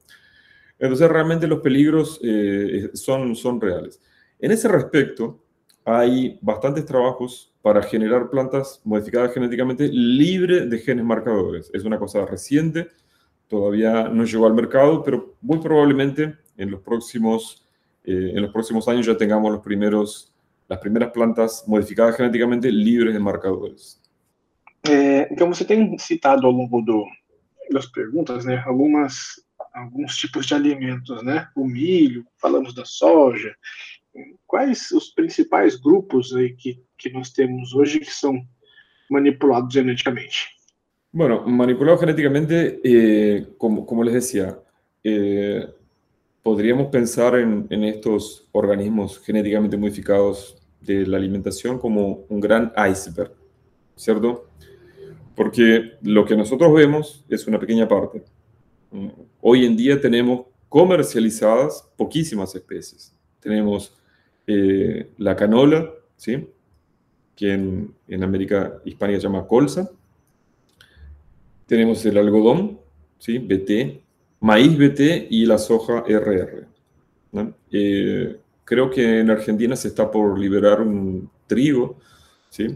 Entonces 0.79 1.09
realmente 1.09 1.47
los 1.47 1.61
peligros 1.61 2.21
eh, 2.23 2.91
son, 2.93 3.35
son 3.35 3.59
reales. 3.59 4.01
En 4.39 4.51
ese 4.51 4.69
respecto, 4.69 5.43
hay 5.85 6.39
bastantes 6.43 6.85
trabajos 6.85 7.50
para 7.63 7.83
generar 7.83 8.31
plantas 8.31 8.81
modificadas 8.85 9.35
genéticamente 9.35 9.89
libre 9.89 10.67
de 10.67 10.79
genes 10.79 11.05
marcadores. 11.05 11.71
Es 11.75 11.85
una 11.85 11.99
cosa 11.99 12.25
reciente, 12.25 12.89
todavía 13.49 14.09
no 14.09 14.25
llegó 14.25 14.47
al 14.47 14.55
mercado, 14.55 15.03
pero 15.03 15.35
muy 15.41 15.59
probablemente 15.59 16.37
en 16.57 16.71
los 16.71 16.81
próximos, 16.81 17.67
eh, 18.05 18.33
en 18.35 18.43
los 18.43 18.53
próximos 18.53 18.89
años 18.89 19.07
ya 19.07 19.17
tengamos 19.17 19.53
los 19.53 19.63
primeros, 19.63 20.33
las 20.69 20.79
primeras 20.79 21.11
plantas 21.11 21.65
modificadas 21.67 22.17
genéticamente 22.17 22.71
libres 22.71 23.13
de 23.13 23.21
marcadores. 23.21 24.01
É, 24.89 25.31
então, 25.31 25.53
você 25.53 25.65
tem 25.65 25.99
citado 25.99 26.47
ao 26.47 26.53
longo 26.53 26.81
do, 26.81 27.05
das 27.71 27.87
perguntas, 27.87 28.45
né, 28.45 28.63
algumas, 28.67 29.45
alguns 29.75 30.17
tipos 30.17 30.47
de 30.47 30.55
alimentos, 30.55 31.23
né, 31.23 31.49
o 31.55 31.67
milho, 31.67 32.27
falamos 32.39 32.75
da 32.75 32.85
soja. 32.85 33.55
Quais 34.47 34.91
os 34.91 35.09
principais 35.09 35.77
grupos 35.77 36.35
aí 36.35 36.53
que, 36.55 36.83
que 36.99 37.11
nós 37.11 37.31
temos 37.31 37.73
hoje 37.73 38.01
que 38.01 38.13
são 38.13 38.43
manipulados 39.09 39.73
geneticamente? 39.73 40.49
Bueno, 41.13 41.47
manipulados 41.47 42.01
genéticamente, 42.01 42.81
eh, 42.85 43.47
como, 43.59 43.85
como, 43.85 44.03
les 44.03 44.15
decía, 44.15 44.59
eh, 45.03 45.69
podríamos 46.43 46.89
pensar 46.89 47.37
en, 47.37 47.67
en, 47.71 47.85
estos 47.85 48.49
organismos 48.53 49.19
genéticamente 49.19 49.77
modificados 49.77 50.57
de 50.81 51.07
la 51.07 51.17
alimentación 51.17 51.79
como 51.79 52.25
un 52.29 52.41
gran 52.41 52.73
iceberg, 52.91 53.33
¿cierto? 53.97 54.49
Porque 55.35 55.93
lo 56.03 56.25
que 56.25 56.37
nosotros 56.37 56.73
vemos 56.75 57.25
es 57.29 57.47
una 57.47 57.59
pequeña 57.59 57.89
parte. 57.89 58.23
Hoy 59.41 59.65
en 59.65 59.77
día 59.77 60.01
tenemos 60.01 60.47
comercializadas 60.69 61.89
poquísimas 61.97 62.55
especies. 62.55 63.15
Tenemos 63.41 64.00
eh, 64.53 65.11
la 65.19 65.37
canola, 65.37 65.89
¿sí? 66.17 66.49
que 67.37 67.53
en, 67.53 68.25
América 68.25 68.81
hispánica 68.85 69.21
se 69.21 69.29
llama 69.29 69.47
colza. 69.47 69.89
Tenemos 71.67 72.05
el 72.05 72.19
algodón, 72.19 72.81
¿sí? 73.17 73.39
BT, 73.39 74.03
maíz 74.41 74.77
BT 74.77 75.29
y 75.31 75.47
la 75.47 75.57
soja 75.57 76.05
RR. 76.05 76.67
Eh, 77.71 78.37
creo 78.65 78.91
que 78.91 79.21
en 79.21 79.31
Argentina 79.31 79.77
se 79.77 79.87
está 79.87 80.11
por 80.11 80.37
liberar 80.37 80.81
un 80.81 81.31
trigo, 81.47 81.97
¿sí? 82.49 82.67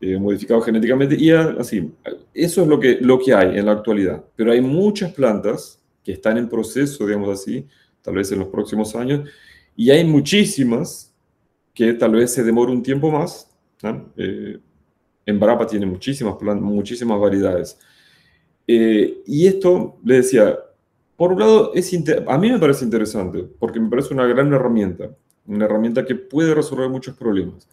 Eh, 0.00 0.18
modificado 0.18 0.60
genéticamente, 0.60 1.14
y 1.14 1.30
así. 1.30 1.88
Eso 2.34 2.62
es 2.62 2.68
lo 2.68 2.80
que, 2.80 2.98
lo 3.00 3.20
que 3.20 3.32
hay 3.32 3.56
en 3.56 3.66
la 3.66 3.72
actualidad. 3.72 4.24
Pero 4.34 4.50
hay 4.50 4.60
muchas 4.60 5.12
plantas 5.12 5.80
que 6.02 6.12
están 6.12 6.36
en 6.36 6.48
proceso, 6.48 7.06
digamos 7.06 7.30
así, 7.30 7.64
tal 8.02 8.16
vez 8.16 8.32
en 8.32 8.40
los 8.40 8.48
próximos 8.48 8.96
años, 8.96 9.28
y 9.76 9.90
hay 9.90 10.04
muchísimas 10.04 11.14
que 11.74 11.92
tal 11.92 12.12
vez 12.12 12.32
se 12.32 12.42
demore 12.42 12.72
un 12.72 12.82
tiempo 12.82 13.10
más. 13.10 13.50
Eh, 14.16 14.58
en 15.26 15.38
Barapa 15.38 15.66
tiene 15.66 15.84
muchísimas 15.84 16.36
muchísimas 16.60 17.20
variedades. 17.20 17.78
Eh, 18.66 19.22
y 19.26 19.46
esto, 19.46 19.98
le 20.02 20.16
decía, 20.16 20.58
por 21.16 21.32
un 21.32 21.40
lado, 21.40 21.72
es 21.74 21.92
a 22.26 22.38
mí 22.38 22.50
me 22.50 22.58
parece 22.58 22.84
interesante, 22.84 23.46
porque 23.58 23.78
me 23.78 23.88
parece 23.88 24.14
una 24.14 24.26
gran 24.26 24.52
herramienta, 24.52 25.10
una 25.46 25.66
herramienta 25.66 26.04
que 26.04 26.14
puede 26.14 26.54
resolver 26.54 26.88
muchos 26.88 27.14
problemas. 27.16 27.68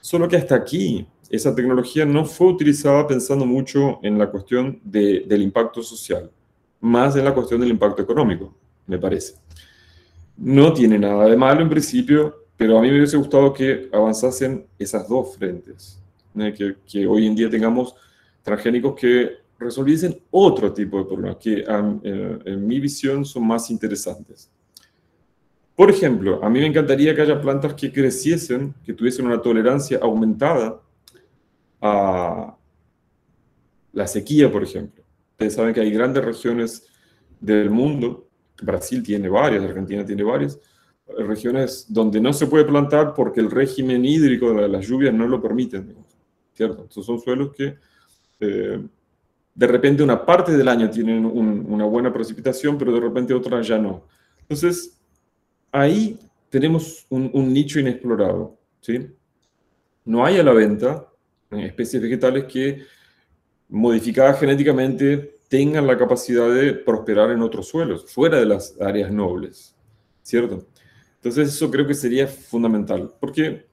Solo 0.00 0.28
que 0.28 0.36
hasta 0.36 0.54
aquí 0.54 1.06
esa 1.30 1.54
tecnología 1.54 2.04
no 2.04 2.24
fue 2.24 2.48
utilizada 2.48 3.06
pensando 3.06 3.46
mucho 3.46 3.98
en 4.02 4.18
la 4.18 4.30
cuestión 4.30 4.80
de, 4.84 5.24
del 5.26 5.42
impacto 5.42 5.82
social, 5.82 6.30
más 6.80 7.16
en 7.16 7.24
la 7.24 7.34
cuestión 7.34 7.60
del 7.60 7.70
impacto 7.70 8.02
económico, 8.02 8.54
me 8.86 8.98
parece. 8.98 9.34
No 10.36 10.72
tiene 10.72 10.98
nada 10.98 11.26
de 11.26 11.36
malo 11.36 11.62
en 11.62 11.68
principio, 11.68 12.46
pero 12.56 12.78
a 12.78 12.82
mí 12.82 12.90
me 12.90 12.96
hubiese 12.96 13.16
gustado 13.16 13.52
que 13.52 13.88
avanzasen 13.92 14.66
esas 14.78 15.08
dos 15.08 15.36
frentes, 15.36 16.02
que, 16.86 17.06
hoy 17.06 17.26
en 17.26 17.34
día 17.34 17.50
tengamos 17.50 17.94
transgénicos 18.42 18.98
que 18.98 19.30
resolviesen 19.58 20.20
otro 20.30 20.72
tipo 20.72 20.98
de 20.98 21.04
problemas, 21.04 21.36
que 21.36 21.64
eh, 21.66 22.38
en 22.44 22.66
mi 22.66 22.80
visión 22.80 23.24
son 23.24 23.46
más 23.46 23.70
interesantes. 23.70 24.50
Por 25.74 25.90
ejemplo, 25.90 26.42
a 26.42 26.48
mí 26.48 26.60
me 26.60 26.66
encantaría 26.66 27.14
que 27.14 27.22
haya 27.22 27.40
plantas 27.40 27.74
que 27.74 27.92
creciesen, 27.92 28.74
que 28.84 28.94
tuviesen 28.94 29.26
una 29.26 29.40
tolerancia 29.40 29.98
aumentada 30.00 30.80
a 31.80 32.56
la 33.92 34.06
sequía, 34.06 34.50
por 34.50 34.62
ejemplo. 34.62 35.04
Ustedes 35.32 35.54
saben 35.54 35.74
que 35.74 35.80
hay 35.80 35.90
grandes 35.90 36.24
regiones 36.24 36.86
del 37.40 37.70
mundo, 37.70 38.25
Brasil 38.62 39.02
tiene 39.02 39.28
varias, 39.28 39.64
Argentina 39.64 40.04
tiene 40.04 40.22
varias, 40.22 40.58
regiones 41.18 41.86
donde 41.88 42.20
no 42.20 42.32
se 42.32 42.46
puede 42.46 42.64
plantar 42.64 43.14
porque 43.14 43.40
el 43.40 43.50
régimen 43.50 44.04
hídrico 44.04 44.52
de 44.52 44.68
las 44.68 44.86
lluvias 44.86 45.14
no 45.14 45.28
lo 45.28 45.40
permiten, 45.40 45.94
¿cierto? 46.52 46.82
Entonces 46.82 47.06
son 47.06 47.20
suelos 47.20 47.52
que 47.54 47.76
eh, 48.40 48.84
de 49.54 49.66
repente 49.66 50.02
una 50.02 50.24
parte 50.24 50.56
del 50.56 50.68
año 50.68 50.90
tienen 50.90 51.24
una 51.24 51.84
buena 51.84 52.12
precipitación, 52.12 52.76
pero 52.76 52.92
de 52.92 53.00
repente 53.00 53.32
otra 53.32 53.62
ya 53.62 53.78
no. 53.78 54.04
Entonces, 54.40 55.00
ahí 55.72 56.18
tenemos 56.50 57.06
un, 57.08 57.30
un 57.32 57.52
nicho 57.52 57.80
inexplorado, 57.80 58.58
¿sí? 58.80 59.06
No 60.04 60.24
hay 60.26 60.38
a 60.38 60.42
la 60.42 60.52
venta 60.52 61.08
especies 61.50 62.02
vegetales 62.02 62.44
que 62.44 62.82
modificadas 63.68 64.38
genéticamente 64.38 65.35
tengan 65.48 65.86
la 65.86 65.96
capacidad 65.96 66.52
de 66.52 66.72
prosperar 66.72 67.30
en 67.30 67.42
otros 67.42 67.68
suelos, 67.68 68.10
fuera 68.12 68.38
de 68.38 68.46
las 68.46 68.80
áreas 68.80 69.12
nobles, 69.12 69.76
¿cierto? 70.22 70.66
Entonces 71.16 71.48
eso 71.48 71.70
creo 71.70 71.86
que 71.86 71.94
sería 71.94 72.26
fundamental, 72.26 73.12
porque 73.20 73.66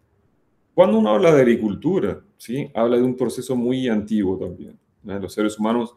cuando 0.73 0.97
uno 0.97 1.09
habla 1.09 1.33
de 1.33 1.41
agricultura, 1.41 2.21
¿sí? 2.37 2.69
habla 2.73 2.97
de 2.97 3.03
un 3.03 3.15
proceso 3.15 3.55
muy 3.55 3.87
antiguo 3.87 4.37
también. 4.37 4.79
Los 5.03 5.33
seres 5.33 5.59
humanos 5.59 5.93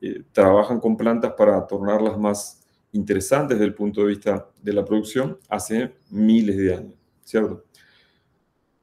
eh, 0.00 0.22
trabajan 0.32 0.78
con 0.78 0.96
plantas 0.96 1.32
para 1.32 1.66
tornarlas 1.66 2.18
más 2.18 2.60
interesantes 2.92 3.58
desde 3.58 3.66
el 3.66 3.74
punto 3.74 4.02
de 4.02 4.08
vista 4.08 4.48
de 4.60 4.72
la 4.72 4.84
producción 4.84 5.38
hace 5.48 5.94
miles 6.10 6.56
de 6.56 6.74
años, 6.74 6.94
¿cierto? 7.24 7.64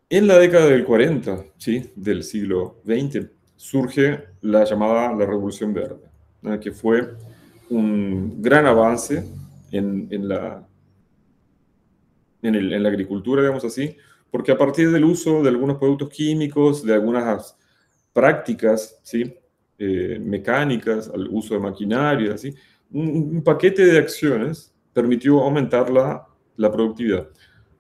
En 0.10 0.28
la 0.28 0.40
década 0.40 0.66
del 0.66 0.84
40, 0.86 1.46
¿sí? 1.58 1.92
del 1.96 2.24
siglo 2.24 2.82
XX, 2.84 3.28
surge 3.56 4.24
la 4.42 4.64
llamada 4.64 5.14
la 5.14 5.26
Revolución 5.26 5.74
Verde, 5.74 6.09
que 6.62 6.72
fue 6.72 7.16
un 7.70 8.42
gran 8.42 8.66
avance 8.66 9.24
en, 9.72 10.08
en 10.10 10.28
la, 10.28 10.68
en, 12.42 12.56
el, 12.56 12.74
en, 12.74 12.84
la 12.84 12.90
agricultura, 12.90 13.42
digamos 13.42 13.66
así, 13.66 13.96
porque 14.32 14.52
a 14.52 14.58
partir 14.58 14.92
del 14.92 15.04
uso 15.04 15.44
de 15.44 15.50
algunos 15.50 15.78
productos 15.78 16.10
químicos, 16.10 16.84
de 16.84 16.94
algunas 16.94 17.58
prácticas 18.14 19.00
¿sí? 19.04 19.36
Eh, 19.78 20.20
mecánicas, 20.22 21.10
al 21.10 21.28
uso 21.30 21.54
de 21.54 21.60
maquinaria, 21.60 22.38
¿sí? 22.38 22.54
un, 22.92 23.36
un, 23.36 23.44
paquete 23.44 23.86
de 23.86 23.98
acciones 23.98 24.74
permitió 24.94 25.42
aumentar 25.42 25.90
la, 25.90 26.26
la 26.58 26.72
productividad. 26.72 27.30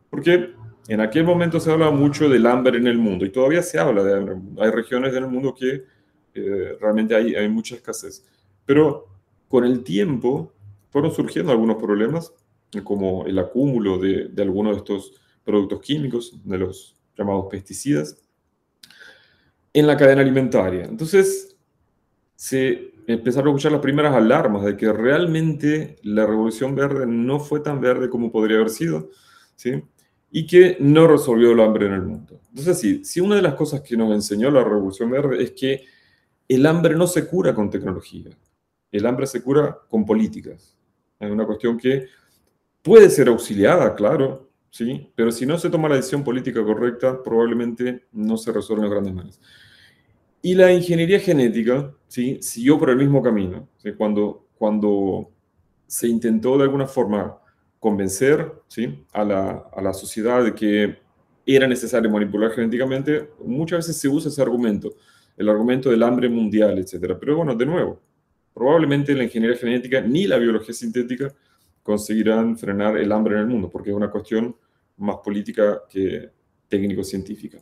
Porque 0.10 0.53
en 0.88 1.01
aquel 1.01 1.24
momento 1.24 1.60
se 1.60 1.72
hablaba 1.72 1.91
mucho 1.91 2.30
del 2.30 2.45
hambre 2.47 2.78
en 2.78 2.88
el 2.88 2.97
mundo 2.97 3.26
y 3.26 3.32
todavía 3.32 3.62
se 3.62 3.78
habla 3.78 4.03
de 4.03 4.18
hambre. 4.18 4.36
Hay 4.60 4.72
regiones 4.72 5.14
del 5.14 5.28
mundo 5.28 5.53
que 5.53 5.84
eh, 6.34 6.78
realmente 6.80 7.16
hay, 7.16 7.36
hay 7.36 7.47
mucha 7.47 7.76
escasez. 7.76 8.26
Pero 8.70 9.08
con 9.48 9.66
el 9.66 9.84
tiempo 9.84 10.54
fueron 10.92 11.12
surgiendo 11.12 11.52
algunos 11.52 11.78
problemas, 11.78 12.32
como 12.84 13.26
el 13.26 13.40
acúmulo 13.40 13.98
de, 13.98 14.28
de 14.28 14.42
algunos 14.44 14.74
de 14.74 14.78
estos 14.78 15.20
productos 15.44 15.82
químicos, 15.82 16.40
de 16.44 16.60
los 16.60 16.96
llamados 17.18 17.48
pesticidas, 17.50 18.22
en 19.74 19.88
la 19.88 19.98
cadena 19.98 20.22
alimentaria. 20.22 20.84
Entonces, 20.86 21.58
se 22.36 22.94
empezaron 23.08 23.48
a 23.48 23.52
escuchar 23.54 23.72
las 23.72 23.82
primeras 23.82 24.14
alarmas 24.14 24.64
de 24.64 24.78
que 24.78 24.94
realmente 24.94 25.96
la 26.04 26.28
revolución 26.28 26.76
verde 26.76 27.08
no 27.08 27.40
fue 27.40 27.62
tan 27.62 27.82
verde 27.82 28.08
como 28.08 28.32
podría 28.32 28.58
haber 28.58 28.70
sido, 28.70 29.10
¿sí? 29.56 29.82
y 30.30 30.46
que 30.46 30.78
no 30.80 31.08
resolvió 31.08 31.54
el 31.54 31.60
hambre 31.60 31.88
en 31.88 31.94
el 31.94 32.04
mundo. 32.04 32.40
Entonces, 32.50 32.78
sí, 32.78 33.04
si 33.04 33.20
una 33.20 33.36
de 33.36 33.42
las 33.42 33.56
cosas 33.56 33.82
que 33.82 33.98
nos 33.98 34.14
enseñó 34.14 34.52
la 34.52 34.64
Revolución 34.64 35.10
Verde 35.10 35.42
es 35.42 35.54
que 35.54 35.86
el 36.48 36.68
hambre 36.68 36.96
no 36.96 37.08
se 37.08 37.28
cura 37.28 37.56
con 37.56 37.72
tecnología. 37.72 38.30
El 38.92 39.06
hambre 39.06 39.28
se 39.28 39.42
cura 39.42 39.78
con 39.90 40.06
políticas. 40.06 40.78
Es 41.20 41.30
una 41.30 41.46
cuestión 41.46 41.78
que 41.78 42.08
puede 42.82 43.10
ser 43.10 43.28
auxiliada, 43.28 43.94
claro, 43.96 44.50
¿sí? 44.70 45.12
pero 45.16 45.32
si 45.32 45.46
no 45.46 45.58
se 45.58 45.70
toma 45.70 45.90
la 45.90 45.96
decisión 45.96 46.24
política 46.24 46.64
correcta, 46.64 47.22
probablemente 47.22 48.08
no 48.12 48.38
se 48.38 48.52
resuelven 48.52 48.86
los 48.86 48.92
grandes 48.92 49.14
males. 49.14 49.42
Y 50.42 50.56
la 50.56 50.72
ingeniería 50.72 51.20
genética 51.20 51.94
¿sí? 52.08 52.40
siguió 52.42 52.80
por 52.80 52.90
el 52.90 52.98
mismo 52.98 53.22
camino. 53.22 53.68
Cuando, 53.98 54.48
cuando 54.58 55.30
se 55.86 56.08
intentó 56.08 56.58
de 56.58 56.64
alguna 56.64 56.88
forma 56.88 57.38
convencer 57.80 58.54
¿sí? 58.68 59.06
a, 59.12 59.24
la, 59.24 59.70
a 59.74 59.82
la 59.82 59.94
sociedad 59.94 60.44
de 60.44 60.54
que 60.54 60.98
era 61.46 61.68
necesario 61.68 62.10
manipular 62.10 62.52
genéticamente, 62.52 63.30
muchas 63.44 63.80
veces 63.80 63.98
se 63.98 64.08
usa 64.08 64.30
ese 64.30 64.42
argumento, 64.42 64.96
el 65.36 65.50
argumento 65.50 65.90
del 65.90 66.04
hambre 66.04 66.30
mundial, 66.30 66.78
etc. 66.78 67.18
Pero 67.20 67.38
bueno, 67.38 67.56
de 67.56 67.66
nuevo, 67.66 68.00
probablemente 68.60 69.16
la 69.16 69.24
ingeniería 69.24 69.57
genética 69.57 70.01
ni 70.01 70.28
la 70.28 70.38
biología 70.38 70.74
sintética 70.74 71.34
conseguirán 71.82 72.57
frenar 72.57 72.97
el 72.97 73.10
hambre 73.14 73.36
en 73.36 73.41
el 73.41 73.47
mundo, 73.47 73.70
porque 73.70 73.89
es 73.89 73.95
una 73.95 74.12
cuestión 74.12 74.53
más 74.97 75.16
política 75.24 75.84
que 75.89 76.30
técnico-científica. 76.68 77.60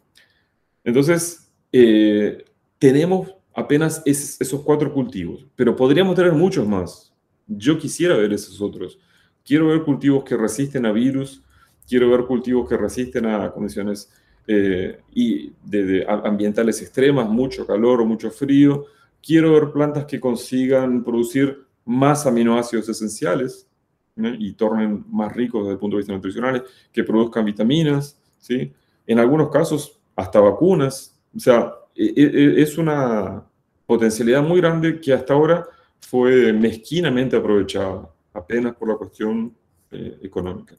Entonces, 0.84 1.54
eh, 1.72 2.44
tenemos 2.80 3.32
apenas 3.54 4.02
esos 4.06 4.62
cuatro 4.64 4.92
cultivos, 4.92 5.46
pero 5.56 5.76
podríamos 5.76 6.16
tener 6.16 6.34
muchos 6.34 6.68
más. 6.68 7.14
Yo 7.46 7.78
quisiera 7.78 8.18
ver 8.18 8.34
esos 8.34 8.60
otros. 8.60 8.98
Quiero 9.46 9.68
ver 9.68 9.84
cultivos 9.84 10.24
que 10.24 10.36
resisten 10.36 10.88
a 10.88 10.92
virus, 10.92 11.44
quiero 11.88 12.10
ver 12.10 12.26
cultivos 12.26 12.68
que 12.68 12.76
resisten 12.76 13.28
a 13.28 13.52
condiciones 13.52 14.12
eh, 14.48 15.00
y 15.14 15.54
de, 15.64 16.06
ambientales 16.08 16.82
extremas, 16.82 17.30
mucho 17.30 17.68
calor 17.68 18.02
o 18.02 18.06
mucho 18.06 18.32
frío. 18.32 18.86
Quiero 19.28 19.52
ver 19.52 19.74
plantas 19.74 20.06
que 20.06 20.22
consigan 20.22 21.04
producir 21.04 21.68
más 21.84 22.26
aminoácidos 22.26 22.88
esenciales 22.88 23.68
y 24.16 24.54
tornen 24.54 25.04
más 25.10 25.36
ricos 25.36 25.64
desde 25.64 25.74
el 25.74 25.80
punto 25.80 25.98
de 25.98 26.00
vista 26.00 26.14
nutricional, 26.14 26.64
que 26.94 27.04
produzcan 27.04 27.44
vitaminas, 27.44 28.18
¿sí? 28.40 28.72
en 29.06 29.20
algunos 29.20 29.50
casos 29.50 30.00
hasta 30.16 30.40
vacunas. 30.40 31.20
O 31.36 31.40
sea, 31.42 31.74
e, 31.94 32.06
e, 32.06 32.24
e, 32.24 32.62
es 32.62 32.78
una 32.78 33.44
potencialidad 33.86 34.42
muy 34.44 34.62
grande 34.62 35.02
que 35.02 35.12
hasta 35.12 35.34
ahora 35.34 35.68
fue 36.00 36.54
mezquinamente 36.54 37.36
aprovechada, 37.36 38.10
apenas 38.34 38.78
por 38.78 38.88
la 38.88 38.96
cuestión 38.96 39.54
eh, 39.92 40.20
econômica. 40.24 40.78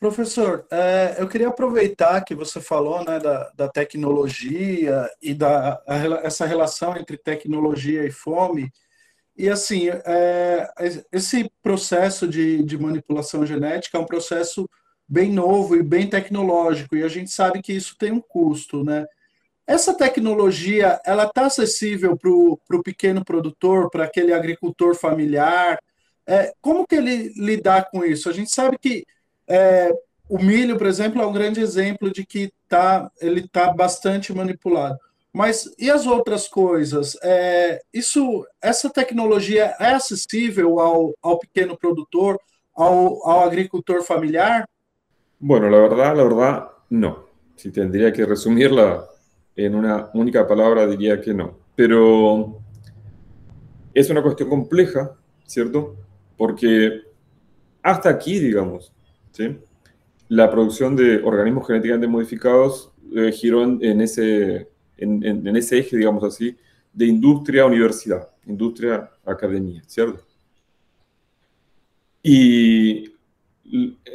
Professor, 0.00 0.64
é, 0.70 1.16
eu 1.18 1.26
queria 1.26 1.48
aproveitar 1.48 2.24
que 2.24 2.32
você 2.32 2.60
falou 2.60 3.04
né, 3.04 3.18
da, 3.18 3.50
da 3.56 3.68
tecnologia 3.68 5.10
e 5.20 5.34
da 5.34 5.82
a, 5.88 5.96
essa 6.22 6.46
relação 6.46 6.96
entre 6.96 7.16
tecnologia 7.16 8.04
e 8.04 8.10
fome. 8.10 8.70
E 9.36 9.48
assim, 9.48 9.88
é, 9.88 10.68
esse 11.12 11.50
processo 11.62 12.28
de, 12.28 12.62
de 12.62 12.78
manipulação 12.78 13.44
genética 13.44 13.98
é 13.98 14.00
um 14.00 14.06
processo 14.06 14.68
bem 15.08 15.32
novo 15.32 15.74
e 15.74 15.82
bem 15.82 16.08
tecnológico, 16.08 16.94
e 16.94 17.02
a 17.02 17.08
gente 17.08 17.30
sabe 17.30 17.62
que 17.62 17.72
isso 17.72 17.96
tem 17.98 18.12
um 18.12 18.20
custo, 18.20 18.84
né? 18.84 19.06
Essa 19.66 19.94
tecnologia, 19.94 21.00
ela 21.04 21.24
está 21.24 21.46
acessível 21.46 22.16
para 22.16 22.30
o 22.30 22.82
pequeno 22.82 23.24
produtor, 23.24 23.90
para 23.90 24.04
aquele 24.04 24.32
agricultor 24.32 24.94
familiar? 24.94 25.78
É, 26.26 26.52
como 26.60 26.86
que 26.86 26.94
ele 26.94 27.32
lidar 27.36 27.90
com 27.90 28.04
isso? 28.04 28.28
A 28.30 28.32
gente 28.32 28.50
sabe 28.50 28.78
que 28.78 29.04
é, 29.48 29.92
o 30.28 30.38
milho, 30.38 30.76
por 30.76 30.86
exemplo, 30.86 31.22
é 31.22 31.26
um 31.26 31.32
grande 31.32 31.60
exemplo 31.60 32.12
de 32.12 32.24
que 32.24 32.52
tá, 32.68 33.10
ele 33.20 33.40
está 33.40 33.72
bastante 33.72 34.32
manipulado. 34.32 34.98
Mas 35.32 35.70
e 35.78 35.90
as 35.90 36.06
outras 36.06 36.48
coisas? 36.48 37.16
É, 37.22 37.80
isso, 37.92 38.46
essa 38.60 38.90
tecnologia 38.90 39.74
é 39.78 39.92
acessível 39.92 40.80
ao, 40.80 41.14
ao 41.22 41.38
pequeno 41.38 41.76
produtor, 41.76 42.38
ao, 42.74 43.26
ao 43.28 43.40
agricultor 43.40 44.02
familiar? 44.02 44.64
Bueno, 45.38 45.68
la 45.70 45.78
verdad, 45.78 46.16
la 46.16 46.24
verdad, 46.24 46.68
no. 46.90 47.28
Si 47.56 47.70
tendría 47.70 48.12
que 48.12 48.24
resumirla 48.24 49.06
en 49.56 49.74
una 49.74 50.10
única 50.14 50.46
palabra 50.46 50.86
diría 50.86 51.20
que 51.20 51.32
no. 51.32 51.58
Pero 51.74 52.60
es 53.94 54.10
una 54.10 54.22
cuestión 54.22 54.48
compleja, 54.48 55.12
¿cierto? 55.46 55.96
Porque 56.36 57.02
hasta 57.82 58.08
aquí, 58.08 58.38
digamos, 58.38 58.92
la 60.28 60.50
producción 60.50 60.94
de 60.94 61.22
organismos 61.22 61.66
genéticamente 61.66 62.06
modificados 62.06 62.92
eh, 63.14 63.32
giró 63.32 63.62
en, 63.62 64.00
ese, 64.00 64.68
en, 64.96 65.56
ese 65.56 65.78
eje, 65.78 65.96
digamos 65.96 66.22
así, 66.24 66.56
de 66.92 67.06
industria-universidad, 67.06 68.28
industria-academia, 68.46 69.82
¿cierto? 69.86 70.24
Y 72.22 73.14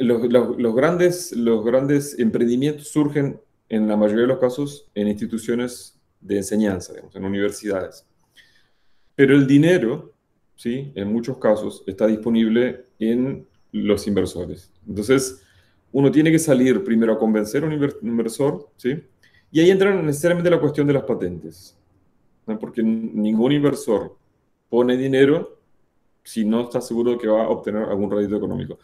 los, 0.00 0.74
grandes, 0.74 1.32
los 1.32 1.64
grandes 1.64 2.18
emprendimientos 2.18 2.88
surgen 2.88 3.40
en 3.68 3.88
la 3.88 3.96
mayoría 3.96 4.22
de 4.22 4.28
los 4.28 4.38
casos 4.38 4.90
en 4.94 5.08
instituciones 5.08 5.98
de 6.20 6.36
enseñanza, 6.36 6.92
en 7.12 7.24
universidades. 7.24 8.06
Pero 9.14 9.34
el 9.34 9.46
dinero, 9.46 10.12
¿sí? 10.56 10.92
en 10.94 11.12
muchos 11.12 11.38
casos, 11.38 11.82
está 11.86 12.06
disponible 12.06 12.86
en 12.98 13.46
los 13.82 14.06
inversores. 14.06 14.70
Entonces, 14.86 15.42
uno 15.92 16.10
tiene 16.10 16.30
que 16.30 16.38
salir 16.38 16.82
primero 16.82 17.12
a 17.12 17.18
convencer 17.18 17.62
a 17.62 17.66
un 17.66 17.72
inversor, 18.02 18.70
¿sí? 18.76 19.02
y 19.50 19.60
ahí 19.60 19.70
entra 19.70 19.94
necesariamente 20.00 20.50
la 20.50 20.60
cuestión 20.60 20.86
de 20.86 20.92
las 20.92 21.04
patentes, 21.04 21.76
porque 22.60 22.82
ningún 22.82 23.52
inversor 23.52 24.16
pone 24.68 24.96
dinero 24.96 25.60
si 26.22 26.44
no 26.44 26.62
está 26.62 26.80
seguro 26.80 27.12
de 27.12 27.18
que 27.18 27.28
va 27.28 27.44
a 27.44 27.48
obtener 27.48 27.82
algún 27.82 28.10
rédito 28.10 28.36
económico. 28.36 28.78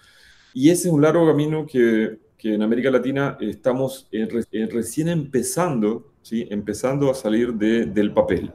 Y 0.55 0.70
ese 0.70 0.88
es 0.88 0.95
un 0.95 1.03
largo 1.03 1.26
camino 1.26 1.66
que 1.66 2.18
que 2.41 2.55
en 2.55 2.62
América 2.62 2.91
Latina 2.91 3.36
estamos 3.38 4.09
recién 4.11 5.09
empezando, 5.09 6.14
¿sí? 6.22 6.49
empezando 6.51 7.11
a 7.11 7.14
salir 7.14 7.53
del 7.53 8.14
papel. 8.14 8.51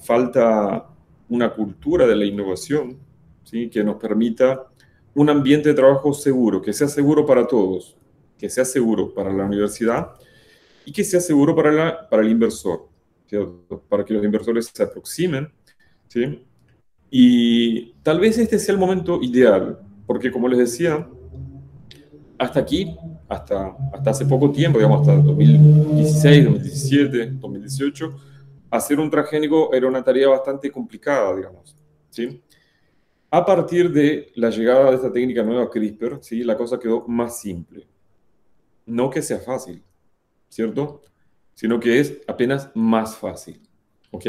Falta 0.00 0.88
una 1.28 1.52
cultura 1.52 2.06
de 2.06 2.16
la 2.16 2.24
innovación 2.24 2.98
¿sí? 3.44 3.68
que 3.68 3.84
nos 3.84 3.96
permita 3.96 4.71
un 5.14 5.30
ambiente 5.30 5.68
de 5.68 5.74
trabajo 5.74 6.12
seguro, 6.12 6.62
que 6.62 6.72
sea 6.72 6.88
seguro 6.88 7.26
para 7.26 7.46
todos, 7.46 7.96
que 8.38 8.48
sea 8.48 8.64
seguro 8.64 9.12
para 9.12 9.32
la 9.32 9.44
universidad 9.44 10.12
y 10.84 10.92
que 10.92 11.04
sea 11.04 11.20
seguro 11.20 11.54
para, 11.54 11.70
la, 11.70 12.08
para 12.08 12.22
el 12.22 12.30
inversor, 12.30 12.88
para 13.88 14.04
que 14.04 14.14
los 14.14 14.24
inversores 14.24 14.70
se 14.72 14.82
aproximen. 14.82 15.48
¿sí? 16.08 16.44
Y 17.10 17.92
tal 18.02 18.20
vez 18.20 18.38
este 18.38 18.58
sea 18.58 18.72
el 18.72 18.80
momento 18.80 19.20
ideal, 19.22 19.78
porque 20.06 20.32
como 20.32 20.48
les 20.48 20.58
decía, 20.58 21.06
hasta 22.38 22.60
aquí, 22.60 22.96
hasta, 23.28 23.76
hasta 23.92 24.10
hace 24.10 24.26
poco 24.26 24.50
tiempo, 24.50 24.78
digamos, 24.78 25.06
hasta 25.06 25.20
2016, 25.20 26.44
2017, 26.44 27.26
2018, 27.32 28.14
hacer 28.70 28.98
un 28.98 29.10
transgénico 29.10 29.72
era 29.74 29.86
una 29.86 30.02
tarea 30.02 30.28
bastante 30.28 30.70
complicada, 30.70 31.36
digamos. 31.36 31.76
¿sí? 32.10 32.42
A 33.34 33.46
partir 33.46 33.90
de 33.90 34.30
la 34.34 34.50
llegada 34.50 34.90
de 34.90 34.96
esta 34.96 35.10
técnica 35.10 35.42
nueva 35.42 35.70
CRISPR, 35.70 36.18
¿sí? 36.20 36.44
la 36.44 36.54
cosa 36.54 36.78
quedó 36.78 37.08
más 37.08 37.40
simple. 37.40 37.88
No 38.84 39.08
que 39.08 39.22
sea 39.22 39.38
fácil, 39.38 39.82
¿cierto? 40.50 41.00
Sino 41.54 41.80
que 41.80 41.98
es 41.98 42.20
apenas 42.26 42.70
más 42.74 43.16
fácil. 43.16 43.58
¿Ok? 44.10 44.26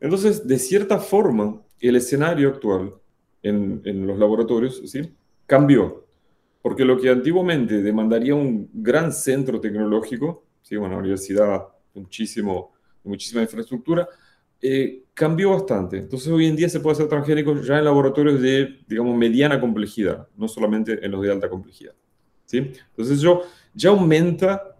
Entonces, 0.00 0.46
de 0.46 0.58
cierta 0.58 0.98
forma, 0.98 1.62
el 1.78 1.96
escenario 1.96 2.48
actual 2.48 2.94
en, 3.42 4.06
los 4.06 4.18
laboratorios 4.18 4.80
¿sí? 4.86 5.14
cambió. 5.44 6.06
Porque 6.62 6.86
lo 6.86 6.98
que 6.98 7.10
antiguamente 7.10 7.82
demandaría 7.82 8.34
un 8.34 8.70
gran 8.72 9.12
centro 9.12 9.60
tecnológico, 9.60 10.46
¿sí? 10.62 10.74
una 10.74 10.96
universidad 10.96 11.68
muchísimo, 11.92 12.72
muchísima 13.04 13.42
infraestructura, 13.42 14.08
eh, 14.62 15.02
cambió 15.16 15.52
bastante. 15.52 15.96
Entonces 15.96 16.28
hoy 16.28 16.44
en 16.44 16.56
día 16.56 16.68
se 16.68 16.78
puede 16.78 16.92
hacer 16.92 17.08
transgénico 17.08 17.58
ya 17.62 17.78
en 17.78 17.84
laboratorios 17.86 18.38
de, 18.38 18.80
digamos, 18.86 19.16
mediana 19.16 19.58
complejidad, 19.58 20.28
no 20.36 20.46
solamente 20.46 21.02
en 21.02 21.10
los 21.10 21.22
de 21.22 21.32
alta 21.32 21.48
complejidad. 21.48 21.94
¿sí? 22.44 22.58
Entonces 22.90 23.22
yo, 23.22 23.40
ya 23.72 23.88
aumenta 23.88 24.76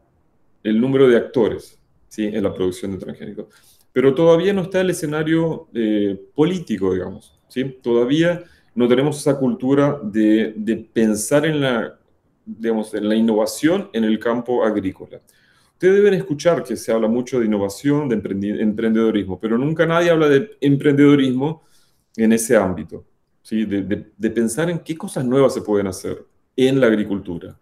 el 0.62 0.78
número 0.78 1.09
de 1.09 1.16
actores 1.16 1.80
¿sí? 2.09 2.26
en 2.26 2.43
la 2.43 2.53
producción 2.53 2.93
de 2.93 2.99
transgénicos. 2.99 3.47
Pero 3.95 4.14
todavía 4.14 4.53
no 4.53 4.61
está 4.61 4.82
el 4.82 4.91
escenario 4.91 5.68
eh, 5.72 6.20
político, 6.34 6.93
digamos. 6.93 7.41
¿sí? 7.49 7.78
Todavía 7.82 8.45
no 8.74 8.87
tenemos 8.89 9.18
esa 9.18 9.39
cultura 9.39 9.99
de, 10.03 10.53
de 10.55 10.76
pensar 10.76 11.47
en 11.47 11.62
la, 11.62 11.99
digamos, 12.45 12.93
en 12.93 13.09
la 13.09 13.14
innovación 13.14 13.89
en 13.95 14.05
el 14.05 14.18
campo 14.18 14.62
agrícola. 14.62 15.22
Ustedes 15.77 15.97
deben 15.97 16.14
escuchar 16.14 16.64
que 16.64 16.74
se 16.74 16.91
habla 16.91 17.07
mucho 17.07 17.39
de 17.39 17.45
innovación, 17.45 18.09
de 18.09 18.14
emprendedorismo, 18.14 19.39
pero 19.39 19.59
nunca 19.59 19.85
nadie 19.85 20.09
habla 20.09 20.27
de 20.27 20.57
emprendedorismo 20.59 21.64
en 22.16 22.33
ese 22.33 22.57
ámbito, 22.57 23.05
¿sí? 23.43 23.66
de, 23.66 24.31
pensar 24.31 24.70
en 24.70 24.79
qué 24.79 24.97
cosas 24.97 25.27
nuevas 25.27 25.53
se 25.53 25.61
pueden 25.61 25.87
hacer 25.87 26.24
en 26.57 26.81
la 26.81 26.87
agricultura. 26.87 27.61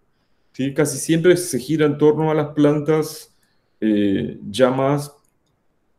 ¿sí? 0.52 0.72
Casi 0.72 0.96
siempre 0.98 1.36
se 1.36 1.58
gira 1.58 1.86
en 1.86 1.98
torno 1.98 2.30
a 2.30 2.34
las 2.34 2.50
plantas 2.50 3.34
eh, 3.80 4.38
ya 4.48 4.70
más 4.70 5.12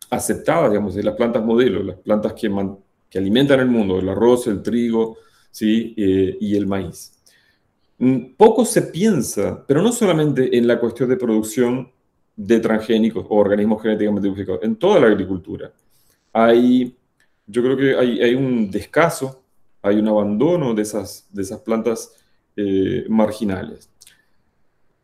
aceptadas, 0.10 0.70
digamos, 0.70 0.96
de 0.96 1.04
las 1.04 1.16
plantas 1.16 1.44
modelo, 1.44 1.84
las 1.84 1.98
plantas 1.98 2.32
que, 2.32 2.50
que 3.10 3.18
alimentan 3.18 3.60
el 3.60 3.68
mundo, 3.68 4.00
el 4.00 4.08
arroz, 4.08 4.48
el 4.48 4.64
trigo 4.64 5.18
¿sí? 5.52 5.94
Eh, 5.98 6.38
y 6.40 6.56
el 6.56 6.66
maíz. 6.66 7.12
Mm, 7.98 8.36
poco 8.38 8.64
se 8.64 8.84
piensa, 8.84 9.66
pero 9.68 9.82
no 9.82 9.92
solamente 9.92 10.58
en 10.58 10.66
la 10.66 10.80
cuestión 10.80 11.10
de 11.10 11.18
producción 11.18 11.92
de 12.36 12.60
transgénicos 12.60 13.26
o 13.30 13.36
organismos 13.38 13.82
genéticamente 13.82 14.30
modificados, 14.30 14.64
en 14.64 14.76
toda 14.76 15.00
la 15.00 15.08
agricultura. 15.08 15.72
Hay, 16.34 16.96
yo 17.48 17.64
creo 17.64 17.78
que 17.78 17.96
hay, 17.96 18.22
hay 18.22 18.36
un 18.36 18.70
descaso, 18.70 19.42
hay 19.82 19.98
un 19.98 20.08
abandono 20.08 20.74
de 20.74 20.82
esas, 20.82 21.28
de 21.32 21.42
esas 21.44 21.60
plantas 21.62 22.12
eh, 22.56 23.06
marginales. 23.10 23.90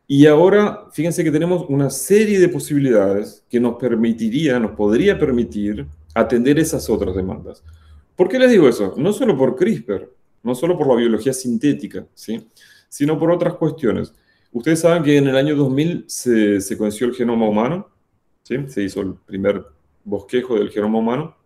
Y 0.06 0.26
ahora, 0.26 0.88
fíjense 0.92 1.24
que 1.24 1.30
tenemos 1.30 1.64
una 1.68 1.88
serie 1.88 2.38
de 2.38 2.48
posibilidades 2.48 3.44
que 3.48 3.60
nos 3.60 3.76
permitiría, 3.76 4.58
nos 4.58 4.72
podría 4.72 5.18
permitir 5.18 5.86
atender 6.14 6.58
esas 6.58 6.90
otras 6.90 7.14
demandas. 7.14 7.62
¿Por 8.16 8.28
qué 8.28 8.38
les 8.38 8.50
digo 8.50 8.68
eso? 8.68 8.94
No 8.96 9.12
solo 9.12 9.36
por 9.36 9.56
CRISPR, 9.56 10.10
no 10.42 10.54
solo 10.54 10.76
por 10.76 10.88
la 10.88 10.96
biología 10.96 11.32
sintética, 11.32 12.06
¿sí? 12.14 12.46
sino 12.88 13.18
por 13.18 13.30
otras 13.30 13.54
cuestiones. 13.54 14.12
Ustedes 14.52 14.80
saben 14.80 15.02
que 15.02 15.16
en 15.16 15.28
el 15.28 15.36
año 15.36 15.56
2000 15.56 16.04
se 16.06 16.60
secuenció 16.60 17.06
el 17.06 17.14
genoma 17.14 17.48
humano, 17.48 17.88
¿sí? 18.42 18.56
se 18.68 18.82
hizo 18.82 19.00
el 19.00 19.14
primer 19.14 19.64
bosquejo 20.04 20.56
del 20.56 20.70
genoma 20.70 20.98
humano, 20.98 21.36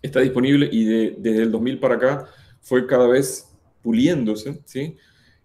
está 0.00 0.20
disponible 0.20 0.66
y 0.72 0.84
desde 0.84 1.42
el 1.42 1.52
2000 1.52 1.78
para 1.78 1.96
acá 1.96 2.26
fue 2.62 2.86
cada 2.86 3.06
vez 3.06 3.54
puliéndose 3.82 4.62
¿sí? 4.64 4.96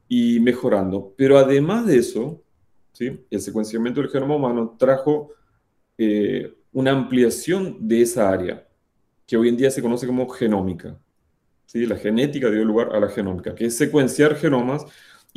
y 0.08 0.40
mejorando. 0.40 1.14
Pero 1.18 1.38
además 1.38 1.86
de 1.86 1.98
eso, 1.98 2.42
¿sí? 2.94 3.20
el 3.30 3.42
secuenciamiento 3.42 4.00
del 4.00 4.10
genoma 4.10 4.38
humano 4.38 4.78
trajo 4.80 5.32
eh, 5.98 6.54
una 6.72 6.92
ampliación 6.92 7.78
de 7.86 8.04
esa 8.04 8.30
área, 8.30 8.66
que 9.28 9.36
hoy 9.36 9.50
en 9.50 9.58
día 9.58 9.70
se 9.70 9.82
conoce 9.82 10.08
como 10.08 10.30
genómica. 10.30 10.98
¿sí? 11.66 11.86
La 11.86 11.98
genética 11.98 12.50
dio 12.50 12.64
lugar 12.64 12.96
a 12.96 13.02
la 13.02 13.10
genómica, 13.10 13.54
que 13.54 13.66
es 13.66 13.76
secuenciar 13.76 14.36
genomas 14.36 14.86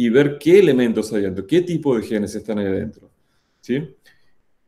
y 0.00 0.08
ver 0.10 0.38
qué 0.38 0.60
elementos 0.60 1.12
hay 1.12 1.22
dentro, 1.22 1.44
qué 1.44 1.60
tipo 1.60 1.96
de 1.96 2.04
genes 2.04 2.32
están 2.32 2.60
ahí 2.60 2.66
adentro. 2.66 3.10
¿sí? 3.60 3.96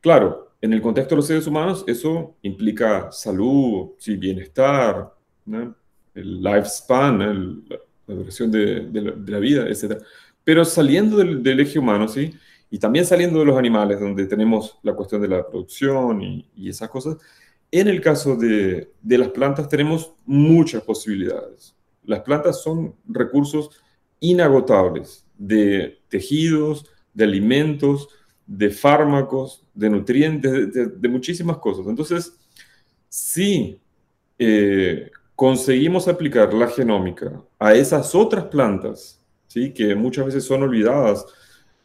Claro, 0.00 0.54
en 0.60 0.72
el 0.72 0.82
contexto 0.82 1.14
de 1.14 1.16
los 1.18 1.26
seres 1.28 1.46
humanos, 1.46 1.84
eso 1.86 2.34
implica 2.42 3.12
salud, 3.12 3.90
¿sí? 3.96 4.16
bienestar, 4.16 5.14
el 6.14 6.42
lifespan, 6.42 7.64
la, 7.68 8.14
duración 8.14 8.50
de, 8.50 9.14
la, 9.24 9.38
vida, 9.38 9.68
etc. 9.68 10.02
Pero 10.42 10.64
saliendo 10.64 11.18
del, 11.18 11.60
eje 11.60 11.78
humano, 11.78 12.08
¿sí? 12.08 12.34
y 12.68 12.80
también 12.80 13.06
saliendo 13.06 13.38
de 13.38 13.44
los 13.44 13.56
animales, 13.56 14.00
donde 14.00 14.26
tenemos 14.26 14.80
la 14.82 14.94
cuestión 14.94 15.22
de 15.22 15.28
la 15.28 15.46
producción 15.46 16.22
y, 16.22 16.50
y 16.56 16.70
esas 16.70 16.88
cosas, 16.88 17.18
en 17.70 17.86
el 17.86 18.00
caso 18.00 18.34
de, 18.34 18.90
las 19.04 19.28
plantas 19.28 19.68
tenemos 19.68 20.12
muchas 20.26 20.82
posibilidades. 20.82 21.76
Las 22.02 22.20
plantas 22.22 22.62
son 22.62 22.96
recursos 23.06 23.80
inagotables 24.20 25.26
de 25.36 25.98
tejidos, 26.08 26.86
de 27.14 27.24
alimentos, 27.24 28.08
de 28.46 28.70
fármacos, 28.70 29.64
de 29.74 29.90
nutrientes, 29.90 31.00
de, 31.00 31.08
muchísimas 31.08 31.58
cosas. 31.58 31.86
Entonces, 31.86 32.36
si 33.08 33.80
eh, 34.38 35.10
conseguimos 35.34 36.08
aplicar 36.08 36.52
la 36.52 36.68
genómica 36.68 37.42
a 37.58 37.74
esas 37.74 38.14
otras 38.14 38.44
plantas, 38.46 39.20
¿sí? 39.46 39.72
que 39.72 39.94
muchas 39.94 40.26
veces 40.26 40.44
son 40.44 40.62
olvidadas 40.62 41.24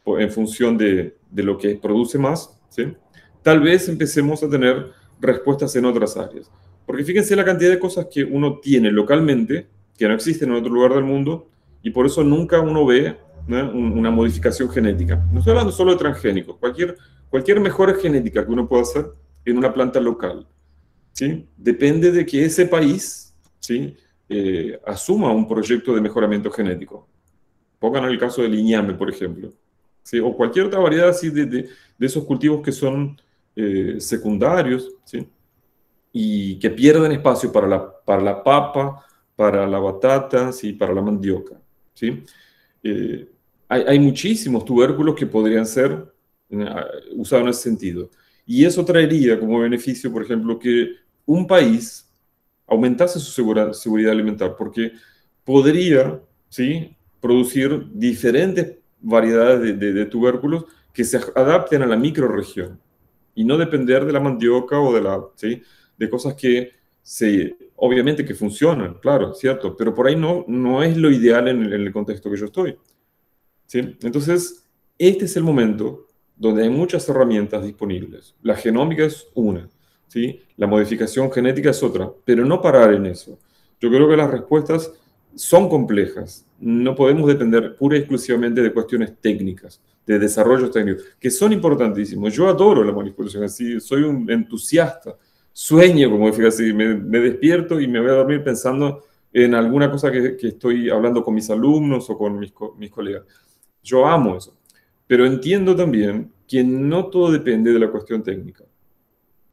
en 0.06 0.30
función 0.30 0.76
de, 0.76 1.16
de 1.30 1.42
lo 1.42 1.56
que 1.56 1.76
produce 1.76 2.18
más, 2.18 2.58
¿sí? 2.68 2.94
tal 3.42 3.60
vez 3.60 3.88
empecemos 3.88 4.42
a 4.42 4.50
tener 4.50 4.92
respuestas 5.20 5.74
en 5.76 5.84
otras 5.84 6.16
áreas. 6.16 6.50
Porque 6.84 7.04
fíjense 7.04 7.34
la 7.34 7.44
cantidad 7.44 7.70
de 7.70 7.78
cosas 7.78 8.06
que 8.10 8.22
uno 8.22 8.58
tiene 8.58 8.90
localmente, 8.90 9.66
que 9.96 10.06
no 10.06 10.14
existen 10.14 10.50
en 10.50 10.56
otro 10.56 10.72
lugar 10.72 10.94
del 10.94 11.04
mundo, 11.04 11.48
y 11.86 11.90
por 11.90 12.04
eso 12.04 12.24
nunca 12.24 12.60
uno 12.60 12.84
ve 12.84 13.16
una 13.48 14.10
modificación 14.10 14.68
genética. 14.68 15.24
No 15.30 15.38
estoy 15.38 15.52
hablando 15.52 15.70
solo 15.70 15.92
de 15.92 15.98
transgénicos, 15.98 16.56
cualquier, 16.56 16.96
cualquier 17.30 17.60
mejora 17.60 17.94
genética 17.94 18.44
que 18.44 18.50
uno 18.50 18.68
pueda 18.68 18.82
hacer 18.82 19.06
en 19.44 19.56
una 19.56 19.72
planta 19.72 20.00
local, 20.00 20.48
¿sí? 21.12 21.46
depende 21.56 22.10
de 22.10 22.26
que 22.26 22.44
ese 22.44 22.66
país 22.66 23.32
¿sí? 23.60 23.96
Eh, 24.28 24.80
asuma 24.84 25.30
un 25.30 25.46
proyecto 25.46 25.94
de 25.94 26.00
mejoramiento 26.00 26.50
genético. 26.50 27.06
Pongan 27.78 28.06
el 28.06 28.18
caso 28.18 28.42
del 28.42 28.56
iñame, 28.56 28.94
por 28.94 29.08
ejemplo, 29.08 29.52
¿sí? 30.02 30.18
o 30.18 30.36
cualquier 30.36 30.66
otra 30.66 30.80
variedad 30.80 31.10
así 31.10 31.30
de, 31.30 31.46
de, 31.46 31.68
esos 32.00 32.24
cultivos 32.24 32.62
que 32.64 32.72
son 32.72 33.16
eh, 33.54 33.98
secundarios 34.00 34.90
¿sí? 35.04 35.24
y 36.10 36.58
que 36.58 36.70
pierden 36.70 37.12
espacio 37.12 37.52
para 37.52 37.68
la, 37.68 38.00
para 38.04 38.22
la 38.22 38.42
papa, 38.42 39.06
para 39.36 39.68
la 39.68 39.78
batata, 39.78 40.50
¿sí? 40.50 40.72
para 40.72 40.92
la 40.92 41.00
mandioca. 41.00 41.60
¿Sí? 41.96 42.22
Eh, 42.82 43.28
hay, 43.68 43.98
muchísimos 43.98 44.64
tubérculos 44.64 45.16
que 45.16 45.26
podrían 45.26 45.66
ser 45.66 46.06
eh, 46.50 46.66
usados 47.16 47.42
en 47.42 47.48
ese 47.48 47.62
sentido. 47.62 48.10
Y 48.46 48.64
eso 48.64 48.84
traería 48.84 49.40
como 49.40 49.58
beneficio, 49.58 50.12
por 50.12 50.22
ejemplo, 50.22 50.56
que 50.56 50.90
un 51.24 51.48
país 51.48 52.08
aumentase 52.68 53.18
su 53.18 53.32
seguridad 53.32 54.12
alimentaria, 54.12 54.54
porque 54.56 54.92
podría 55.42 56.20
¿sí? 56.48 56.96
producir 57.20 57.86
diferentes 57.92 58.76
variedades 59.00 59.78
de, 59.78 60.04
tubérculos 60.06 60.64
que 60.92 61.04
se 61.04 61.18
adapten 61.34 61.82
a 61.82 61.86
la 61.86 61.96
microregión 61.96 62.80
y 63.34 63.44
no 63.44 63.56
depender 63.56 64.04
de 64.04 64.12
la 64.12 64.20
mandioca 64.20 64.78
o 64.78 64.94
de, 64.94 65.02
la, 65.02 65.20
¿sí? 65.34 65.62
de 65.98 66.08
cosas 66.10 66.34
que 66.34 66.72
se, 67.06 67.56
obviamente 67.76 68.24
que 68.24 68.34
funcionan, 68.34 68.94
claro, 68.94 69.32
cierto, 69.32 69.76
pero 69.76 69.94
por 69.94 70.08
ahí 70.08 70.16
no, 70.16 70.44
no 70.48 70.82
es 70.82 70.96
lo 70.96 71.08
ideal 71.08 71.46
en 71.46 71.62
el 71.72 71.92
contexto 71.92 72.28
que 72.28 72.36
yo 72.36 72.46
estoy. 72.46 72.76
Entonces, 73.72 74.66
este 74.98 75.26
es 75.26 75.36
el 75.36 75.44
momento 75.44 76.08
donde 76.34 76.64
hay 76.64 76.68
muchas 76.68 77.08
herramientas 77.08 77.62
disponibles. 77.62 78.34
La 78.42 78.56
genómica 78.56 79.04
es 79.04 79.28
una, 79.34 79.70
¿sí? 80.08 80.40
la 80.56 80.66
modificación 80.66 81.30
genética 81.30 81.70
es 81.70 81.80
otra, 81.80 82.10
pero 82.24 82.44
no 82.44 82.60
parar 82.60 82.92
en 82.92 83.06
eso. 83.06 83.38
Yo 83.80 83.88
creo 83.88 84.08
que 84.08 84.16
las 84.16 84.28
respuestas 84.28 84.90
son 85.36 85.68
complejas. 85.68 86.44
No 86.58 86.96
podemos 86.96 87.28
depender 87.28 87.76
pura 87.76 87.98
y 87.98 88.00
exclusivamente 88.00 88.60
de 88.62 88.72
cuestiones 88.72 89.12
técnicas, 89.20 89.80
de 90.04 90.18
desarrollos 90.18 90.72
técnicos, 90.72 91.04
que 91.20 91.30
son 91.30 91.52
importantísimos. 91.52 92.34
Yo 92.34 92.48
adoro 92.48 92.82
la 92.82 92.90
manipulación 92.90 93.44
así, 93.44 93.78
soy 93.78 94.02
un 94.02 94.28
entusiasta, 94.28 95.16
sueño, 95.58 96.10
como 96.10 96.28
así, 96.28 96.74
me, 96.74 96.96
despierto 97.18 97.80
y 97.80 97.88
me 97.88 97.98
voy 97.98 98.10
a 98.10 98.16
dormir 98.16 98.44
pensando 98.44 99.06
en 99.32 99.54
alguna 99.54 99.90
cosa 99.90 100.12
que, 100.12 100.36
estoy 100.38 100.90
hablando 100.90 101.24
con 101.24 101.34
mis 101.34 101.48
alumnos 101.48 102.10
o 102.10 102.18
con 102.18 102.38
mis, 102.38 102.52
mis 102.76 102.90
colegas. 102.90 103.22
Yo 103.82 104.06
amo 104.06 104.36
eso. 104.36 104.54
Pero 105.06 105.24
entiendo 105.24 105.74
también 105.74 106.30
que 106.46 106.62
no 106.62 107.06
todo 107.06 107.32
depende 107.32 107.72
de 107.72 107.78
la 107.78 107.90
cuestión 107.90 108.22
técnica. 108.22 108.64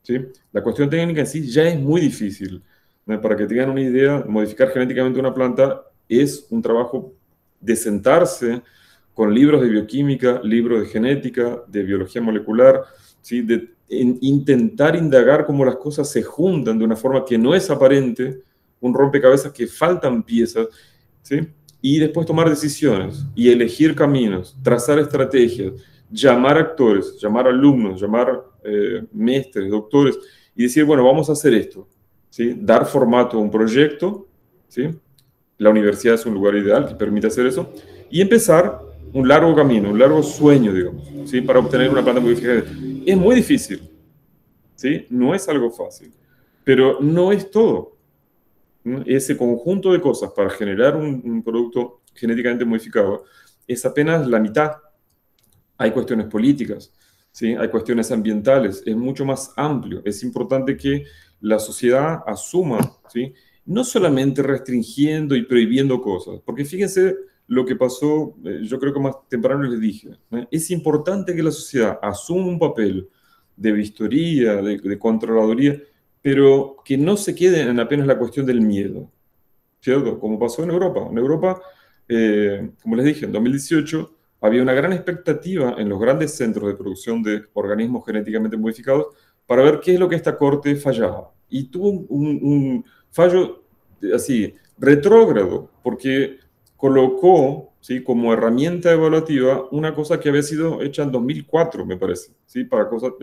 ¿sí? 0.02 0.20
La 0.52 0.62
cuestión 0.62 0.90
técnica 0.90 1.22
en 1.22 1.28
sí 1.28 1.50
ya 1.50 1.70
es 1.70 1.80
muy 1.80 2.02
difícil. 2.02 2.62
Para 3.06 3.38
que 3.38 3.46
tengan 3.46 3.70
una 3.70 3.82
idea, 3.82 4.26
modificar 4.28 4.72
genéticamente 4.72 5.22
una 5.22 5.34
planta 5.34 5.84
es 6.10 6.48
un 6.50 6.62
trabajo 6.62 7.14
de 7.62 7.78
sentarse 7.78 8.62
con 9.14 9.34
libros 9.34 9.62
de 9.62 9.70
bioquímica, 9.70 10.42
libros 10.44 10.82
de 10.82 10.88
genética, 10.88 11.64
de 11.66 11.84
biología 11.84 12.22
molecular, 12.22 12.82
¿sí? 13.22 13.42
de 13.42 13.74
intentar 14.22 14.96
indagar 14.96 15.46
cómo 15.46 15.66
las 15.66 15.78
cosas 15.78 16.10
se 16.10 16.24
juntan 16.24 16.78
de 16.78 16.86
una 16.86 16.96
forma 16.96 17.26
que 17.26 17.38
no 17.38 17.54
es 17.54 17.70
aparente, 17.70 18.42
un 18.80 18.94
rompecabezas 18.94 19.52
que 19.52 19.68
faltan 19.68 20.24
piezas, 20.24 20.68
¿sí? 21.22 21.40
y 21.82 22.00
después 22.00 22.26
tomar 22.26 22.50
decisiones 22.50 23.26
y 23.36 23.50
elegir 23.50 23.94
caminos, 23.94 24.56
trazar 24.64 25.00
estrategias, 25.00 25.74
llamar 26.10 26.58
actores, 26.58 27.18
llamar 27.20 27.48
alumnos, 27.48 28.00
llamar 28.00 28.42
eh, 28.64 29.04
doctores 29.70 30.18
y 30.56 30.64
decir, 30.64 30.86
bueno, 30.86 31.04
vamos 31.04 31.30
a 31.30 31.34
hacer 31.34 31.54
esto, 31.54 31.88
¿sí? 32.30 32.56
dar 32.58 32.86
formato 32.86 33.38
a 33.38 33.42
un 33.42 33.52
proyecto, 33.52 34.28
¿sí? 34.68 34.90
la 35.58 35.70
universidad 35.70 36.16
es 36.16 36.26
un 36.26 36.34
lugar 36.34 36.56
ideal 36.56 36.88
que 36.88 36.96
permite 36.96 37.28
hacer 37.28 37.48
eso, 37.48 37.74
y 38.10 38.22
empezar 38.22 38.80
un 39.14 39.28
largo 39.28 39.56
camino, 39.56 39.90
un 39.90 40.00
largo 40.00 40.24
sueño, 40.24 40.72
digamos, 40.72 41.04
¿sí? 41.26 41.42
para 41.42 41.60
obtener 41.60 41.90
una 41.90 42.04
planta 42.04 42.22
modificada. 42.22 42.64
Es 43.06 43.18
muy 43.18 43.36
difícil, 43.36 43.90
¿sí? 44.76 45.06
no 45.10 45.34
es 45.34 45.48
algo 45.50 45.70
fácil, 45.72 46.12
pero 46.64 47.00
no 47.02 47.32
es 47.32 47.50
todo 47.50 47.98
ese 49.06 49.38
conjunto 49.38 49.92
de 49.94 50.02
cosas 50.02 50.32
para 50.32 50.50
generar 50.50 50.96
un, 50.96 51.42
producto 51.44 52.02
genéticamente 52.14 52.66
modificado 52.66 53.24
es 53.66 53.86
apenas 53.86 54.28
la 54.28 54.40
mitad. 54.40 54.74
Hay 55.78 55.92
cuestiones 55.92 56.28
políticas, 56.28 56.92
¿sí? 57.32 57.56
hay 57.56 57.70
cuestiones 57.70 58.12
ambientales, 58.12 58.84
es 58.86 58.96
mucho 58.96 59.26
más 59.26 59.54
amplio. 59.56 60.02
Es 60.06 60.24
importante 60.24 60.76
que 60.76 61.06
la 61.42 61.60
sociedad 61.60 62.20
asuma, 62.28 62.80
¿sí? 63.12 63.34
no 63.66 63.84
solamente 63.84 64.44
restringiendo 64.44 65.36
y 65.36 65.44
prohibiendo 65.44 66.02
cosas, 66.02 66.42
porque 66.46 66.66
fíjense 66.66 67.16
lo 67.54 67.66
que 67.66 67.76
pasó, 67.76 68.36
eh, 68.46 68.62
yo 68.64 68.80
creo 68.80 68.94
que 68.94 69.00
más 69.00 69.16
temprano 69.30 69.64
les 69.64 69.80
dije, 69.80 70.10
es 70.52 70.72
importante 70.72 71.36
que 71.36 71.44
la 71.44 71.52
sociedad 71.52 72.00
asuma 72.02 72.48
un 72.48 72.60
papel 72.60 73.10
de 73.56 73.72
vistoría, 73.72 74.56
de, 74.56 74.78
de 74.78 75.00
controladuría, 75.00 75.80
pero 76.24 76.78
que 76.86 76.98
no 76.98 77.18
se 77.18 77.36
quede 77.36 77.62
en 77.62 77.80
apenas 77.80 78.08
la 78.08 78.18
cuestión 78.18 78.46
del 78.46 78.62
miedo, 78.62 79.12
¿cierto? 79.82 80.18
Como 80.20 80.40
pasó 80.40 80.64
en 80.64 80.72
Europa. 80.72 81.06
En 81.12 81.18
Europa, 81.18 81.62
eh, 82.08 82.72
como 82.82 82.96
les 82.96 83.06
dije, 83.06 83.26
en 83.26 83.34
2018 83.34 84.16
había 84.40 84.62
una 84.62 84.74
gran 84.74 84.94
expectativa 84.94 85.76
en 85.78 85.90
los 85.90 86.00
grandes 86.00 86.34
centros 86.34 86.68
de 86.68 86.76
producción 86.76 87.22
de 87.22 87.44
organismos 87.54 88.06
genéticamente 88.06 88.56
modificados 88.56 89.08
para 89.46 89.64
ver 89.64 89.82
qué 89.82 89.94
es 89.94 90.00
lo 90.00 90.08
que 90.08 90.16
esta 90.16 90.38
corte 90.38 90.76
fallaba. 90.78 91.32
Y 91.50 91.66
tuvo 91.66 91.90
un, 91.90 92.86
fallo 93.12 93.64
así, 94.16 94.54
retrógrado, 94.78 95.70
porque 95.84 96.38
colocó 96.84 97.76
¿sí? 97.80 98.04
como 98.04 98.34
herramienta 98.34 98.92
evaluativa 98.92 99.70
una 99.72 99.96
cosa 99.96 100.20
que 100.20 100.28
había 100.28 100.44
sido 100.44 100.82
hecha 100.82 101.04
en 101.04 101.14
2004, 101.14 101.86
me 101.86 101.96
parece, 101.96 102.34
¿sí? 102.46 102.66
para 102.66 102.90
cosas 102.90 103.14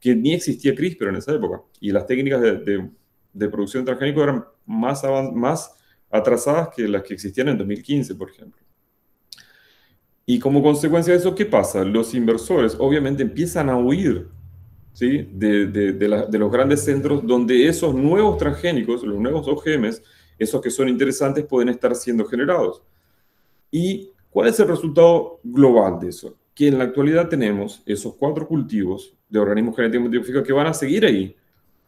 que 0.00 0.16
ni 0.16 0.34
existía 0.34 0.74
CRISPR 0.74 1.10
en 1.10 1.14
esa 1.14 1.32
época. 1.32 1.62
Y 1.78 1.92
las 1.92 2.04
técnicas 2.04 2.40
de, 2.40 2.90
de, 3.32 3.48
producción 3.48 3.84
transgénico 3.84 4.24
eran 4.24 4.44
más, 4.66 5.04
más 5.32 5.76
atrasadas 6.10 6.70
que 6.74 6.88
las 6.88 7.04
que 7.04 7.14
existían 7.14 7.46
en 7.50 7.58
2015, 7.58 8.12
por 8.16 8.28
ejemplo. 8.28 8.60
Y 10.26 10.40
como 10.40 10.60
consecuencia 10.60 11.12
de 11.12 11.20
eso, 11.20 11.32
¿qué 11.32 11.46
pasa? 11.46 11.84
Los 11.84 12.12
inversores 12.12 12.74
obviamente 12.76 13.22
empiezan 13.22 13.70
a 13.70 13.76
huir 13.76 14.26
¿sí? 14.92 15.28
de, 15.32 15.66
de, 15.68 16.38
los 16.40 16.50
grandes 16.50 16.82
centros 16.82 17.24
donde 17.24 17.68
esos 17.68 17.94
nuevos 17.94 18.36
transgénicos, 18.36 19.04
los 19.04 19.20
nuevos 19.20 19.46
OGMs, 19.46 20.02
esos 20.40 20.60
que 20.60 20.70
son 20.70 20.88
interesantes, 20.88 21.44
pueden 21.44 21.68
estar 21.68 21.94
siendo 21.94 22.24
generados. 22.24 22.82
¿Y 23.78 24.10
cuál 24.30 24.48
es 24.48 24.58
el 24.58 24.68
resultado 24.68 25.38
global 25.44 26.00
de 26.00 26.08
eso? 26.08 26.34
Que 26.54 26.68
en 26.68 26.78
la 26.78 26.84
actualidad 26.84 27.28
tenemos 27.28 27.82
esos 27.84 28.14
cuatro 28.14 28.48
cultivos 28.48 29.14
de 29.28 29.38
organismos 29.38 29.76
genéticamente 29.76 30.16
modificados 30.16 30.46
que 30.46 30.54
van 30.54 30.68
a 30.68 30.72
seguir 30.72 31.04
ahí. 31.04 31.36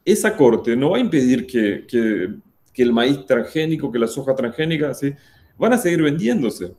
Esa 0.04 0.36
corte 0.36 0.76
no 0.76 0.90
va 0.90 0.98
a 0.98 1.00
impedir 1.00 1.46
que 1.46 2.42
el 2.76 2.92
maíz 2.92 3.24
transgénico, 3.24 3.90
que 3.90 3.98
la 3.98 4.06
soja 4.06 4.34
transgénica, 4.34 4.92
¿sí? 4.92 5.14
van 5.56 5.72
a 5.72 5.78
seguir 5.78 6.02
vendiéndose. 6.02 6.74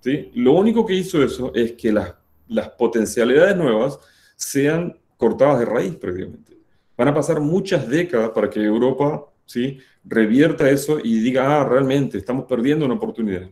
¿sí? 0.00 0.30
Lo 0.32 0.52
único 0.52 0.86
que 0.86 0.94
hizo 0.94 1.22
eso 1.22 1.52
es 1.54 1.72
que 1.72 1.92
las, 1.92 2.14
las 2.46 2.70
potencialidades 2.70 3.54
nuevas 3.54 3.98
sean 4.34 4.98
cortadas 5.18 5.58
de 5.58 5.66
raíz 5.66 5.94
prácticamente. 5.96 6.56
Van 6.96 7.08
a 7.08 7.14
pasar 7.14 7.38
muchas 7.38 7.86
décadas 7.86 8.30
para 8.30 8.48
que 8.48 8.64
Europa 8.64 9.26
¿sí? 9.44 9.78
revierta 10.04 10.70
eso 10.70 10.98
y 11.04 11.20
diga, 11.20 11.60
ah, 11.60 11.68
realmente 11.68 12.16
estamos 12.16 12.46
perdiendo 12.46 12.86
una 12.86 12.94
oportunidad. 12.94 13.50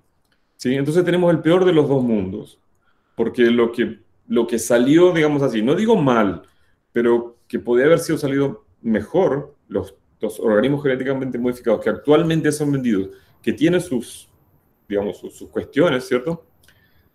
¿Sí? 0.71 0.75
Entonces 0.75 1.05
tenemos 1.05 1.33
el 1.33 1.41
peor 1.41 1.65
de 1.65 1.73
los 1.73 1.89
dos 1.89 2.03
mundos, 2.03 2.59
porque 3.15 3.45
lo 3.51 3.73
que, 3.73 4.01
lo 4.27 4.47
que 4.47 4.59
salió, 4.59 5.13
digamos 5.13 5.43
así, 5.43 5.63
no 5.63 5.75
digo 5.75 5.97
mal, 5.97 6.43
pero 6.93 7.37
que 7.47 7.59
podría 7.59 7.87
haber 7.87 8.01
sido 8.01 8.19
salido 8.19 8.65
mejor, 8.83 9.55
los, 9.69 9.95
los 10.21 10.41
organismos 10.41 10.83
genéticamente 10.83 11.39
modificados 11.39 11.81
que 11.81 11.91
actualmente 11.91 12.51
son 12.51 12.73
vendidos, 12.73 13.11
que 13.43 13.53
tienen 13.53 13.81
sus 13.81 14.29
digamos, 14.89 15.19
sus, 15.19 15.49
cuestiones, 15.49 16.07
¿cierto? 16.07 16.45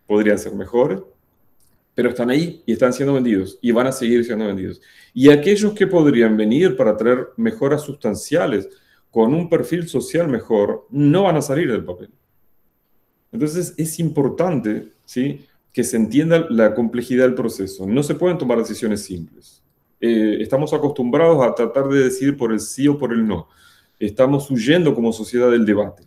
Podrían 0.06 0.38
ser 0.38 0.54
mejores, 0.54 1.00
pero 1.94 2.10
están 2.10 2.30
ahí 2.30 2.64
y 2.66 2.74
están 2.74 2.94
siendo 2.94 3.14
vendidos 3.14 3.60
y 3.62 3.72
van 3.72 3.88
a 3.88 3.92
seguir 3.92 4.24
siendo 4.26 4.46
vendidos. 4.46 4.82
Y 5.14 5.30
aquellos 5.30 5.74
que 5.74 5.88
podrían 5.88 6.38
venir 6.38 6.76
para 6.76 6.98
traer 6.98 7.30
mejoras 7.38 7.84
sustanciales 7.84 8.70
con 9.10 9.34
un 9.34 9.50
perfil 9.50 9.88
social 9.88 10.28
mejor, 10.28 10.88
no 10.90 11.24
van 11.24 11.38
a 11.38 11.42
salir 11.42 11.70
del 11.72 11.84
papel. 11.84 12.10
Entonces 13.32 13.74
es 13.78 14.00
importante 14.00 14.90
¿sí? 15.06 15.46
que 15.72 15.84
se 15.84 15.98
entienda 15.98 16.46
la 16.50 16.74
complejidad 16.74 17.26
del 17.26 17.36
proceso. 17.36 17.86
No 17.88 18.04
se 18.04 18.16
pueden 18.16 18.38
tomar 18.38 18.58
decisiones 18.58 19.04
simples. 19.04 19.62
Eh, 20.00 20.38
estamos 20.42 20.74
acostumbrados 20.74 21.44
a 21.44 21.54
tratar 21.54 21.88
de 21.88 22.06
decidir 22.06 22.36
por 22.36 22.52
el 22.52 22.60
sí 22.60 22.88
o 22.88 22.98
por 22.98 23.14
el 23.14 23.28
no. 23.28 23.48
Estamos 24.00 24.50
huyendo 24.50 24.96
como 24.96 25.14
sociedad 25.14 25.52
del 25.52 25.66
debate 25.66 26.04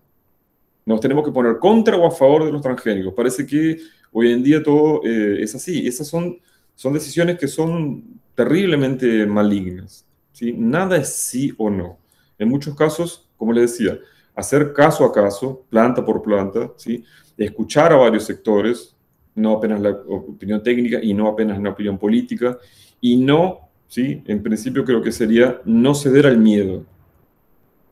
nos 0.87 1.01
tenemos 1.01 1.25
que 1.25 1.33
poner 1.33 1.59
contra 1.59 1.97
o 1.97 2.07
a 2.07 2.11
favor 2.11 2.45
de 2.45 2.53
los 2.53 2.63
transgénicos. 2.63 3.15
Parece 3.15 3.47
que 3.47 3.79
hoy 4.13 4.33
en 4.33 4.43
día 4.43 4.63
todo 4.63 5.01
eh, 5.05 5.43
es 5.43 5.55
así. 5.55 5.87
Esas 5.87 6.07
son, 6.07 6.39
son 6.75 6.93
decisiones 6.93 7.39
que 7.39 7.49
son 7.49 8.21
terriblemente 8.35 9.27
malignas. 9.27 10.07
¿sí? 10.33 10.53
Nada 10.53 10.97
es 10.97 11.15
sí 11.15 11.55
o 11.57 11.71
no. 11.71 11.99
En 12.39 12.49
muchos 12.49 12.77
casos, 12.77 13.29
como 13.37 13.53
les 13.53 13.73
decía, 13.73 13.99
hacer 14.35 14.73
caso 14.73 15.05
a 15.05 15.13
caso, 15.13 15.65
planta 15.69 16.05
por 16.05 16.23
planta, 16.23 16.73
¿sí? 16.77 17.05
escuchar 17.37 17.93
a 17.93 17.97
varios 17.97 18.25
sectores, 18.25 18.97
no 19.35 19.53
apenas 19.53 19.81
la 19.81 19.91
opinión 19.91 20.63
técnica 20.63 20.99
y 21.03 21.15
no 21.15 21.29
apenas 21.29 21.61
la 21.61 21.71
opinión 21.71 21.99
política, 21.99 22.59
y 23.01 23.17
no, 23.17 23.69
¿sí? 23.89 24.23
en 24.27 24.43
principio 24.43 24.85
creo 24.85 25.03
que 25.03 25.13
sería 25.13 25.61
no 25.65 25.95
ceder 25.95 26.27
al 26.27 26.39
miedo. 26.39 26.85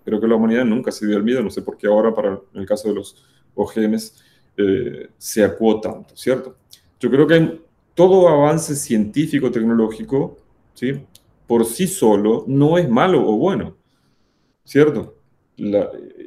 Creo 0.05 0.21
que 0.21 0.27
la 0.27 0.35
humanidad 0.35 0.65
nunca 0.65 0.91
se 0.91 1.07
dio 1.07 1.17
el 1.17 1.23
miedo, 1.23 1.43
no 1.43 1.51
sé 1.51 1.63
por 1.63 1.77
qué 1.77 1.87
ahora, 1.87 2.15
para 2.15 2.41
en 2.55 2.61
el 2.61 2.67
caso 2.67 2.89
de 2.89 2.95
los 2.95 3.25
OGMs, 3.55 4.23
eh, 4.57 5.09
se 5.17 5.45
acuó 5.45 5.81
tanto, 5.81 6.17
¿cierto? 6.17 6.57
Yo 6.99 7.11
creo 7.11 7.27
que 7.27 7.61
todo 7.95 8.29
avance 8.29 8.75
científico, 8.75 9.51
tecnológico, 9.51 10.39
¿sí? 10.75 11.05
por 11.47 11.65
sí 11.65 11.87
solo, 11.87 12.45
no 12.47 12.79
es 12.79 12.89
malo 12.89 13.27
o 13.27 13.37
bueno, 13.37 13.77
¿cierto? 14.65 15.19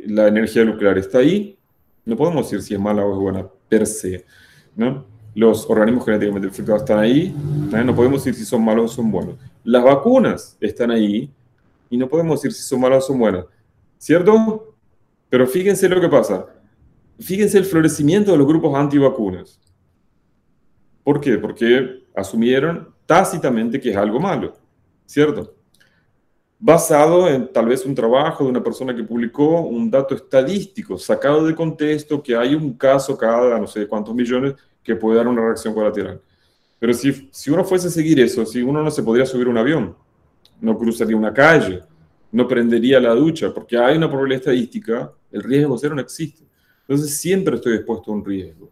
La 0.05 0.27
energía 0.27 0.63
nuclear 0.65 0.97
está 0.97 1.19
ahí, 1.19 1.57
no 2.05 2.15
podemos 2.15 2.45
decir 2.45 2.61
si 2.61 2.73
es 2.73 2.79
mala 2.79 3.05
o 3.05 3.13
es 3.13 3.19
buena 3.19 3.47
per 3.67 3.87
se, 3.87 4.25
¿no? 4.75 5.05
Los 5.33 5.69
organismos 5.69 6.05
genéticamente 6.05 6.47
modificados 6.47 6.83
están 6.83 6.99
ahí, 6.99 7.35
no 7.35 7.95
podemos 7.95 8.23
decir 8.23 8.39
si 8.39 8.45
son 8.45 8.63
malos 8.63 8.91
o 8.91 8.95
son 8.95 9.11
buenos. 9.11 9.35
Las 9.63 9.83
vacunas 9.83 10.57
están 10.61 10.91
ahí 10.91 11.29
y 11.89 11.97
no 11.97 12.07
podemos 12.07 12.41
decir 12.41 12.53
si 12.55 12.63
son 12.63 12.79
malas 12.79 13.03
o 13.03 13.07
son 13.07 13.19
buenas. 13.19 13.45
¿Cierto? 13.97 14.75
Pero 15.29 15.47
fíjense 15.47 15.89
lo 15.89 15.99
que 15.99 16.07
pasa. 16.07 16.45
Fíjense 17.19 17.57
el 17.57 17.65
florecimiento 17.65 18.31
de 18.31 18.37
los 18.37 18.47
grupos 18.47 18.75
antivacunas. 18.75 19.59
¿Por 21.03 21.19
qué? 21.19 21.37
Porque 21.37 22.03
asumieron 22.15 22.93
tácitamente 23.05 23.79
que 23.79 23.91
es 23.91 23.97
algo 23.97 24.19
malo, 24.19 24.55
¿cierto? 25.05 25.54
Basado 26.67 27.29
en 27.29 27.53
tal 27.53 27.67
vez 27.67 27.85
un 27.85 27.93
trabajo 27.93 28.43
de 28.43 28.49
una 28.49 28.63
persona 28.63 28.95
que 28.95 29.03
publicó 29.03 29.61
un 29.61 29.91
dato 29.91 30.15
estadístico 30.15 30.97
sacado 30.97 31.45
de 31.45 31.53
contexto, 31.53 32.23
que 32.23 32.35
hay 32.35 32.55
un 32.55 32.73
caso 32.73 33.15
cada 33.15 33.59
no 33.59 33.67
sé 33.67 33.87
cuántos 33.87 34.15
millones 34.15 34.55
que 34.83 34.95
puede 34.95 35.17
dar 35.17 35.27
una 35.27 35.43
reacción 35.43 35.75
colateral. 35.75 36.19
Pero 36.79 36.91
si, 36.95 37.29
si 37.31 37.51
uno 37.51 37.63
fuese 37.63 37.89
a 37.89 37.91
seguir 37.91 38.19
eso, 38.19 38.47
si 38.47 38.63
uno 38.63 38.81
no 38.81 38.89
se 38.89 39.03
podría 39.03 39.27
subir 39.27 39.47
un 39.47 39.59
avión, 39.59 39.95
no 40.59 40.75
cruzaría 40.75 41.15
una 41.15 41.31
calle, 41.31 41.83
no 42.31 42.47
prendería 42.47 42.99
la 42.99 43.13
ducha, 43.13 43.53
porque 43.53 43.77
hay 43.77 43.97
una 43.97 44.07
probabilidad 44.07 44.39
estadística, 44.39 45.13
el 45.31 45.43
riesgo 45.43 45.77
cero 45.77 45.93
no 45.93 46.01
existe. 46.01 46.45
Entonces 46.87 47.15
siempre 47.15 47.57
estoy 47.57 47.75
expuesto 47.75 48.11
a 48.11 48.15
un 48.15 48.25
riesgo. 48.25 48.71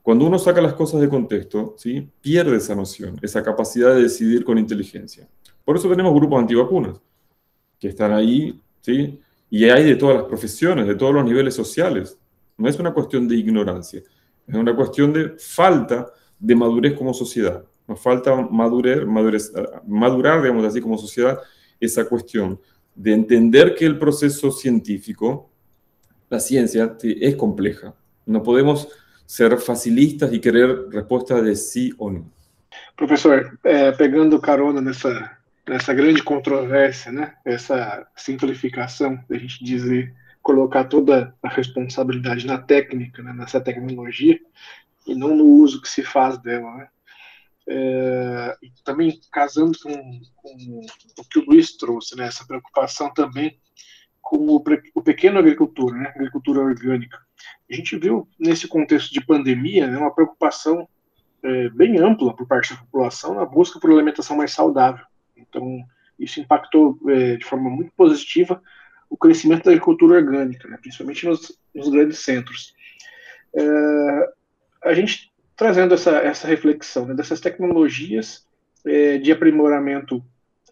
Cuando 0.00 0.26
uno 0.26 0.38
saca 0.38 0.60
las 0.60 0.74
cosas 0.74 1.00
de 1.00 1.08
contexto, 1.08 1.74
¿sí? 1.76 2.08
pierde 2.20 2.56
esa 2.56 2.76
noción, 2.76 3.18
esa 3.20 3.42
capacidad 3.42 3.96
de 3.96 4.04
decidir 4.04 4.44
con 4.44 4.58
inteligencia. 4.58 5.26
Por 5.64 5.76
eso 5.76 5.88
tenemos 5.88 6.14
grupos 6.14 6.38
antivacunas, 6.38 7.00
que 7.86 7.90
están 7.90 8.12
ahí, 8.12 8.60
¿sí? 8.80 9.20
y 9.48 9.64
hay 9.66 9.84
de 9.84 9.94
todas 9.94 10.16
las 10.16 10.24
profesiones, 10.24 10.88
de 10.88 10.96
todos 10.96 11.14
los 11.14 11.24
niveles 11.24 11.54
sociales. 11.54 12.18
No 12.58 12.68
es 12.68 12.76
una 12.80 12.92
cuestión 12.92 13.28
de 13.28 13.36
ignorancia, 13.36 14.02
es 14.44 14.54
una 14.54 14.74
cuestión 14.74 15.12
de 15.12 15.36
falta 15.38 16.12
de 16.36 16.56
madurez 16.56 16.94
como 16.94 17.14
sociedad. 17.14 17.64
Nos 17.86 18.00
falta 18.00 18.34
madurar, 18.34 19.06
madurar 19.06 20.42
digamos 20.42 20.64
así, 20.64 20.80
como 20.80 20.98
sociedad 20.98 21.38
esa 21.78 22.04
cuestión 22.06 22.58
de 22.92 23.12
entender 23.12 23.76
que 23.76 23.86
el 23.86 24.00
proceso 24.00 24.50
científico, 24.50 25.48
la 26.28 26.40
ciencia, 26.40 26.96
es 27.02 27.36
compleja. 27.36 27.94
No 28.24 28.42
podemos 28.42 28.88
ser 29.24 29.56
facilistas 29.58 30.32
y 30.32 30.40
querer 30.40 30.88
respuestas 30.90 31.44
de 31.44 31.54
sí 31.54 31.92
o 31.98 32.10
no. 32.10 32.32
Professor, 32.96 33.58
é, 33.64 33.92
pegando 33.92 34.40
carona 34.40 34.80
nessa, 34.80 35.35
nessa 35.68 35.92
grande 35.92 36.22
controvérsia, 36.22 37.10
né, 37.10 37.34
essa 37.44 38.06
simplificação 38.16 39.18
da 39.28 39.36
gente 39.36 39.64
dizer, 39.64 40.14
colocar 40.42 40.84
toda 40.84 41.34
a 41.42 41.48
responsabilidade 41.48 42.46
na 42.46 42.58
técnica, 42.58 43.22
né, 43.22 43.32
nessa 43.32 43.60
tecnologia, 43.60 44.38
e 45.06 45.14
não 45.14 45.34
no 45.34 45.44
uso 45.44 45.82
que 45.82 45.88
se 45.88 46.02
faz 46.02 46.38
dela, 46.38 46.72
né? 46.74 46.88
É, 47.68 48.56
também 48.84 49.18
casando 49.32 49.76
com, 49.82 49.92
com, 50.36 50.80
o 51.18 51.24
que 51.28 51.40
o 51.40 51.44
Luiz 51.46 51.76
trouxe, 51.76 52.16
né, 52.16 52.26
essa 52.26 52.46
preocupação 52.46 53.12
também 53.12 53.58
com 54.22 54.36
o, 54.36 54.62
o 54.94 55.02
pequeno 55.02 55.40
agricultor, 55.40 55.92
né, 55.92 56.12
agricultura 56.14 56.60
orgânica. 56.60 57.18
A 57.68 57.74
gente 57.74 57.96
viu 57.96 58.28
nesse 58.38 58.68
contexto 58.68 59.12
de 59.12 59.24
pandemia 59.24 59.88
né, 59.88 59.98
uma 59.98 60.14
preocupação 60.14 60.88
é, 61.42 61.68
bem 61.70 61.98
ampla 61.98 62.34
por 62.34 62.46
parte 62.46 62.72
da 62.72 62.80
população 62.80 63.34
na 63.34 63.44
busca 63.44 63.80
por 63.80 63.90
alimentação 63.90 64.36
mais 64.36 64.52
saudável. 64.52 65.04
Então, 65.48 65.84
isso 66.18 66.40
impactou 66.40 66.98
é, 67.08 67.36
de 67.36 67.44
forma 67.44 67.70
muito 67.70 67.92
positiva 67.92 68.62
o 69.08 69.16
crescimento 69.16 69.64
da 69.64 69.70
agricultura 69.70 70.16
orgânica, 70.16 70.68
né, 70.68 70.78
principalmente 70.80 71.26
nos, 71.26 71.58
nos 71.74 71.88
grandes 71.88 72.18
centros. 72.18 72.74
É, 73.54 74.32
a 74.84 74.94
gente 74.94 75.32
trazendo 75.56 75.94
essa, 75.94 76.18
essa 76.18 76.46
reflexão 76.46 77.06
né, 77.06 77.14
dessas 77.14 77.40
tecnologias 77.40 78.46
é, 78.84 79.18
de 79.18 79.32
aprimoramento 79.32 80.24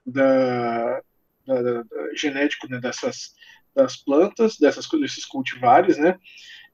da, 0.05 1.01
da, 1.47 1.63
da, 1.63 1.83
da, 1.83 2.15
genético 2.15 2.69
né, 2.69 2.79
dessas 2.81 3.35
das 3.75 3.97
plantas, 3.97 4.57
dessas, 4.57 4.89
desses 5.01 5.25
cultivares, 5.25 5.99
né, 5.99 6.17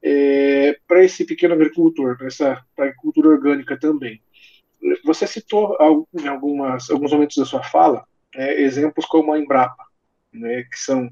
é, 0.02 0.78
para 0.86 1.02
esse 1.02 1.24
pequeno 1.24 1.54
agricultor, 1.54 2.16
para 2.18 2.62
pra 2.76 2.84
agricultura 2.86 3.28
orgânica 3.28 3.78
também. 3.78 4.20
Você 5.04 5.26
citou 5.26 5.76
em 6.14 6.26
algumas, 6.26 6.90
alguns 6.90 7.12
momentos 7.12 7.36
da 7.36 7.44
sua 7.44 7.62
fala 7.62 8.04
é, 8.34 8.62
exemplos 8.62 9.04
como 9.06 9.32
a 9.32 9.38
Embrapa, 9.38 9.84
né, 10.32 10.62
que 10.64 10.78
são 10.78 11.10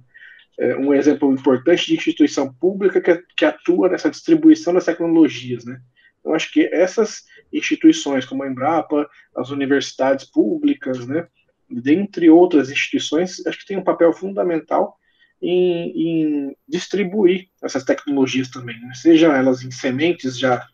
é, 0.58 0.76
um 0.76 0.94
exemplo 0.94 1.32
importante 1.32 1.86
de 1.86 1.94
instituição 1.94 2.52
pública 2.54 3.00
que, 3.00 3.24
que 3.36 3.44
atua 3.44 3.88
nessa 3.88 4.10
distribuição 4.10 4.74
das 4.74 4.84
tecnologias. 4.84 5.64
Né? 5.64 5.80
Eu 6.24 6.34
acho 6.34 6.52
que 6.52 6.68
essas 6.72 7.24
instituições, 7.52 8.24
como 8.24 8.42
a 8.42 8.48
Embrapa, 8.48 9.08
as 9.36 9.50
universidades 9.50 10.24
públicas, 10.24 11.06
né, 11.06 11.26
dentre 11.68 12.30
outras 12.30 12.70
instituições, 12.70 13.44
acho 13.46 13.58
que 13.58 13.66
tem 13.66 13.76
um 13.76 13.84
papel 13.84 14.12
fundamental 14.12 14.98
em, 15.40 15.92
em 15.94 16.56
distribuir 16.66 17.48
essas 17.62 17.84
tecnologias 17.84 18.48
também, 18.48 18.78
né? 18.80 18.92
sejam 18.94 19.32
elas 19.32 19.62
em 19.62 19.70
sementes 19.70 20.38
já, 20.38 20.66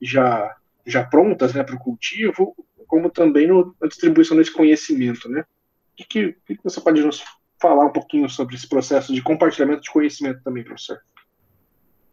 já, 0.00 0.54
já 0.86 1.04
prontas 1.04 1.54
né, 1.54 1.62
para 1.62 1.74
o 1.74 1.78
cultivo, 1.78 2.54
como 2.86 3.10
também 3.10 3.46
no, 3.46 3.74
na 3.80 3.88
distribuição 3.88 4.36
desse 4.36 4.52
conhecimento. 4.52 5.28
Né? 5.28 5.40
O 5.40 6.04
que, 6.08 6.32
que 6.46 6.58
você 6.62 6.80
pode 6.80 7.02
nos 7.02 7.22
falar 7.60 7.86
um 7.86 7.92
pouquinho 7.92 8.28
sobre 8.28 8.56
esse 8.56 8.68
processo 8.68 9.12
de 9.12 9.22
compartilhamento 9.22 9.82
de 9.82 9.90
conhecimento 9.90 10.42
também, 10.42 10.64
professor? 10.64 10.98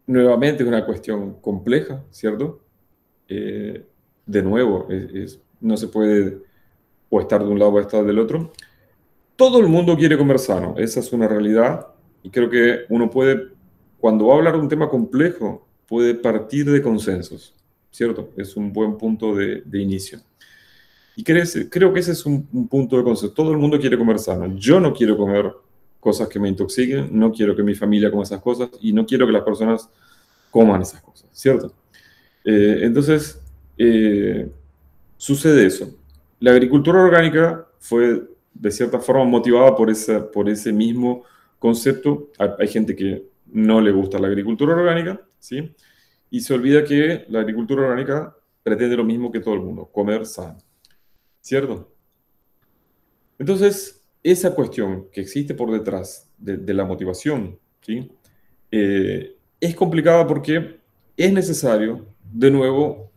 Nuevamente 0.07 0.63
una 0.63 0.85
cuestión 0.85 1.33
compleja, 1.41 2.03
¿cierto? 2.11 2.61
Eh, 3.27 3.83
de 4.25 4.41
nuevo, 4.41 4.87
es, 4.89 5.13
es, 5.13 5.41
no 5.59 5.77
se 5.77 5.87
puede 5.87 6.41
o 7.09 7.19
estar 7.19 7.43
de 7.43 7.49
un 7.49 7.59
lado 7.59 7.71
o 7.71 7.79
estar 7.79 8.03
del 8.03 8.19
otro. 8.19 8.51
Todo 9.35 9.67
mundo 9.67 9.95
quiere 9.97 10.17
comer 10.17 10.39
sano, 10.39 10.75
esa 10.77 10.99
es 10.99 11.11
una 11.13 11.27
realidad 11.27 11.87
y 12.23 12.29
creo 12.29 12.49
que 12.49 12.85
uno 12.89 13.09
puede, 13.09 13.49
cuando 13.99 14.27
va 14.27 14.35
a 14.35 14.37
hablar 14.37 14.53
de 14.53 14.59
un 14.59 14.69
tema 14.69 14.89
complejo, 14.89 15.67
puede 15.87 16.13
partir 16.13 16.69
de 16.69 16.81
consensos, 16.81 17.55
¿cierto? 17.91 18.29
Es 18.37 18.55
un 18.55 18.73
buen 18.73 18.97
punto 18.97 19.35
de, 19.35 19.61
de 19.65 19.81
inicio. 19.81 20.19
Y 21.15 21.23
creo, 21.23 21.43
creo, 21.69 21.93
que 21.93 21.99
ese 21.99 22.13
es 22.13 22.25
un, 22.25 22.47
un, 22.53 22.67
punto 22.67 22.97
de 22.97 23.03
consenso. 23.03 23.33
Todo 23.33 23.51
el 23.51 23.57
mundo 23.57 23.79
quiere 23.79 23.97
comer 23.97 24.17
sano. 24.17 24.55
Yo 24.55 24.79
no 24.79 24.93
quiero 24.93 25.17
comer 25.17 25.51
cosas 26.01 26.27
que 26.27 26.39
me 26.39 26.49
intoxiquen, 26.49 27.09
no 27.11 27.31
quiero 27.31 27.55
que 27.55 27.63
mi 27.63 27.75
familia 27.75 28.09
coma 28.09 28.23
esas 28.23 28.41
cosas 28.41 28.69
y 28.81 28.91
no 28.91 29.05
quiero 29.05 29.25
que 29.27 29.31
las 29.31 29.43
personas 29.43 29.87
coman 30.49 30.81
esas 30.81 31.01
cosas, 31.01 31.29
¿cierto? 31.31 31.73
Eh, 32.43 32.79
entonces, 32.81 33.39
eh, 33.77 34.49
sucede 35.15 35.67
eso. 35.67 35.95
La 36.39 36.51
agricultura 36.51 37.03
orgánica 37.03 37.67
fue 37.79 38.23
de 38.53 38.71
cierta 38.71 38.99
forma 38.99 39.23
motivada 39.25 39.75
por, 39.75 39.89
esa, 39.91 40.29
por 40.29 40.49
ese 40.49 40.73
mismo 40.73 41.23
concepto. 41.59 42.31
Hay, 42.39 42.49
hay, 42.59 42.67
gente 42.67 42.95
que 42.95 43.23
no 43.45 43.79
le 43.79 43.91
gusta 43.91 44.17
la 44.17 44.27
agricultura 44.27 44.73
orgánica, 44.73 45.21
¿sí? 45.39 45.71
Y 46.31 46.39
se 46.39 46.55
olvida 46.55 46.83
que 46.83 47.25
la 47.29 47.41
agricultura 47.41 47.83
orgánica 47.83 48.35
pretende 48.63 48.97
lo 48.97 49.03
mismo 49.03 49.31
que 49.31 49.39
todo 49.39 49.53
el 49.53 49.61
mundo, 49.61 49.85
comer 49.91 50.25
sano, 50.25 50.57
¿cierto? 51.39 51.93
Entonces, 53.37 54.03
esa 54.23 54.55
cuestión 54.55 55.07
que 55.11 55.21
existe 55.21 55.53
por 55.53 55.71
detrás 55.71 56.31
de, 56.37 56.73
la 56.73 56.85
motivación, 56.85 57.59
¿sí? 57.81 58.11
Eh, 58.71 59.35
es 59.59 59.75
complicada 59.75 60.25
porque 60.25 60.79
es 61.15 61.33
necesario, 61.33 62.07
de 62.31 62.49
nuevo, 62.49 63.11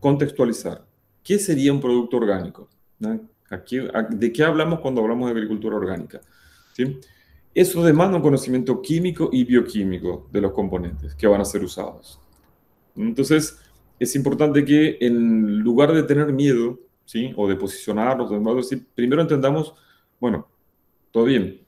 contextualizar. 0.00 0.84
¿Qué 1.22 1.38
sería 1.38 1.72
un 1.72 1.80
producto 1.80 2.16
orgánico? 2.18 2.68
Aquí, 3.50 3.78
¿De 4.10 4.32
qué 4.32 4.44
hablamos 4.44 4.80
cuando 4.80 5.00
hablamos 5.00 5.26
de 5.26 5.32
agricultura 5.32 5.76
orgánica? 5.76 6.20
¿Sí? 6.72 7.00
Eso 7.54 7.82
demanda 7.82 8.16
un 8.16 8.22
conocimiento 8.22 8.82
químico 8.82 9.30
y 9.32 9.44
bioquímico 9.44 10.28
de 10.30 10.40
los 10.42 10.52
componentes 10.52 11.14
que 11.14 11.26
van 11.26 11.40
a 11.40 11.44
ser 11.44 11.64
usados. 11.64 12.20
Entonces, 12.96 13.58
es 13.98 14.14
importante 14.16 14.64
que 14.64 14.98
en 15.00 15.60
lugar 15.60 15.92
de 15.92 16.02
tener 16.02 16.32
miedo, 16.32 16.78
¿sí? 17.04 17.32
o 17.36 17.48
de 17.48 17.56
posicionarnos, 17.56 18.30
de 18.30 18.82
primero 18.94 19.22
entendamos, 19.22 19.74
bueno, 20.20 20.48
todo 21.10 21.24
bien, 21.24 21.60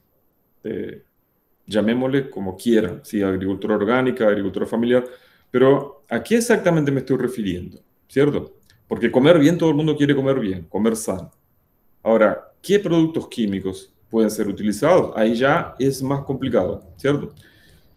eh, 0.64 1.02
llamémosle 1.66 2.30
como 2.30 2.56
quieran, 2.56 3.00
¿sí? 3.04 3.22
agricultura 3.22 3.76
orgánica, 3.76 4.26
agricultura 4.26 4.66
familiar, 4.66 5.04
pero 5.50 6.04
¿a 6.08 6.22
qué 6.22 6.36
exactamente 6.36 6.90
me 6.90 7.00
estoy 7.00 7.16
refiriendo? 7.16 7.80
¿Cierto? 8.06 8.58
Porque 8.86 9.10
comer 9.10 9.38
bien, 9.38 9.58
todo 9.58 9.70
el 9.70 9.76
mundo 9.76 9.96
quiere 9.96 10.14
comer 10.14 10.40
bien, 10.40 10.64
comer 10.64 10.96
sano. 10.96 11.30
Ahora, 12.02 12.52
¿qué 12.62 12.78
productos 12.78 13.28
químicos 13.28 13.92
pueden 14.10 14.30
ser 14.30 14.48
utilizados? 14.48 15.12
Ahí 15.14 15.34
ya 15.34 15.74
es 15.78 16.02
más 16.02 16.24
complicado, 16.24 16.82
¿cierto? 16.96 17.34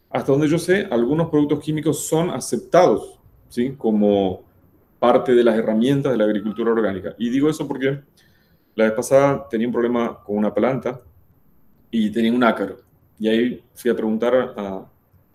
Hasta 0.10 0.34
donde 0.34 0.50
yo 0.50 0.60
sé, 0.60 0.88
algunos 0.92 1.30
productos 1.30 1.62
químicos 1.62 2.06
son 2.06 2.30
aceptados, 2.30 3.21
¿sí? 3.52 3.76
Como 3.78 4.44
parte 4.98 5.34
de 5.34 5.44
las 5.44 5.58
herramientas 5.58 6.12
de 6.12 6.18
la 6.18 6.24
agricultura 6.24 6.72
orgánica. 6.72 7.14
Y 7.18 7.30
digo 7.30 7.50
eso 7.50 7.68
porque 7.68 8.00
la 8.76 8.86
vez 8.86 8.94
pasada 8.94 9.48
tenía 9.50 9.68
un 9.68 9.74
problema 9.74 10.24
con 10.24 10.38
una 10.38 10.54
planta 10.54 11.02
y 11.92 12.10
tenía 12.10 12.32
un 12.32 12.44
ácaro. 12.44 12.78
Y 13.20 13.28
ahí 13.28 13.64
fui 13.76 13.92
a 13.92 13.96
preguntar 13.96 14.34
a, 14.58 14.86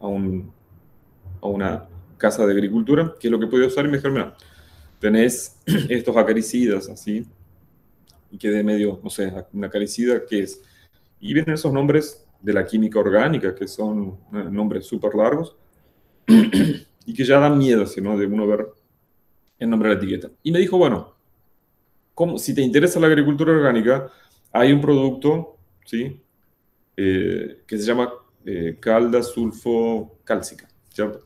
a, 0.01 0.07
un, 0.07 0.51
a 1.43 1.47
una 1.47 1.85
casa 2.17 2.47
de 2.47 2.53
agricultura 2.53 3.15
qué 3.21 3.29
es 3.29 3.31
lo 3.31 3.39
que 3.39 3.47
podía 3.47 3.67
usar 3.67 3.85
y 3.85 3.89
me 3.89 3.99
dijeron, 3.99 4.15
mira, 4.15 4.37
tenés 4.99 5.61
estos 5.89 6.17
acaricidas 6.17 6.89
así, 6.89 7.27
y 8.31 8.39
quede 8.39 8.63
medio, 8.65 9.01
no 9.03 9.11
sé, 9.11 9.33
una 9.53 9.69
acaricida, 9.69 10.25
¿qué 10.29 10.41
es? 10.41 10.61
Y 11.21 11.33
vienen 11.35 11.55
esos 11.55 11.73
nombres 11.73 12.27
de 12.41 12.53
la 12.53 12.65
química 12.65 12.99
orgánica, 12.99 13.55
que 13.55 13.69
son 13.69 14.19
nombres 14.31 14.87
súper 14.87 15.15
largos, 15.15 15.57
y 17.07 17.15
que 17.15 17.25
ya 17.25 17.39
dan 17.39 17.57
miedo, 17.57 17.85
¿no? 18.03 18.19
De 18.19 18.27
uno 18.27 18.47
ver 18.47 18.67
el 19.59 19.71
nombre 19.71 19.89
de 19.89 19.95
la 19.95 20.01
etiqueta. 20.03 20.31
Y 20.43 20.53
me 20.53 20.59
dijo, 20.59 20.77
bueno, 20.77 21.15
como, 22.15 22.39
si 22.39 22.55
te 22.55 22.61
interesa 22.61 23.01
la 23.01 23.07
agricultura 23.07 23.53
orgánica, 23.53 24.11
hay 24.53 24.73
un 24.73 24.81
producto, 24.81 25.57
¿sí? 25.85 26.21
Eh, 26.97 27.63
que 27.67 27.79
se 27.79 27.85
llama 27.85 28.13
eh, 28.45 28.77
calda 28.81 29.23
sulfocálcica, 29.23 30.69
¿cierto? 30.89 31.23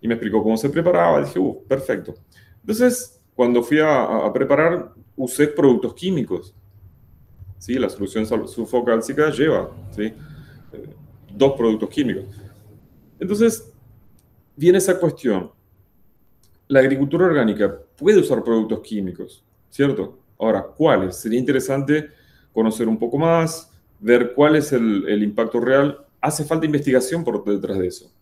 Y 0.00 0.08
me 0.08 0.14
explicó 0.14 0.42
cómo 0.42 0.56
se 0.56 0.70
preparaba, 0.70 1.20
dije, 1.20 1.38
uh, 1.38 1.64
perfecto. 1.66 2.14
Entonces, 2.60 3.20
cuando 3.34 3.62
fui 3.62 3.80
a, 3.80 4.04
a 4.04 4.32
preparar, 4.32 4.92
usé 5.16 5.48
productos 5.48 5.94
químicos. 5.94 6.54
¿sí? 7.58 7.74
La 7.74 7.88
solución 7.88 8.24
sulfocálcica 8.26 9.30
lleva 9.30 9.70
¿sí? 9.90 10.12
dos 11.32 11.54
productos 11.56 11.88
químicos. 11.90 12.24
Entonces, 13.18 13.72
viene 14.58 14.78
esa 14.78 14.98
cuestión. 14.98 15.52
La 16.66 16.80
agricultura 16.80 17.26
orgánica 17.26 17.80
puede 17.96 18.18
usar 18.18 18.42
productos 18.42 18.80
químicos, 18.80 19.44
¿cierto? 19.70 20.18
Ahora, 20.38 20.62
¿cuáles? 20.62 21.16
Sería 21.16 21.38
interesante 21.38 22.10
conocer 22.52 22.88
un 22.88 22.98
poco 22.98 23.18
más, 23.18 23.70
ver 24.00 24.34
cuál 24.34 24.56
es 24.56 24.72
el, 24.72 25.22
impacto 25.22 25.60
real. 25.60 26.04
Hace 26.20 26.44
falta 26.44 26.66
investigación 26.66 27.22
por 27.22 27.44
detrás 27.44 27.78
de 27.78 27.86
eso, 27.86 28.12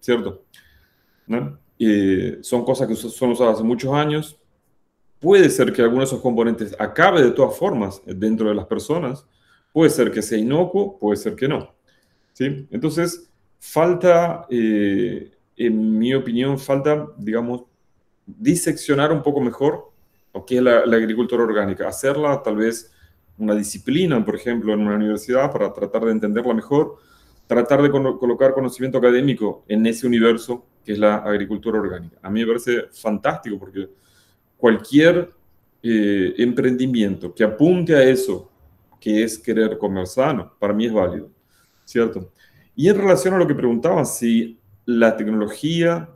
¿cierto? 0.00 0.44
¿No? 1.28 1.58
Son 2.42 2.64
cosas 2.64 2.88
que 2.88 2.96
son 2.96 3.30
usadas 3.30 3.54
hace 3.54 3.64
muchos 3.64 3.92
años. 3.94 4.38
Puede 5.20 5.48
ser 5.50 5.72
que 5.72 5.82
alguno 5.82 6.00
de 6.00 6.06
esos 6.06 6.20
componentes 6.20 6.74
acabe 6.78 7.22
de 7.22 7.30
todas 7.30 7.56
formas 7.56 8.02
dentro 8.04 8.48
de 8.48 8.56
las 8.56 8.66
personas. 8.66 9.24
Puede 9.72 9.90
ser 9.90 10.10
que 10.10 10.20
sea 10.20 10.36
inocuo, 10.36 10.98
puede 10.98 11.16
ser 11.16 11.36
que 11.36 11.46
no. 11.46 11.72
¿sí? 12.32 12.66
Entonces, 12.70 13.30
falta, 13.60 14.46
eh, 14.50 15.30
en 15.66 15.98
mi 15.98 16.14
opinión, 16.14 16.58
falta, 16.58 17.06
digamos, 17.18 17.64
diseccionar 18.24 19.12
un 19.12 19.22
poco 19.22 19.40
mejor 19.40 19.90
lo 20.32 20.46
que 20.46 20.56
es 20.56 20.62
la, 20.62 20.86
la 20.86 20.96
agricultura 20.96 21.42
orgánica. 21.42 21.86
Hacerla 21.88 22.42
tal 22.42 22.56
vez 22.56 22.92
una 23.36 23.54
disciplina, 23.54 24.24
por 24.24 24.36
ejemplo, 24.36 24.72
en 24.72 24.80
una 24.80 24.94
universidad 24.94 25.52
para 25.52 25.72
tratar 25.72 26.04
de 26.04 26.12
entenderla 26.12 26.54
mejor, 26.54 26.96
tratar 27.46 27.82
de 27.82 27.90
colocar 27.90 28.54
conocimiento 28.54 28.98
académico 28.98 29.64
en 29.66 29.84
ese 29.84 30.06
universo 30.06 30.64
que 30.84 30.92
es 30.92 30.98
la 30.98 31.16
agricultura 31.16 31.80
orgánica. 31.80 32.16
A 32.22 32.30
mí 32.30 32.40
me 32.40 32.46
parece 32.46 32.84
fantástico 32.92 33.58
porque 33.58 33.88
cualquier 34.56 35.30
eh, 35.82 36.34
emprendimiento 36.38 37.34
que 37.34 37.42
apunte 37.42 37.94
a 37.96 38.02
eso, 38.02 38.50
que 39.00 39.24
es 39.24 39.38
querer 39.38 39.76
comer 39.78 40.06
sano, 40.06 40.54
para 40.58 40.72
mí 40.72 40.86
es 40.86 40.92
válido, 40.92 41.28
¿cierto? 41.84 42.32
Y 42.76 42.88
en 42.88 42.96
relación 42.96 43.34
a 43.34 43.38
lo 43.38 43.46
que 43.46 43.54
preguntaban, 43.54 44.06
si 44.06 44.59
la 44.98 45.16
tecnología 45.16 46.08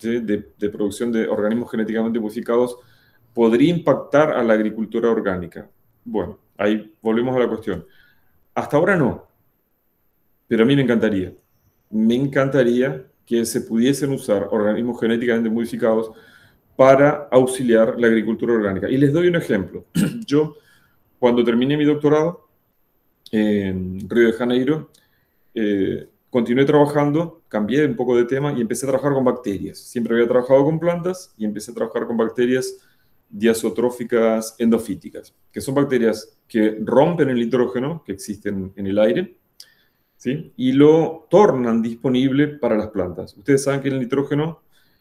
de 0.00 0.70
producción 0.70 1.10
de 1.10 1.26
organismos 1.26 1.70
genéticamente 1.70 2.20
modificados 2.20 2.78
podría 3.34 3.70
impactar 3.70 4.32
a 4.32 4.42
la 4.42 4.54
agricultura 4.54 5.10
orgánica. 5.10 5.68
Bueno, 6.04 6.38
ahí 6.56 6.94
volvemos 7.02 7.34
a 7.36 7.40
la 7.40 7.48
cuestión. 7.48 7.84
Hasta 8.54 8.76
ahora 8.76 8.96
no, 8.96 9.26
pero 10.46 10.62
a 10.62 10.66
mí 10.66 10.74
me 10.74 10.82
encantaría. 10.82 11.32
Me 11.90 12.14
encantaría 12.14 13.06
que 13.26 13.44
se 13.44 13.60
pudiesen 13.60 14.12
usar 14.12 14.48
organismos 14.50 15.00
genéticamente 15.00 15.50
modificados 15.50 16.12
para 16.76 17.28
auxiliar 17.30 17.94
la 17.98 18.06
agricultura 18.06 18.54
orgánica. 18.54 18.88
Y 18.88 18.96
les 18.96 19.12
doy 19.12 19.28
un 19.28 19.36
ejemplo. 19.36 19.86
Yo, 20.26 20.56
cuando 21.18 21.44
terminé 21.44 21.76
mi 21.76 21.84
doctorado, 21.84 22.48
en 23.30 24.08
Río 24.08 24.28
de 24.28 24.32
Janeiro, 24.32 24.90
eh, 25.54 26.08
continué 26.30 26.64
trabajando, 26.64 27.42
cambié 27.48 27.84
un 27.86 27.96
poco 27.96 28.16
de 28.16 28.24
tema 28.24 28.52
y 28.52 28.60
empecé 28.60 28.86
a 28.86 28.90
trabajar 28.90 29.12
con 29.12 29.24
bacterias. 29.24 29.78
Siempre 29.78 30.14
había 30.14 30.28
trabajado 30.28 30.64
con 30.64 30.78
plantas 30.78 31.34
y 31.36 31.44
empecé 31.44 31.72
a 31.72 31.74
trabajar 31.74 32.06
con 32.06 32.16
bacterias 32.16 32.78
diazotróficas 33.30 34.54
endofíticas, 34.58 35.34
que 35.52 35.60
son 35.60 35.74
bacterias 35.74 36.38
que 36.46 36.78
rompen 36.82 37.28
el 37.28 37.36
nitrógeno 37.36 38.02
que 38.04 38.12
existe 38.12 38.48
en 38.48 38.86
el 38.86 38.98
aire 38.98 39.38
¿sí? 40.18 40.52
y 40.56 40.72
lo 40.72 41.26
tornan 41.30 41.80
disponible 41.80 42.48
para 42.48 42.76
las 42.76 42.88
plantas. 42.88 43.34
Ustedes 43.36 43.62
saben 43.64 43.80
que 43.80 43.88
el 43.88 43.98
nitrógeno 43.98 44.60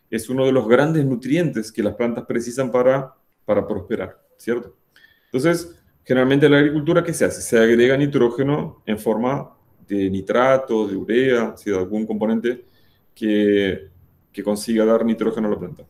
es 0.09 0.29
uno 0.29 0.45
de 0.45 0.53
los 0.53 0.67
grandes 0.69 1.05
nutrientes 1.05 1.71
que 1.71 1.83
las 1.83 1.95
plantas 1.95 2.25
precisan 2.25 2.71
para, 2.71 3.15
para 3.43 3.67
prosperar, 3.67 4.23
¿cierto? 4.37 4.77
Entonces, 5.25 5.77
generalmente 6.05 6.45
en 6.45 6.53
la 6.53 6.59
agricultura, 6.59 7.03
¿qué 7.03 7.13
se 7.13 7.25
hace? 7.25 7.41
Se 7.41 7.57
agrega 7.57 7.97
nitrógeno 7.97 8.81
en 8.85 8.97
forma 8.97 9.56
de 9.87 10.09
nitrato, 10.09 10.87
de 10.87 10.95
urea, 10.95 11.55
de 11.63 11.77
algún 11.77 12.05
componente 12.05 12.65
que, 13.13 13.89
que 14.31 14.43
consiga 14.43 14.85
dar 14.85 15.05
nitrógeno 15.05 15.47
a 15.47 15.51
la 15.51 15.59
planta. 15.59 15.83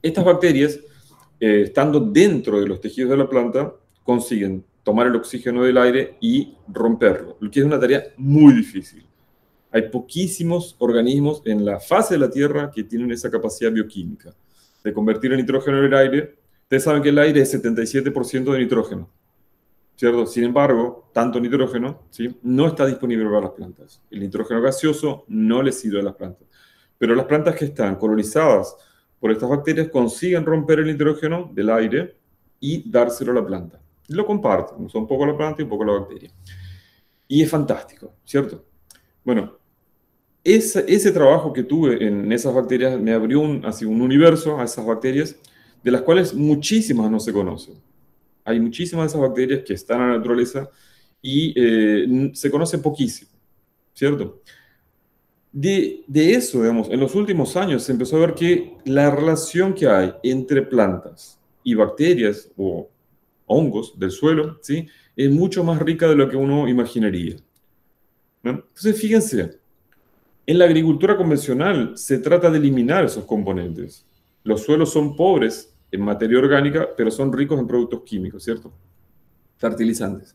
Estas 0.00 0.24
bacterias, 0.24 0.80
eh, 1.38 1.62
estando 1.66 2.00
dentro 2.00 2.60
de 2.60 2.66
los 2.66 2.80
tejidos 2.80 3.10
de 3.10 3.16
la 3.16 3.28
planta, 3.28 3.74
consiguen 4.02 4.64
tomar 4.82 5.06
el 5.06 5.16
oxígeno 5.16 5.62
del 5.62 5.78
aire 5.78 6.16
y 6.20 6.56
romperlo, 6.68 7.36
lo 7.40 7.50
que 7.50 7.60
es 7.60 7.66
una 7.66 7.78
tarea 7.78 8.02
muy 8.16 8.52
difícil. 8.52 9.06
Hay 9.70 9.82
poquísimos 9.88 10.76
organismos 10.78 11.40
en 11.44 11.64
la 11.64 11.80
fase 11.80 12.14
de 12.14 12.20
la 12.20 12.30
Tierra 12.30 12.70
que 12.70 12.84
tienen 12.84 13.10
esa 13.10 13.30
capacidad 13.30 13.72
bioquímica 13.72 14.34
de 14.84 14.92
convertir 14.92 15.32
el 15.32 15.38
nitrógeno 15.38 15.78
en 15.78 15.84
el 15.84 15.94
aire. 15.94 16.34
Ustedes 16.62 16.82
saben 16.84 17.02
que 17.02 17.08
el 17.10 17.18
aire 17.18 17.40
es 17.40 17.54
77% 17.54 18.52
de 18.52 18.58
nitrógeno, 18.58 19.08
¿cierto? 19.96 20.26
Sin 20.26 20.44
embargo, 20.44 21.10
tanto 21.12 21.40
nitrógeno 21.40 22.02
¿sí? 22.10 22.38
no 22.42 22.68
está 22.68 22.86
disponible 22.86 23.24
para 23.26 23.42
las 23.42 23.50
plantas. 23.50 24.02
El 24.10 24.20
nitrógeno 24.20 24.60
gaseoso 24.60 25.24
no 25.28 25.62
le 25.62 25.72
sirve 25.72 26.00
a 26.00 26.04
las 26.04 26.14
plantas. 26.14 26.46
Pero 26.98 27.14
las 27.14 27.26
plantas 27.26 27.54
que 27.56 27.66
están 27.66 27.96
colonizadas 27.96 28.76
por 29.18 29.30
estas 29.30 29.48
bacterias 29.48 29.88
consiguen 29.88 30.44
romper 30.44 30.80
el 30.80 30.86
nitrógeno 30.86 31.50
del 31.52 31.70
aire 31.70 32.16
y 32.60 32.88
dárselo 32.90 33.32
a 33.32 33.36
la 33.36 33.46
planta. 33.46 33.80
Lo 34.08 34.26
comparten, 34.26 34.88
un 34.92 35.06
poco 35.06 35.26
la 35.26 35.36
planta 35.36 35.60
y 35.60 35.64
un 35.64 35.68
poco 35.68 35.84
la 35.84 35.92
bacteria. 35.92 36.30
Y 37.28 37.42
es 37.42 37.50
fantástico, 37.50 38.14
¿cierto? 38.24 38.64
Bueno, 39.24 39.58
ese, 40.44 41.12
trabajo 41.12 41.52
que 41.52 41.62
tuve 41.62 42.06
en 42.06 42.32
esas 42.32 42.52
bacterias 42.52 43.00
me 43.00 43.12
abrió 43.12 43.42
así, 43.64 43.84
un 43.84 44.00
universo 44.00 44.58
a 44.58 44.64
esas 44.64 44.84
bacterias 44.84 45.36
de 45.82 45.90
las 45.90 46.02
cuales 46.02 46.34
muchísimas 46.34 47.10
no 47.10 47.20
se 47.20 47.32
conocen. 47.32 47.74
Hay 48.44 48.60
muchísimas 48.60 49.04
de 49.04 49.08
esas 49.08 49.20
bacterias 49.20 49.62
que 49.64 49.74
están 49.74 50.00
en 50.00 50.08
la 50.08 50.16
naturaleza 50.18 50.68
y 51.20 51.54
eh, 51.56 52.30
se 52.34 52.50
conocen 52.50 52.82
poquísimo, 52.82 53.30
¿cierto? 53.94 54.42
De, 55.52 56.04
eso, 56.08 56.62
digamos, 56.62 56.88
en 56.88 56.98
los 56.98 57.14
últimos 57.14 57.56
años 57.56 57.82
se 57.82 57.92
empezó 57.92 58.16
a 58.16 58.20
ver 58.20 58.34
que 58.34 58.78
la 58.86 59.10
relación 59.10 59.74
que 59.74 59.86
hay 59.86 60.14
entre 60.22 60.62
plantas 60.62 61.38
y 61.62 61.74
bacterias 61.74 62.50
o 62.56 62.88
hongos 63.46 63.98
del 63.98 64.10
suelo, 64.10 64.58
¿sí? 64.62 64.88
es 65.14 65.30
mucho 65.30 65.62
más 65.62 65.80
rica 65.80 66.08
de 66.08 66.16
lo 66.16 66.28
que 66.28 66.36
uno 66.36 66.68
imaginaría. 66.68 67.36
Entonces, 68.42 68.98
fíjense, 68.98 69.60
en 70.46 70.58
la 70.58 70.64
agricultura 70.64 71.16
convencional 71.16 71.96
se 71.96 72.18
trata 72.18 72.50
de 72.50 72.58
eliminar 72.58 73.04
esos 73.04 73.24
componentes. 73.24 74.06
Los 74.42 74.62
suelos 74.62 74.90
son 74.90 75.14
pobres 75.14 75.71
en 75.92 76.00
materia 76.00 76.38
orgánica, 76.38 76.88
pero 76.96 77.10
son 77.10 77.32
ricos 77.32 77.60
en 77.60 77.68
productos 77.68 78.02
químicos, 78.02 78.42
¿cierto? 78.42 78.72
Fertilizantes. 79.58 80.34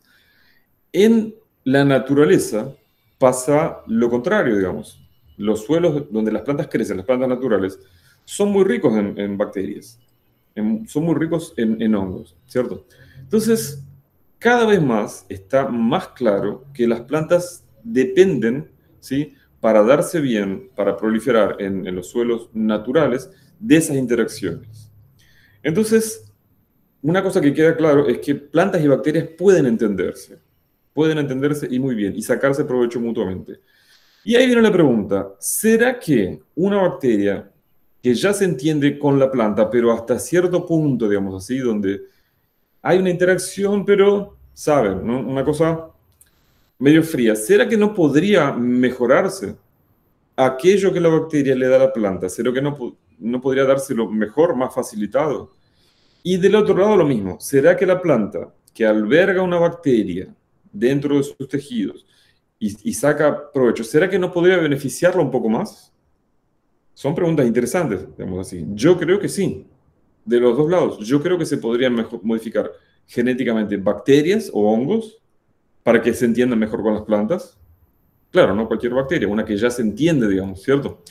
En 0.92 1.34
la 1.64 1.84
naturaleza 1.84 2.72
pasa 3.18 3.80
lo 3.86 4.08
contrario, 4.08 4.56
digamos. 4.56 5.04
Los 5.36 5.64
suelos 5.64 6.10
donde 6.10 6.32
las 6.32 6.42
plantas 6.42 6.68
crecen, 6.68 6.96
las 6.96 7.06
plantas 7.06 7.28
naturales, 7.28 7.78
son 8.24 8.50
muy 8.50 8.64
ricos 8.64 8.94
en, 8.96 9.36
bacterias, 9.36 9.98
son 10.86 11.04
muy 11.04 11.14
ricos 11.14 11.52
en, 11.56 11.80
en 11.82 11.94
hongos, 11.94 12.36
¿cierto? 12.46 12.86
Entonces, 13.20 13.84
cada 14.38 14.66
vez 14.66 14.82
más 14.82 15.26
está 15.28 15.68
más 15.68 16.08
claro 16.08 16.64
que 16.72 16.86
las 16.86 17.02
plantas 17.02 17.64
dependen, 17.82 18.70
¿sí? 19.00 19.34
para 19.60 19.82
darse 19.82 20.20
bien, 20.20 20.70
para 20.76 20.96
proliferar 20.96 21.56
en, 21.58 21.94
los 21.94 22.08
suelos 22.10 22.48
naturales, 22.52 23.30
de 23.58 23.76
esas 23.76 23.96
interacciones. 23.96 24.87
Entonces, 25.68 26.24
una 27.02 27.22
cosa 27.22 27.42
que 27.42 27.52
queda 27.52 27.76
claro 27.76 28.08
es 28.08 28.20
que 28.20 28.34
plantas 28.34 28.82
y 28.82 28.88
bacterias 28.88 29.28
pueden 29.36 29.66
entenderse, 29.66 30.38
pueden 30.94 31.18
entenderse 31.18 31.68
y 31.70 31.78
muy 31.78 31.94
bien, 31.94 32.16
y 32.16 32.22
sacarse 32.22 32.64
provecho 32.64 32.98
mutuamente. 32.98 33.60
Y 34.24 34.34
ahí 34.34 34.46
viene 34.46 34.62
la 34.62 34.72
pregunta, 34.72 35.34
¿será 35.38 35.98
que 36.00 36.40
una 36.54 36.78
bacteria 36.78 37.52
que 38.02 38.14
ya 38.14 38.32
se 38.32 38.46
entiende 38.46 38.98
con 38.98 39.18
la 39.18 39.30
planta, 39.30 39.68
pero 39.68 39.92
hasta 39.92 40.18
cierto 40.18 40.64
punto, 40.64 41.06
digamos 41.06 41.44
así, 41.44 41.58
donde 41.58 42.00
hay 42.80 42.96
una 42.96 43.10
interacción, 43.10 43.84
pero, 43.84 44.38
¿saben? 44.54 45.10
Una 45.10 45.44
cosa 45.44 45.90
medio 46.78 47.02
fría. 47.02 47.36
¿Será 47.36 47.68
que 47.68 47.76
no 47.76 47.92
podría 47.92 48.52
mejorarse 48.52 49.54
aquello 50.34 50.94
que 50.94 51.00
la 51.00 51.10
bacteria 51.10 51.54
le 51.54 51.68
da 51.68 51.76
a 51.76 51.80
la 51.80 51.92
planta? 51.92 52.30
¿Será 52.30 52.54
que 52.54 52.62
no, 52.62 52.96
no 53.18 53.40
podría 53.42 53.64
dárselo 53.64 54.08
mejor, 54.10 54.56
más 54.56 54.74
facilitado? 54.74 55.57
Y 56.22 56.36
del 56.36 56.54
otro 56.56 56.76
lado 56.76 56.96
lo 56.96 57.04
mismo. 57.04 57.38
¿Será 57.40 57.76
que 57.76 57.86
la 57.86 58.00
planta 58.00 58.52
que 58.74 58.86
alberga 58.86 59.42
una 59.42 59.58
bacteria 59.58 60.34
dentro 60.72 61.16
de 61.16 61.22
sus 61.22 61.48
tejidos 61.48 62.06
y, 62.60 62.92
saca 62.92 63.52
provecho, 63.52 63.84
¿será 63.84 64.10
que 64.10 64.18
no 64.18 64.32
podría 64.32 64.56
beneficiarla 64.56 65.22
un 65.22 65.30
poco 65.30 65.48
más? 65.48 65.92
Son 66.92 67.14
preguntas 67.14 67.46
interesantes, 67.46 68.04
digamos 68.16 68.46
así. 68.46 68.66
Yo 68.70 68.98
creo 68.98 69.20
que 69.20 69.28
sí, 69.28 69.64
de 70.24 70.40
los 70.40 70.56
dos 70.56 70.68
lados. 70.68 70.98
Yo 70.98 71.22
creo 71.22 71.38
que 71.38 71.46
se 71.46 71.58
podrían 71.58 71.94
modificar 72.22 72.72
genéticamente 73.06 73.76
bacterias 73.76 74.50
o 74.52 74.72
hongos 74.72 75.22
para 75.84 76.02
que 76.02 76.12
se 76.12 76.24
entiendan 76.24 76.58
mejor 76.58 76.82
con 76.82 76.94
las 76.94 77.02
plantas. 77.02 77.56
Claro, 78.30 78.54
no 78.54 78.66
cualquier 78.66 78.92
bacteria, 78.92 79.28
una 79.28 79.44
que 79.44 79.56
ya 79.56 79.70
se 79.70 79.82
entiende, 79.82 80.28
digamos, 80.28 80.62
¿cierto? 80.62 81.02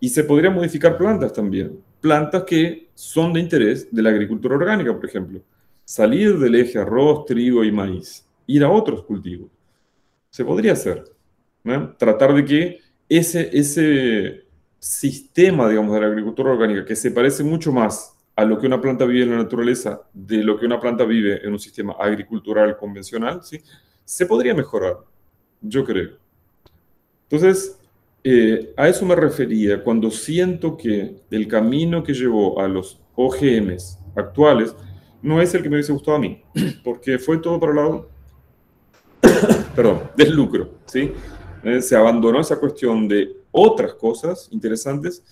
Y 0.00 0.08
se 0.08 0.24
podrían 0.24 0.54
modificar 0.54 0.98
plantas 0.98 1.32
también, 1.32 1.80
plantas 2.00 2.44
que 2.44 2.88
son 2.94 3.32
de 3.32 3.40
interés 3.40 3.88
de 3.90 4.02
la 4.02 4.10
agricultura 4.10 4.56
orgánica, 4.56 4.94
por 4.94 5.06
ejemplo. 5.06 5.42
Salir 5.84 6.38
del 6.38 6.54
eje 6.54 6.78
arroz, 6.78 7.24
trigo 7.24 7.64
y 7.64 7.72
maíz, 7.72 8.26
ir 8.46 8.64
a 8.64 8.70
otros 8.70 9.04
cultivos. 9.04 9.50
Se 10.30 10.44
podría 10.44 10.72
hacer. 10.72 11.04
Tratar 11.98 12.34
de 12.34 12.44
que 12.44 12.80
ese, 13.08 13.50
ese 13.52 14.44
sistema, 14.78 15.68
digamos, 15.68 15.94
de 15.94 16.00
la 16.00 16.06
agricultura 16.06 16.52
orgánica, 16.52 16.84
que 16.84 16.96
se 16.96 17.10
parece 17.10 17.42
mucho 17.42 17.72
más 17.72 18.14
a 18.36 18.44
lo 18.44 18.58
que 18.58 18.66
una 18.66 18.80
planta 18.80 19.04
vive 19.04 19.24
en 19.24 19.30
la 19.30 19.38
naturaleza 19.38 20.02
de 20.12 20.44
lo 20.44 20.58
que 20.58 20.66
una 20.66 20.78
planta 20.78 21.04
vive 21.04 21.44
en 21.44 21.52
un 21.52 21.58
sistema 21.58 21.96
agricultural 21.98 22.76
convencional, 22.76 23.42
¿sí? 23.42 23.60
se 24.04 24.26
podría 24.26 24.54
mejorar, 24.54 24.98
yo 25.60 25.84
creo. 25.84 26.16
Entonces, 27.24 27.78
eh, 28.24 28.74
a 28.76 28.88
eso 28.88 29.06
me 29.06 29.14
refería 29.14 29.82
cuando 29.82 30.10
siento 30.10 30.76
que 30.76 31.22
el 31.30 31.46
camino 31.46 32.02
que 32.02 32.12
llevó 32.12 32.60
a 32.60 32.68
los 32.68 33.00
OGMs 33.14 33.98
actuales 34.16 34.74
no 35.22 35.40
es 35.40 35.54
el 35.54 35.62
que 35.62 35.68
me 35.68 35.76
hubiese 35.76 35.92
gustado 35.92 36.16
a 36.16 36.20
mí, 36.20 36.42
porque 36.84 37.18
fue 37.18 37.38
todo 37.38 37.58
para 37.58 37.72
el 37.72 37.76
lado, 37.76 38.08
perdón, 39.74 40.10
del 40.16 40.34
lucro, 40.34 40.70
¿sí? 40.86 41.12
Eh, 41.62 41.82
se 41.82 41.96
abandonó 41.96 42.40
esa 42.40 42.58
cuestión 42.58 43.08
de 43.08 43.36
otras 43.50 43.94
cosas 43.94 44.48
interesantes 44.52 45.22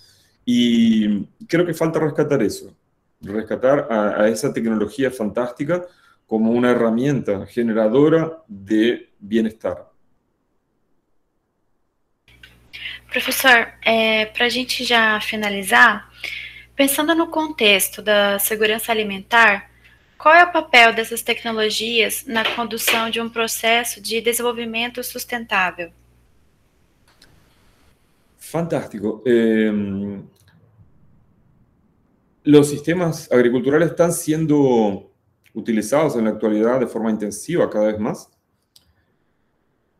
y 0.43 1.25
creo 1.47 1.65
que 1.65 1.73
falta 1.73 1.99
rescatar 1.99 2.41
eso, 2.41 2.73
rescatar 3.21 3.87
a 3.89 4.27
esa 4.27 4.53
tecnología 4.53 5.11
fantástica 5.11 5.85
como 6.25 6.51
una 6.51 6.71
herramienta 6.71 7.45
generadora 7.45 8.43
de 8.47 9.09
bienestar. 9.19 9.89
Professor, 13.17 13.73
é, 13.83 14.27
para 14.27 14.45
a 14.45 14.49
gente 14.49 14.83
já 14.83 15.19
finalizar, 15.19 16.07
pensando 16.75 17.15
no 17.15 17.25
contexto 17.25 17.99
da 17.99 18.37
segurança 18.37 18.91
alimentar, 18.91 19.71
qual 20.19 20.35
é 20.35 20.43
o 20.43 20.51
papel 20.51 20.93
dessas 20.93 21.23
tecnologias 21.23 22.25
na 22.27 22.45
condução 22.53 23.09
de 23.09 23.19
um 23.19 23.27
processo 23.27 23.99
de 23.99 24.21
desenvolvimento 24.21 25.03
sustentável? 25.03 25.91
Fantástico. 28.37 29.23
Eh, 29.25 29.71
sistemas 32.63 33.31
agriculturales 33.31 33.89
están 33.89 34.13
siendo 34.13 35.09
utilizados 35.55 36.15
en 36.15 36.25
la 36.25 36.29
actualidad 36.29 36.79
de 36.79 36.85
forma 36.85 37.09
intensiva 37.09 37.67
cada 37.67 37.87
vez 37.87 37.99
más. 37.99 38.29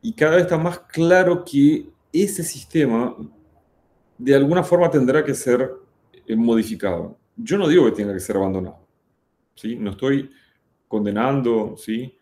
Y 0.03 0.13
cada 0.13 0.36
vez 0.36 0.43
está 0.43 0.59
más 0.59 0.78
claro 0.82 1.43
que 1.43 1.96
ese 2.11 2.43
sistema 2.43 3.15
de 4.17 4.35
alguna 4.35 4.63
forma 4.63 4.89
tendrá 4.89 5.23
que 5.23 5.33
ser 5.33 5.71
eh, 6.25 6.35
modificado. 6.35 7.17
Yo 7.35 7.57
no 7.57 7.67
digo 7.67 7.85
que 7.85 7.91
tenga 7.91 8.13
que 8.13 8.19
ser 8.19 8.37
abandonado. 8.37 8.79
¿sí? 9.55 9.75
No 9.75 9.91
estoy 9.91 10.31
condenando 10.87 11.75
¿sí? 11.77 12.17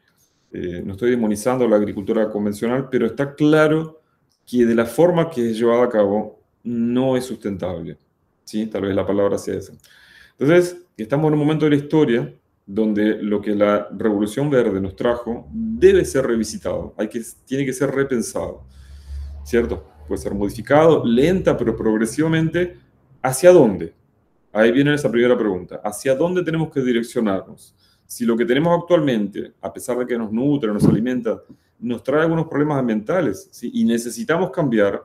eh, 0.52 0.82
no 0.84 0.94
estoy 0.94 1.12
demonizando 1.12 1.68
la 1.68 1.76
agricultura 1.76 2.30
convencional, 2.30 2.90
pero 2.90 3.06
está 3.06 3.34
claro 3.36 4.02
que 4.46 4.66
de 4.66 4.76
la 4.76 4.86
forma 4.86 5.30
que 5.30 5.52
es 5.52 5.58
llevada 5.58 5.86
a 5.86 5.90
cabo 5.90 6.42
no 6.64 7.18
es 7.18 7.26
sustentable. 7.26 7.98
¿sí? 8.44 8.68
Tal 8.68 8.84
vez 8.84 8.96
la 8.96 9.06
palabra 9.06 9.38
sea 9.38 9.56
esa. 9.56 9.74
Entonces, 10.38 10.86
estamos 10.98 11.28
en 11.28 11.34
un 11.34 11.40
momento 11.40 11.66
de 11.66 11.72
la 11.72 11.78
historia 11.78 12.34
donde 12.66 13.22
lo 13.22 13.42
que 13.42 13.54
la 13.54 13.88
revolución 13.92 14.50
verde 14.50 14.82
nos 14.82 14.96
trajo 14.96 15.48
debe 15.52 16.04
ser 16.04 16.26
revisitado, 16.26 16.96
hay 16.98 17.08
que, 17.08 17.22
tiene 17.46 17.66
que 17.66 17.74
ser 17.74 17.92
repensado, 17.92 18.66
¿cierto? 19.46 19.88
Puede 20.10 20.22
ser 20.22 20.36
modificado 20.36 21.06
lenta 21.06 21.56
pero 21.56 21.78
progresivamente. 21.78 22.78
¿Hacia 23.22 23.54
dónde? 23.54 23.94
Ahí 24.52 24.74
viene 24.74 24.94
esa 24.94 25.10
primera 25.10 25.38
pregunta. 25.38 25.80
¿Hacia 25.84 26.14
dónde 26.14 26.44
tenemos 26.44 26.70
que 26.70 26.82
direccionarnos? 26.82 27.74
si 28.08 28.26
lo 28.26 28.38
que 28.38 28.46
tenemos 28.46 28.78
actualmente, 28.80 29.54
a 29.62 29.74
pesar 29.74 29.98
de 29.98 30.06
que 30.06 30.18
nos 30.18 30.32
nutre, 30.32 30.72
nos 30.72 30.86
alimenta, 30.86 31.42
nos 31.80 32.04
trae 32.04 32.22
algunos 32.22 32.48
problemas 32.48 32.78
ambientales 32.78 33.50
y 33.62 33.84
necesitamos 33.84 34.52
cambiar, 34.52 35.04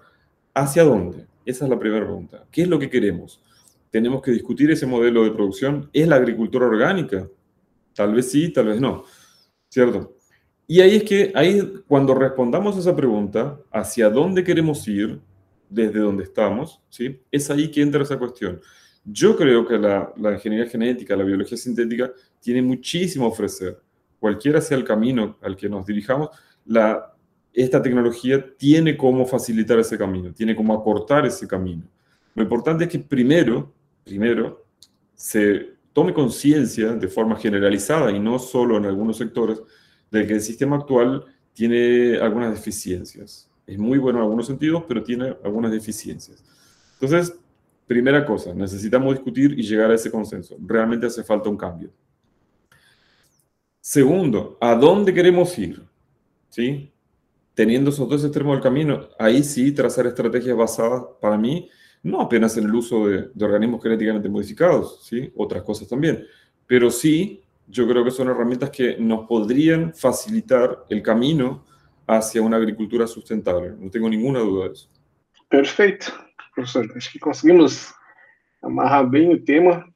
¿hacia 0.55 0.85
dónde? 0.85 1.27
Esa 1.45 1.65
es 1.65 1.71
la 1.71 1.79
primera 1.79 2.05
pregunta. 2.05 2.45
¿Qué 2.51 2.63
es 2.63 2.69
lo 2.69 2.79
que 2.79 2.91
queremos? 2.91 3.43
Tenemos 3.91 4.23
que 4.23 4.31
discutir 4.31 4.71
ese 4.71 4.87
modelo 4.87 5.25
de 5.25 5.31
producción. 5.31 5.89
¿Es 5.93 6.07
la 6.07 6.17
agricultura 6.17 6.67
orgánica? 6.67 7.29
Tal 7.95 8.15
vez 8.15 8.31
sí, 8.31 8.53
tal 8.53 8.67
vez 8.67 8.81
no. 8.81 9.05
¿Cierto? 9.69 10.17
Y 10.71 10.81
ahí 10.83 10.95
es 10.95 11.03
que, 11.03 11.33
ahí 11.35 11.83
cuando 11.89 12.15
respondamos 12.15 12.77
a 12.77 12.79
esa 12.79 12.95
pregunta, 12.95 13.59
¿hacia 13.73 14.09
dónde 14.09 14.45
queremos 14.45 14.87
ir 14.87 15.21
desde 15.69 15.99
donde 15.99 16.23
estamos? 16.23 16.81
¿sí? 16.89 17.21
Es 17.29 17.51
ahí 17.51 17.73
que 17.73 17.83
entra 17.83 18.05
esa 18.05 18.17
cuestión. 18.17 18.61
Yo 19.05 19.37
creo 19.37 19.67
que 19.67 19.77
la, 19.77 20.13
ingeniería 20.33 20.71
genética, 20.71 21.17
la 21.17 21.25
biología 21.25 21.59
sintética, 21.59 22.13
tiene 22.39 22.63
muchísimo 22.63 23.25
a 23.25 23.31
ofrecer. 23.31 23.81
Cualquiera 24.21 24.61
sea 24.61 24.77
el 24.77 24.85
camino 24.85 25.39
al 25.43 25.57
que 25.57 25.69
nos 25.69 25.85
dirijamos, 25.85 26.29
la, 26.65 27.17
esta 27.53 27.83
tecnología 27.83 28.57
tiene 28.57 28.97
cómo 28.97 29.27
facilitar 29.27 29.77
ese 29.81 29.99
camino, 29.99 30.33
tiene 30.33 30.55
cómo 30.55 30.73
acortar 30.73 31.27
ese 31.27 31.49
camino. 31.49 31.83
Lo 32.33 32.45
importante 32.45 32.85
es 32.85 32.91
que 32.91 33.01
primero, 33.01 33.75
primero, 34.05 34.65
se 35.17 35.71
tome 35.93 36.15
conciencia 36.15 36.93
de 36.93 37.09
forma 37.09 37.35
generalizada 37.35 38.13
y 38.13 38.21
no 38.21 38.39
solo 38.39 38.77
en 38.77 38.85
algunos 38.85 39.17
sectores, 39.17 39.61
de 40.11 40.27
que 40.27 40.35
el 40.35 40.41
sistema 40.41 40.77
actual 40.77 41.25
tiene 41.53 42.19
algunas 42.19 42.53
deficiencias. 42.53 43.49
Es 43.67 43.79
muy 43.79 43.99
bueno 43.99 44.19
en 44.19 44.25
algunos 44.25 44.47
sentidos, 44.47 44.85
pero 44.89 45.03
tiene 45.03 45.37
algunas 45.45 45.71
deficiencias. 45.71 46.45
Entonces, 46.95 47.35
Primera 47.91 48.25
cosa, 48.25 48.55
necesitamos 48.55 49.15
discutir 49.15 49.59
y 49.59 49.65
llegar 49.65 49.91
a 49.91 49.97
ese 49.97 50.13
consenso. 50.13 50.57
Realmente 50.65 51.07
hace 51.07 51.25
falta 51.25 51.51
un 51.51 51.57
cambio. 51.57 51.91
Segundo, 53.81 54.57
¿a 54.61 54.77
dónde 54.77 55.13
queremos 55.13 55.59
ir? 55.59 55.83
¿Sí? 56.51 56.93
Teniendo 57.53 57.91
esos 57.91 58.09
dos 58.09 58.23
extremos 58.23 58.55
del 58.55 58.63
camino, 58.63 59.09
ahí 59.19 59.43
sí 59.43 59.73
trazar 59.73 60.07
estrategias 60.07 60.57
basadas, 60.57 61.03
para 61.21 61.37
mí, 61.37 61.69
no 62.05 62.21
apenas 62.21 62.57
en 62.57 62.67
el 62.67 62.75
uso 62.77 63.09
de, 63.09 63.29
organismos 63.45 63.83
genéticamente 63.83 64.29
modificados, 64.29 65.05
¿sí? 65.05 65.33
otras 65.37 65.65
cosas 65.65 65.89
también, 65.89 66.25
pero 66.69 66.93
sí, 66.93 67.43
yo 67.71 67.89
creo 67.89 68.05
que 68.05 68.11
son 68.11 68.29
herramientas 68.29 68.71
que 68.71 68.97
nos 68.99 69.27
podrían 69.27 69.95
facilitar 69.95 70.85
el 70.89 71.03
camino 71.03 71.65
hacia 72.07 72.43
una 72.43 72.57
agricultura 72.57 73.07
sustentable. 73.07 73.71
No 73.79 73.91
tengo 73.91 74.09
ninguna 74.09 74.41
duda 74.41 74.67
de 74.67 74.73
eso. 74.73 74.89
Perfecto. 75.49 76.13
professor. 76.55 76.91
Acho 76.97 77.13
que 77.13 77.19
conseguimos 77.19 77.95
amarrar 78.63 79.09
bem 79.09 79.33
o 79.33 79.43
tema, 79.43 79.87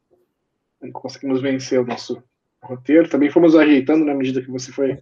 conseguimos 0.93 1.43
vencer 1.43 1.81
o 1.81 1.87
nosso 1.87 2.23
roteiro. 2.63 3.09
Também 3.09 3.31
fomos 3.31 3.57
ajeitando 3.57 4.05
na 4.05 4.15
medida 4.15 4.41
que 4.41 4.51
você 4.51 4.71
foi 4.73 4.99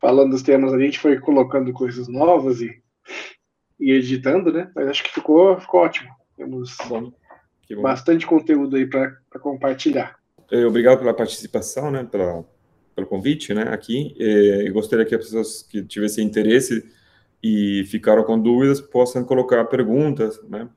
falando 0.00 0.30
dos 0.30 0.42
temas, 0.42 0.72
a 0.72 0.78
gente 0.78 0.98
foi 0.98 1.18
colocando 1.18 1.72
coisas 1.72 2.06
novas 2.08 2.60
e, 2.60 2.70
e 3.80 3.92
editando, 3.92 4.52
né? 4.52 4.70
Mas 4.74 4.88
acho 4.88 5.02
que 5.02 5.12
ficou, 5.12 5.58
ficou 5.60 5.80
ótimo. 5.80 6.10
Temos 6.36 6.76
bom, 6.88 7.12
bom. 7.70 7.82
bastante 7.82 8.24
conteúdo 8.24 8.76
aí 8.76 8.86
para 8.86 9.16
compartilhar. 9.40 10.17
É, 10.50 10.64
obrigado 10.64 10.98
pela 10.98 11.14
participação, 11.14 11.90
né? 11.90 12.04
Pela, 12.04 12.44
pelo 12.94 13.06
convite, 13.06 13.52
né? 13.52 13.64
Aqui. 13.70 14.14
É, 14.18 14.68
gostaria 14.70 15.04
que 15.04 15.14
as 15.14 15.24
pessoas 15.24 15.62
que 15.62 15.82
tivessem 15.82 16.24
interesse 16.24 16.84
e 17.42 17.84
ficaram 17.86 18.24
com 18.24 18.38
dúvidas, 18.38 18.80
possam 18.80 19.24
colocar 19.24 19.64
perguntas, 19.66 20.40
né? 20.48 20.68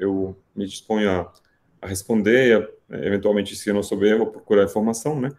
Eu 0.00 0.36
me 0.54 0.66
disponho 0.66 1.08
a, 1.08 1.32
a 1.80 1.86
responder, 1.86 2.68
eventualmente, 2.90 3.54
se 3.54 3.70
eu 3.70 3.74
não 3.74 3.82
souber, 3.82 4.12
eu 4.12 4.18
vou 4.18 4.26
procurar 4.26 4.64
informação, 4.64 5.20
né? 5.20 5.30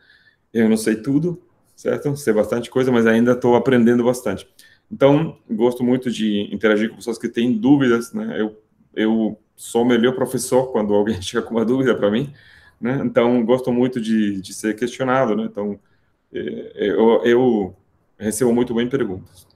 Eu 0.54 0.70
não 0.70 0.78
sei 0.78 0.96
tudo, 0.96 1.42
certo? 1.76 2.16
Sei 2.16 2.32
bastante 2.32 2.70
coisa, 2.70 2.92
mas 2.92 3.06
ainda 3.06 3.34
estou 3.34 3.56
aprendendo 3.56 4.04
bastante. 4.04 4.48
Então, 4.92 5.38
gosto 5.50 5.84
muito 5.84 6.12
de 6.12 6.54
interagir 6.54 6.90
com 6.90 6.98
pessoas 6.98 7.18
que 7.18 7.28
têm 7.28 7.52
dúvidas, 7.52 8.14
né? 8.14 8.40
Eu, 8.40 8.58
eu 8.96 9.40
sou 9.56 9.82
o 9.82 9.86
melhor 9.86 10.14
professor 10.14 10.72
quando 10.72 10.94
alguém 10.94 11.20
chega 11.22 11.42
com 11.42 11.56
uma 11.56 11.66
dúvida 11.66 11.96
para 11.96 12.12
mim, 12.12 12.34
né? 12.80 13.02
Então, 13.06 13.44
gosto 13.46 13.72
muito 13.72 14.00
de, 14.02 14.42
de 14.42 14.54
ser 14.54 14.76
questionado, 14.76 15.36
né? 15.36 15.44
Então, 15.46 15.80
eu, 16.32 17.24
eu 17.24 17.76
recebo 18.18 18.54
muito 18.54 18.74
bem 18.74 18.90
perguntas. 18.90 19.48